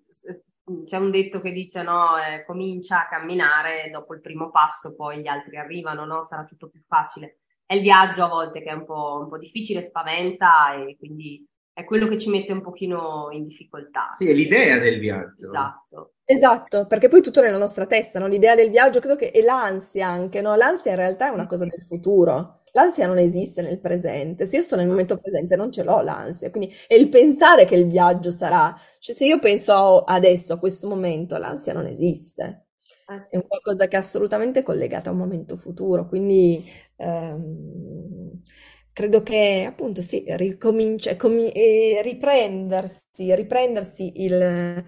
c'è 0.86 0.98
un 0.98 1.12
detto 1.12 1.42
che 1.42 1.52
dice 1.52 1.84
no, 1.84 2.18
eh, 2.18 2.46
comincia 2.46 3.02
a 3.02 3.08
camminare, 3.10 3.90
dopo 3.92 4.14
il 4.14 4.22
primo 4.22 4.52
passo 4.52 4.96
poi 4.96 5.20
gli 5.20 5.28
altri 5.28 5.58
arrivano, 5.58 6.06
no? 6.06 6.22
Sarà 6.22 6.46
tutto 6.46 6.70
più 6.70 6.82
facile. 6.88 7.40
È 7.66 7.76
il 7.76 7.82
viaggio 7.82 8.24
a 8.24 8.30
volte 8.30 8.62
che 8.62 8.70
è 8.70 8.74
un 8.74 8.86
po', 8.86 9.20
un 9.22 9.28
po 9.28 9.38
difficile, 9.38 9.82
spaventa 9.82 10.76
e 10.76 10.96
quindi 10.98 11.46
è 11.80 11.86
quello 11.86 12.08
che 12.08 12.18
ci 12.18 12.30
mette 12.30 12.52
un 12.52 12.62
pochino 12.62 13.30
in 13.32 13.48
difficoltà. 13.48 14.14
Sì, 14.18 14.30
è 14.30 14.34
l'idea 14.34 14.78
del 14.80 15.00
viaggio. 15.00 15.46
Esatto. 15.46 16.14
Esatto, 16.26 16.86
perché 16.86 17.08
poi 17.08 17.22
tutto 17.22 17.42
nella 17.42 17.58
nostra 17.58 17.88
testa, 17.88 18.20
no? 18.20 18.28
L'idea 18.28 18.54
del 18.54 18.70
viaggio 18.70 19.00
credo 19.00 19.16
che 19.16 19.32
è 19.32 19.42
l'ansia 19.42 20.08
anche, 20.08 20.42
no? 20.42 20.56
L'ansia 20.56 20.92
in 20.92 20.98
realtà 20.98 21.28
è 21.28 21.32
una 21.34 21.48
cosa 21.48 21.66
del 21.66 21.84
futuro. 21.86 22.62
L'ansia 22.74 23.08
non 23.08 23.18
esiste 23.18 23.62
nel 23.64 23.80
presente. 23.80 24.46
Se 24.46 24.58
io 24.58 24.62
sto 24.62 24.76
nel 24.76 24.88
momento 24.88 25.18
presente 25.18 25.56
non 25.56 25.72
ce 25.72 25.82
l'ho 25.84 26.02
l'ansia, 26.02 26.52
quindi 26.52 26.72
è 26.86 26.94
il 26.94 27.10
pensare 27.10 27.66
che 27.66 27.76
il 27.76 27.88
viaggio 27.88 28.30
sarà. 28.30 28.76
Cioè 29.00 29.16
se 29.16 29.26
io 29.26 29.40
penso 29.40 30.04
adesso, 30.04 30.54
a 30.54 30.60
questo 30.60 30.88
momento, 30.88 31.38
l'ansia 31.38 31.74
non 31.74 31.88
esiste. 31.88 32.66
Ah, 33.06 33.20
sì. 33.20 33.36
È 33.36 33.38
un 33.40 33.48
qualcosa 33.48 33.88
che 33.88 33.96
è 33.96 34.00
assolutamente 34.00 34.62
collegata 34.62 35.10
a 35.10 35.14
un 35.14 35.18
momento 35.18 35.56
futuro, 35.58 36.08
quindi 36.08 36.64
ehm, 36.98 38.42
credo 39.00 39.24
che 39.24 39.66
appunto 39.66 40.02
sì, 40.02 40.26
ricomincia, 40.28 41.16
com- 41.16 41.50
eh, 41.54 42.02
riprendersi, 42.04 43.34
riprendersi 43.34 44.12
il 44.24 44.84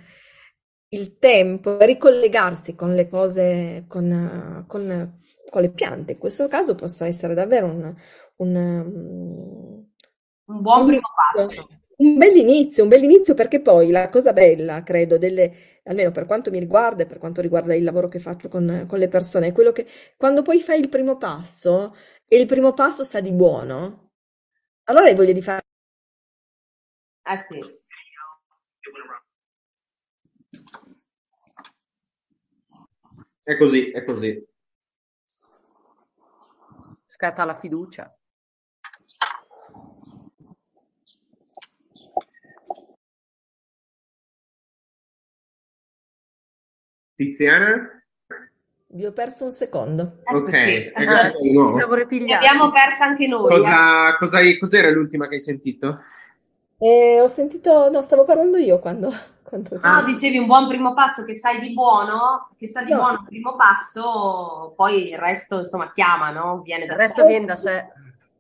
il 0.93 1.17
tempo, 1.17 1.77
ricollegarsi 1.79 2.75
con 2.75 2.93
le 2.93 3.07
cose, 3.07 3.85
con, 3.87 4.65
con, 4.67 5.21
con, 5.49 5.61
le 5.61 5.71
piante, 5.71 6.11
in 6.11 6.17
questo 6.17 6.49
caso 6.49 6.75
possa 6.75 7.07
essere 7.07 7.33
davvero 7.33 7.67
un, 7.67 7.95
un, 8.35 9.85
un 10.43 10.61
buon 10.61 10.85
primo 10.87 11.07
passo. 11.15 11.67
Un 11.95 12.17
bell'inizio, 12.17 12.83
un 12.83 12.89
bell'inizio 12.89 13.33
perché 13.33 13.61
poi 13.61 13.91
la 13.91 14.09
cosa 14.09 14.33
bella, 14.33 14.83
credo, 14.83 15.17
delle, 15.17 15.79
almeno 15.83 16.11
per 16.11 16.25
quanto 16.25 16.51
mi 16.51 16.59
riguarda 16.59 17.03
e 17.03 17.05
per 17.05 17.19
quanto 17.19 17.39
riguarda 17.39 17.73
il 17.73 17.85
lavoro 17.85 18.09
che 18.09 18.19
faccio 18.19 18.49
con, 18.49 18.83
con 18.89 18.99
le 18.99 19.07
persone, 19.07 19.47
è 19.47 19.51
quello 19.53 19.71
che 19.71 19.87
quando 20.17 20.41
poi 20.41 20.59
fai 20.59 20.79
il 20.81 20.89
primo 20.89 21.15
passo 21.15 21.93
e 22.27 22.37
il 22.37 22.47
primo 22.47 22.73
passo 22.73 23.03
sa 23.03 23.19
di 23.19 23.31
buono, 23.31 24.00
allora 24.91 25.05
hai 25.05 25.15
voglia 25.15 25.31
di 25.31 25.41
fare. 25.41 25.61
Ah 27.23 27.37
sì. 27.37 27.59
È 33.43 33.57
così, 33.57 33.91
è 33.91 34.03
così. 34.03 34.45
Scatta 37.07 37.45
la 37.45 37.55
fiducia. 37.55 38.13
Tiziana? 47.15 48.00
Vi 48.93 49.05
ho 49.05 49.13
perso 49.13 49.45
un 49.45 49.51
secondo. 49.51 50.17
Ok, 50.25 50.51
ci 50.53 52.33
abbiamo 52.33 52.71
persa 52.71 53.05
anche 53.05 53.25
noi. 53.25 53.49
Cosa, 53.49 54.17
cosa, 54.17 54.39
cos'era 54.59 54.89
l'ultima 54.89 55.29
che 55.29 55.35
hai 55.35 55.41
sentito? 55.41 56.01
Eh, 56.77 57.21
ho 57.21 57.27
sentito, 57.27 57.89
no, 57.89 58.01
stavo 58.01 58.25
parlando 58.25 58.57
io 58.57 58.79
quando, 58.79 59.09
quando... 59.43 59.79
Ah, 59.81 60.03
dicevi 60.03 60.39
un 60.39 60.45
buon 60.45 60.67
primo 60.67 60.93
passo 60.93 61.23
che 61.23 61.33
sai 61.33 61.61
di 61.61 61.71
buono, 61.71 62.49
che 62.57 62.67
sa 62.67 62.83
di 62.83 62.91
no. 62.91 62.97
buono 62.97 63.19
il 63.21 63.27
primo 63.27 63.55
passo, 63.55 64.73
poi 64.75 65.11
il 65.11 65.17
resto 65.17 65.59
insomma 65.59 65.89
chiama, 65.89 66.31
no? 66.31 66.61
Viene 66.61 66.85
da 66.85 66.93
il 66.93 66.99
resto 66.99 67.21
sé. 67.21 67.27
viene 67.27 67.45
da 67.45 67.55
sé. 67.55 67.85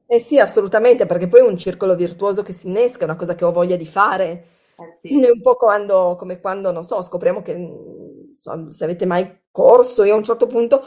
Eh 0.05 0.19
sì, 0.19 0.37
assolutamente, 0.37 1.05
perché 1.05 1.29
poi 1.29 1.39
è 1.39 1.43
un 1.43 1.57
circolo 1.57 1.95
virtuoso 1.95 2.43
che 2.43 2.51
si 2.51 2.67
innesca, 2.67 3.01
è 3.01 3.05
una 3.05 3.15
cosa 3.15 3.35
che 3.35 3.45
ho 3.45 3.53
voglia 3.53 3.77
di 3.77 3.87
fare. 3.87 4.45
Eh 4.75 4.89
sì. 4.89 5.23
È 5.23 5.29
un 5.29 5.41
po' 5.41 5.55
quando, 5.55 6.15
come 6.17 6.41
quando, 6.41 6.71
non 6.71 6.83
so, 6.83 7.01
scopriamo 7.01 7.41
che 7.41 7.53
se 8.69 8.83
avete 8.83 9.05
mai 9.05 9.39
corso, 9.51 10.03
io 10.03 10.13
a 10.13 10.17
un 10.17 10.23
certo 10.23 10.47
punto 10.47 10.81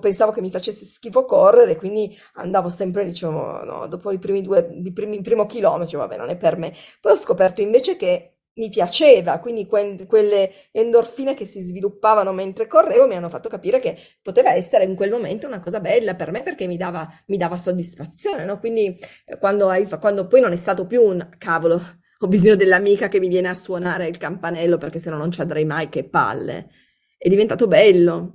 pensavo 0.00 0.32
che 0.32 0.40
mi 0.40 0.50
facesse 0.50 0.84
schifo 0.84 1.24
correre, 1.24 1.76
quindi 1.76 2.16
andavo 2.34 2.68
sempre, 2.68 3.04
dicevo, 3.04 3.62
no, 3.64 3.86
dopo 3.88 4.10
i 4.10 4.18
primi 4.18 4.42
due, 4.42 4.68
i 4.84 4.92
primi, 4.92 5.16
il 5.16 5.22
primo 5.22 5.46
chilometro, 5.46 5.98
vabbè, 5.98 6.16
non 6.16 6.28
è 6.30 6.36
per 6.36 6.56
me. 6.56 6.72
Poi 7.00 7.12
ho 7.12 7.16
scoperto 7.16 7.60
invece 7.60 7.96
che 7.96 8.32
mi 8.56 8.70
piaceva, 8.70 9.38
quindi 9.38 9.66
que- 9.66 10.06
quelle 10.06 10.50
endorfine 10.72 11.34
che 11.34 11.44
si 11.44 11.60
sviluppavano 11.60 12.32
mentre 12.32 12.66
correvo 12.66 13.06
mi 13.06 13.14
hanno 13.14 13.28
fatto 13.28 13.50
capire 13.50 13.80
che 13.80 13.98
poteva 14.22 14.54
essere 14.54 14.84
in 14.84 14.96
quel 14.96 15.10
momento 15.10 15.46
una 15.46 15.60
cosa 15.60 15.78
bella 15.78 16.14
per 16.14 16.30
me 16.30 16.42
perché 16.42 16.66
mi 16.66 16.78
dava, 16.78 17.06
mi 17.26 17.36
dava 17.36 17.56
soddisfazione, 17.58 18.44
no? 18.46 18.58
Quindi 18.58 18.96
eh, 19.26 19.36
quando, 19.38 19.68
hai, 19.68 19.86
quando 20.00 20.26
poi 20.26 20.40
non 20.40 20.52
è 20.52 20.56
stato 20.56 20.86
più 20.86 21.02
un 21.02 21.28
cavolo, 21.36 21.78
ho 22.18 22.28
bisogno 22.28 22.56
dell'amica 22.56 23.08
che 23.08 23.20
mi 23.20 23.28
viene 23.28 23.48
a 23.48 23.54
suonare 23.54 24.06
il 24.08 24.16
campanello 24.16 24.78
perché 24.78 24.98
se 24.98 25.10
no 25.10 25.18
non 25.18 25.30
ci 25.30 25.42
andrei 25.42 25.66
mai, 25.66 25.90
che 25.90 26.08
palle 26.08 26.70
è 27.16 27.28
diventato 27.28 27.66
bello. 27.66 28.32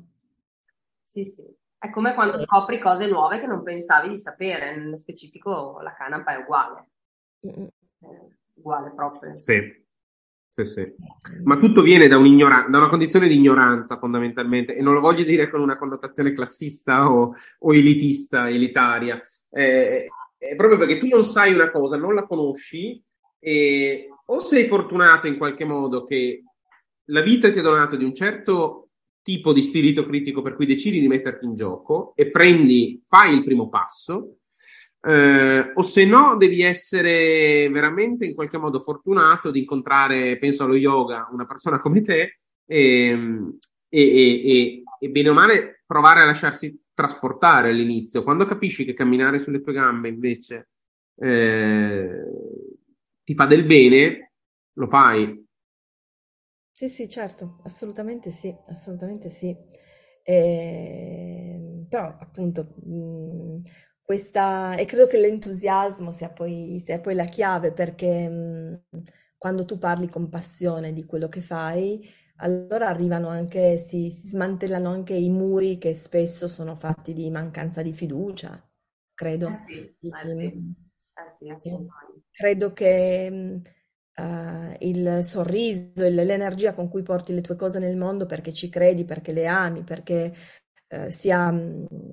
Sì, 1.01 1.23
sì. 1.23 1.43
È 1.77 1.89
come 1.89 2.13
quando 2.13 2.37
scopri 2.37 2.79
cose 2.79 3.07
nuove 3.07 3.39
che 3.39 3.47
non 3.47 3.63
pensavi 3.63 4.09
di 4.09 4.17
sapere, 4.17 4.75
nello 4.75 4.97
specifico 4.97 5.79
la 5.81 5.93
canapa 5.93 6.33
è 6.33 6.37
uguale. 6.37 6.89
È 7.39 8.07
uguale 8.55 8.91
proprio. 8.93 9.41
Sì. 9.41 9.79
Sì, 10.53 10.65
sì. 10.65 10.85
Ma 11.43 11.57
tutto 11.57 11.81
viene 11.81 12.09
da, 12.09 12.17
da, 12.17 12.77
una 12.77 12.89
condizione 12.89 13.29
di 13.29 13.35
ignoranza 13.35 13.97
fondamentalmente, 13.97 14.75
e 14.75 14.81
non 14.81 14.93
lo 14.93 14.99
voglio 14.99 15.23
dire 15.23 15.49
con 15.49 15.61
una 15.61 15.77
connotazione 15.77 16.33
classista 16.33 17.09
o, 17.09 17.33
o 17.59 17.73
elitista, 17.73 18.49
elitaria, 18.49 19.17
eh, 19.49 20.07
è 20.37 20.55
proprio 20.57 20.77
perché 20.77 20.97
tu 20.97 21.07
non 21.07 21.23
sai 21.23 21.53
una 21.53 21.71
cosa, 21.71 21.95
non 21.95 22.13
la 22.13 22.25
conosci, 22.25 23.01
e 23.39 24.09
o 24.25 24.39
sei 24.41 24.67
fortunato 24.67 25.27
in 25.27 25.37
qualche 25.37 25.63
modo 25.63 26.03
che 26.03 26.43
la 27.11 27.21
vita 27.21 27.51
ti 27.51 27.59
ha 27.59 27.61
donato 27.61 27.95
di 27.95 28.03
un 28.03 28.13
certo 28.13 28.89
tipo 29.21 29.53
di 29.53 29.61
spirito 29.61 30.05
critico 30.05 30.41
per 30.41 30.55
cui 30.55 30.65
decidi 30.65 30.99
di 30.99 31.07
metterti 31.07 31.45
in 31.45 31.55
gioco 31.55 32.13
e 32.15 32.31
prendi, 32.31 33.03
fai 33.07 33.35
il 33.35 33.43
primo 33.43 33.69
passo, 33.69 34.37
eh, 35.03 35.71
o 35.73 35.81
se 35.81 36.05
no 36.05 36.37
devi 36.37 36.61
essere 36.61 37.69
veramente 37.69 38.25
in 38.25 38.33
qualche 38.33 38.57
modo 38.57 38.79
fortunato 38.79 39.51
di 39.51 39.59
incontrare, 39.59 40.37
penso 40.37 40.63
allo 40.63 40.75
yoga, 40.75 41.27
una 41.31 41.45
persona 41.45 41.79
come 41.79 42.01
te 42.01 42.39
ehm, 42.65 43.57
e, 43.89 44.01
e, 44.01 44.51
e, 44.51 44.83
e 44.99 45.09
bene 45.09 45.29
o 45.29 45.33
male 45.33 45.83
provare 45.85 46.21
a 46.21 46.25
lasciarsi 46.25 46.79
trasportare 46.93 47.69
all'inizio. 47.69 48.23
Quando 48.23 48.45
capisci 48.45 48.85
che 48.85 48.93
camminare 48.93 49.39
sulle 49.39 49.61
tue 49.61 49.73
gambe 49.73 50.07
invece 50.07 50.69
eh, 51.15 52.23
ti 53.23 53.35
fa 53.35 53.45
del 53.45 53.65
bene, 53.65 54.33
lo 54.73 54.87
fai. 54.87 55.49
Sì, 56.81 56.89
sì, 56.89 57.07
certo, 57.07 57.59
assolutamente 57.63 58.31
sì, 58.31 58.55
assolutamente 58.65 59.29
sì. 59.29 59.55
Ehm, 60.23 61.85
però 61.87 62.17
appunto 62.19 62.73
mh, 62.83 63.59
questa, 64.01 64.75
e 64.75 64.85
credo 64.85 65.05
che 65.05 65.19
l'entusiasmo 65.19 66.11
sia 66.11 66.29
poi, 66.31 66.79
sia 66.83 66.99
poi 66.99 67.13
la 67.13 67.25
chiave 67.25 67.71
perché 67.71 68.27
mh, 68.27 68.83
quando 69.37 69.63
tu 69.65 69.77
parli 69.77 70.09
con 70.09 70.27
passione 70.29 70.91
di 70.91 71.05
quello 71.05 71.27
che 71.29 71.41
fai, 71.43 72.03
allora 72.37 72.87
arrivano 72.87 73.27
anche, 73.27 73.77
si, 73.77 74.09
si 74.09 74.29
smantellano 74.29 74.89
anche 74.89 75.13
i 75.13 75.29
muri 75.29 75.77
che 75.77 75.93
spesso 75.93 76.47
sono 76.47 76.75
fatti 76.75 77.13
di 77.13 77.29
mancanza 77.29 77.83
di 77.83 77.93
fiducia, 77.93 78.59
credo. 79.13 79.49
Eh 79.49 79.53
sì, 79.53 79.73
eh 80.09 80.25
sì, 80.25 80.45
eh 80.47 81.27
sì, 81.29 81.47
assolutamente. 81.49 82.25
Credo 82.31 82.73
che 82.73 83.61
uh, 84.17 84.75
il 84.79 85.19
sorriso, 85.23 85.91
l'energia 86.07 86.73
con 86.73 86.89
cui 86.89 87.03
porti 87.03 87.33
le 87.33 87.41
tue 87.41 87.55
cose 87.55 87.79
nel 87.79 87.97
mondo 87.97 88.25
perché 88.25 88.53
ci 88.53 88.69
credi, 88.69 89.05
perché 89.05 89.31
le 89.31 89.47
ami, 89.47 89.83
perché 89.83 90.33
uh, 90.89 91.09
sia, 91.09 91.53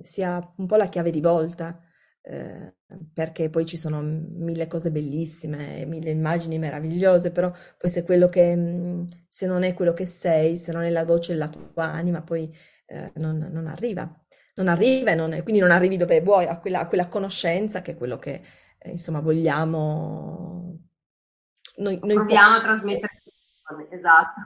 sia, 0.01 0.53
un 0.57 0.65
po' 0.65 0.75
la 0.75 0.87
chiave 0.87 1.11
di 1.11 1.21
volta, 1.21 1.79
uh, 2.21 2.73
perché 3.13 3.49
poi 3.49 3.65
ci 3.65 3.77
sono 3.77 4.01
mille 4.01 4.67
cose 4.67 4.91
bellissime, 4.91 5.85
mille 5.85 6.09
immagini 6.11 6.57
meravigliose, 6.57 7.31
però 7.31 7.51
poi 7.77 7.89
se, 7.89 8.03
quello 8.03 8.29
che, 8.29 9.05
se 9.27 9.45
non 9.47 9.63
è 9.63 9.73
quello 9.73 9.93
che 9.93 10.05
sei, 10.05 10.55
se 10.57 10.71
non 10.71 10.83
è 10.83 10.89
la 10.89 11.05
voce 11.05 11.33
della 11.33 11.49
tua 11.49 11.85
anima, 11.85 12.21
poi 12.21 12.51
non, 13.15 13.49
non 13.51 13.67
arriva. 13.67 14.11
Non 14.55 14.67
arriva 14.67 15.11
e 15.11 15.15
non 15.15 15.31
è- 15.33 15.43
quindi 15.43 15.61
non 15.61 15.71
arrivi 15.71 15.95
dove 15.95 16.19
vuoi, 16.21 16.45
a 16.45 16.57
quella, 16.57 16.79
a 16.81 16.87
quella 16.87 17.07
conoscenza 17.07 17.81
che 17.81 17.91
è 17.91 17.95
quello 17.95 18.17
che 18.17 18.41
eh, 18.79 18.89
insomma 18.89 19.19
vogliamo 19.19 20.58
noi, 21.77 21.99
noi 22.01 22.15
Proviamo 22.15 22.55
a 22.55 22.61
trasmettere. 22.61 23.21
Esatto. 23.91 24.41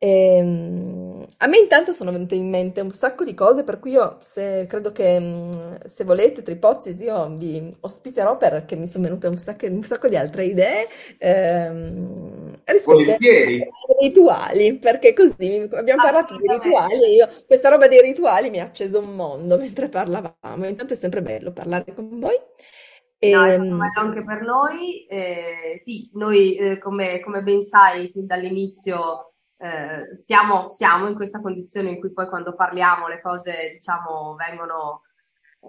Ehm, 0.00 1.26
a 1.38 1.46
me 1.48 1.58
intanto 1.58 1.92
sono 1.92 2.12
venute 2.12 2.36
in 2.36 2.48
mente 2.48 2.80
un 2.80 2.90
sacco 2.92 3.24
di 3.24 3.34
cose, 3.34 3.64
per 3.64 3.80
cui 3.80 3.90
io 3.92 4.16
se, 4.20 4.64
credo 4.68 4.92
che 4.92 5.18
mh, 5.18 5.86
se 5.86 6.04
volete, 6.04 6.42
Tripozis, 6.42 7.00
io 7.00 7.28
vi 7.36 7.68
ospiterò 7.80 8.36
perché 8.36 8.76
mi 8.76 8.86
sono 8.86 9.04
venute 9.04 9.26
un 9.26 9.36
sacco, 9.36 9.66
un 9.66 9.82
sacco 9.82 10.08
di 10.08 10.16
altre 10.16 10.44
idee 10.44 10.86
ehm, 11.18 12.60
rispetto 12.64 13.10
ai 13.10 13.66
rituali, 14.00 14.78
perché 14.78 15.12
così 15.12 15.68
abbiamo 15.72 16.00
parlato 16.02 16.36
di 16.36 16.46
rituali 16.48 17.02
e 17.04 17.12
io, 17.14 17.28
questa 17.46 17.68
roba 17.68 17.88
dei 17.88 18.00
rituali 18.00 18.50
mi 18.50 18.60
ha 18.60 18.64
acceso 18.64 19.00
un 19.00 19.14
mondo 19.16 19.58
mentre 19.58 19.88
parlavamo. 19.88 20.66
Intanto 20.66 20.92
è 20.92 20.96
sempre 20.96 21.22
bello 21.22 21.52
parlare 21.52 21.92
con 21.94 22.18
voi. 22.20 22.36
No, 23.20 23.42
è 23.44 23.50
stato 23.50 23.62
Ehm, 23.68 23.78
bello 23.78 24.00
anche 24.00 24.24
per 24.24 24.42
noi. 24.42 25.04
Eh, 25.06 25.74
sì, 25.76 26.08
noi 26.14 26.56
eh, 26.56 26.78
come, 26.78 27.20
come 27.20 27.42
ben 27.42 27.62
sai 27.62 28.10
fin 28.10 28.26
dall'inizio 28.26 29.32
eh, 29.58 30.14
siamo, 30.14 30.68
siamo 30.68 31.08
in 31.08 31.16
questa 31.16 31.40
condizione 31.40 31.90
in 31.90 31.98
cui 31.98 32.12
poi 32.12 32.28
quando 32.28 32.54
parliamo 32.54 33.08
le 33.08 33.20
cose 33.20 33.70
diciamo 33.72 34.36
vengono, 34.36 35.02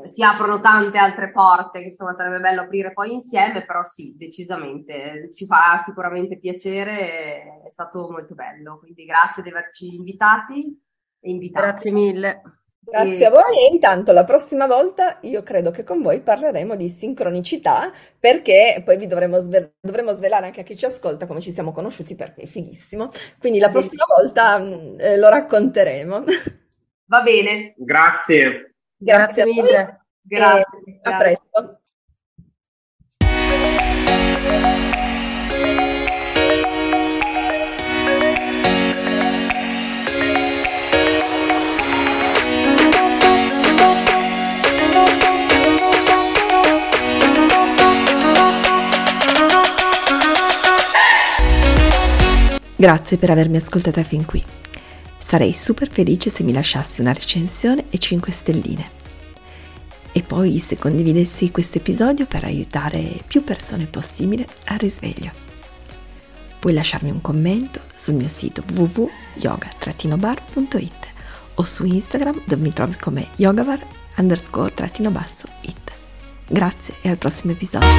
eh, 0.04 0.08
si 0.08 0.22
aprono 0.24 0.60
tante 0.60 1.00
altre 1.00 1.32
porte 1.32 1.80
che 1.80 1.86
insomma 1.86 2.12
sarebbe 2.14 2.40
bello 2.40 2.62
aprire 2.62 2.94
poi 2.94 3.14
insieme, 3.14 3.66
però 3.66 3.84
sì, 3.84 4.14
decisamente 4.16 5.30
ci 5.34 5.48
fa 5.48 5.76
sicuramente 5.78 6.38
piacere, 6.38 7.62
è 7.66 7.70
stato 7.70 8.10
molto 8.12 8.36
bello, 8.36 8.78
quindi 8.78 9.06
grazie 9.06 9.42
di 9.42 9.50
averci 9.50 9.96
invitati 9.96 10.80
e 11.20 11.30
invitati. 11.32 11.66
Grazie 11.66 11.92
mille. 11.92 12.42
Grazie 12.90 13.26
a 13.28 13.30
voi 13.30 13.58
e 13.68 13.72
intanto 13.72 14.12
la 14.12 14.24
prossima 14.24 14.66
volta 14.66 15.20
io 15.22 15.44
credo 15.44 15.72
che 15.72 15.84
con 15.84 16.02
voi 16.02 16.22
parleremo 16.22 16.76
di 16.76 16.90
sincronicità 16.90 17.92
perché 18.20 18.82
poi 18.84 18.98
vi 18.98 19.08
dovremo, 19.08 19.40
sve- 19.40 19.76
dovremo 19.80 20.12
svelare 20.14 20.48
anche 20.48 20.62
a 20.62 20.64
chi 20.64 20.76
ci 20.76 20.86
ascolta 20.86 21.28
come 21.28 21.42
ci 21.42 21.52
siamo 21.52 21.72
conosciuti 21.72 22.16
perché 22.16 22.42
è 22.42 22.46
fighissimo. 22.46 23.10
Quindi 23.40 23.60
la 23.60 23.70
prossima 23.70 24.06
volta 24.08 24.58
mh, 24.58 24.96
eh, 25.00 25.18
lo 25.18 25.30
racconteremo. 25.30 26.24
Va 27.06 27.22
bene, 27.22 27.74
Grazie. 27.78 28.76
Grazie 28.96 29.42
a 29.42 29.46
voi 29.46 29.54
mille. 29.56 30.06
grazie. 30.22 31.00
a 31.02 31.18
presto. 31.18 31.82
Grazie 52.80 53.18
per 53.18 53.30
avermi 53.30 53.58
ascoltata 53.58 54.04
fin 54.04 54.26
qui. 54.26 54.42
Sarei 55.18 55.52
super 55.52 55.92
felice 55.92 56.30
se 56.30 56.44
mi 56.44 56.54
lasciassi 56.54 57.02
una 57.02 57.12
recensione 57.12 57.84
e 57.90 57.98
5 57.98 58.32
stelline. 58.32 58.90
E 60.14 60.24
poi 60.24 60.60
se 60.60 60.78
condividessi 60.78 61.52
questo 61.52 61.80
episodio 61.80 62.26
per 62.26 62.46
aiutare 62.46 63.22
più 63.28 63.44
persone 63.44 63.86
possibile 63.86 64.48
al 64.68 64.78
risveglio. 64.78 65.30
Puoi 66.58 66.72
lasciarmi 66.72 67.12
un 67.12 67.20
commento 67.20 67.82
sul 67.96 68.14
mio 68.14 68.30
sito 68.30 68.64
www.yoga-bar.it 68.66 71.08
o 71.56 71.64
su 71.66 71.84
Instagram 71.84 72.44
dove 72.46 72.62
mi 72.62 72.72
trovi 72.72 72.96
come 72.96 73.28
yogavar 73.36 73.86
underscore 74.16 74.74
trattino 74.74 75.12
basso 75.12 75.50
it. 75.64 75.92
Grazie 76.48 76.94
e 77.02 77.10
al 77.10 77.18
prossimo 77.18 77.52
episodio. 77.52 77.90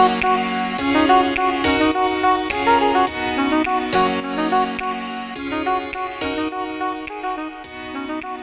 Thank 0.00 0.24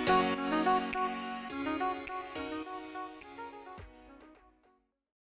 you. 0.10 0.17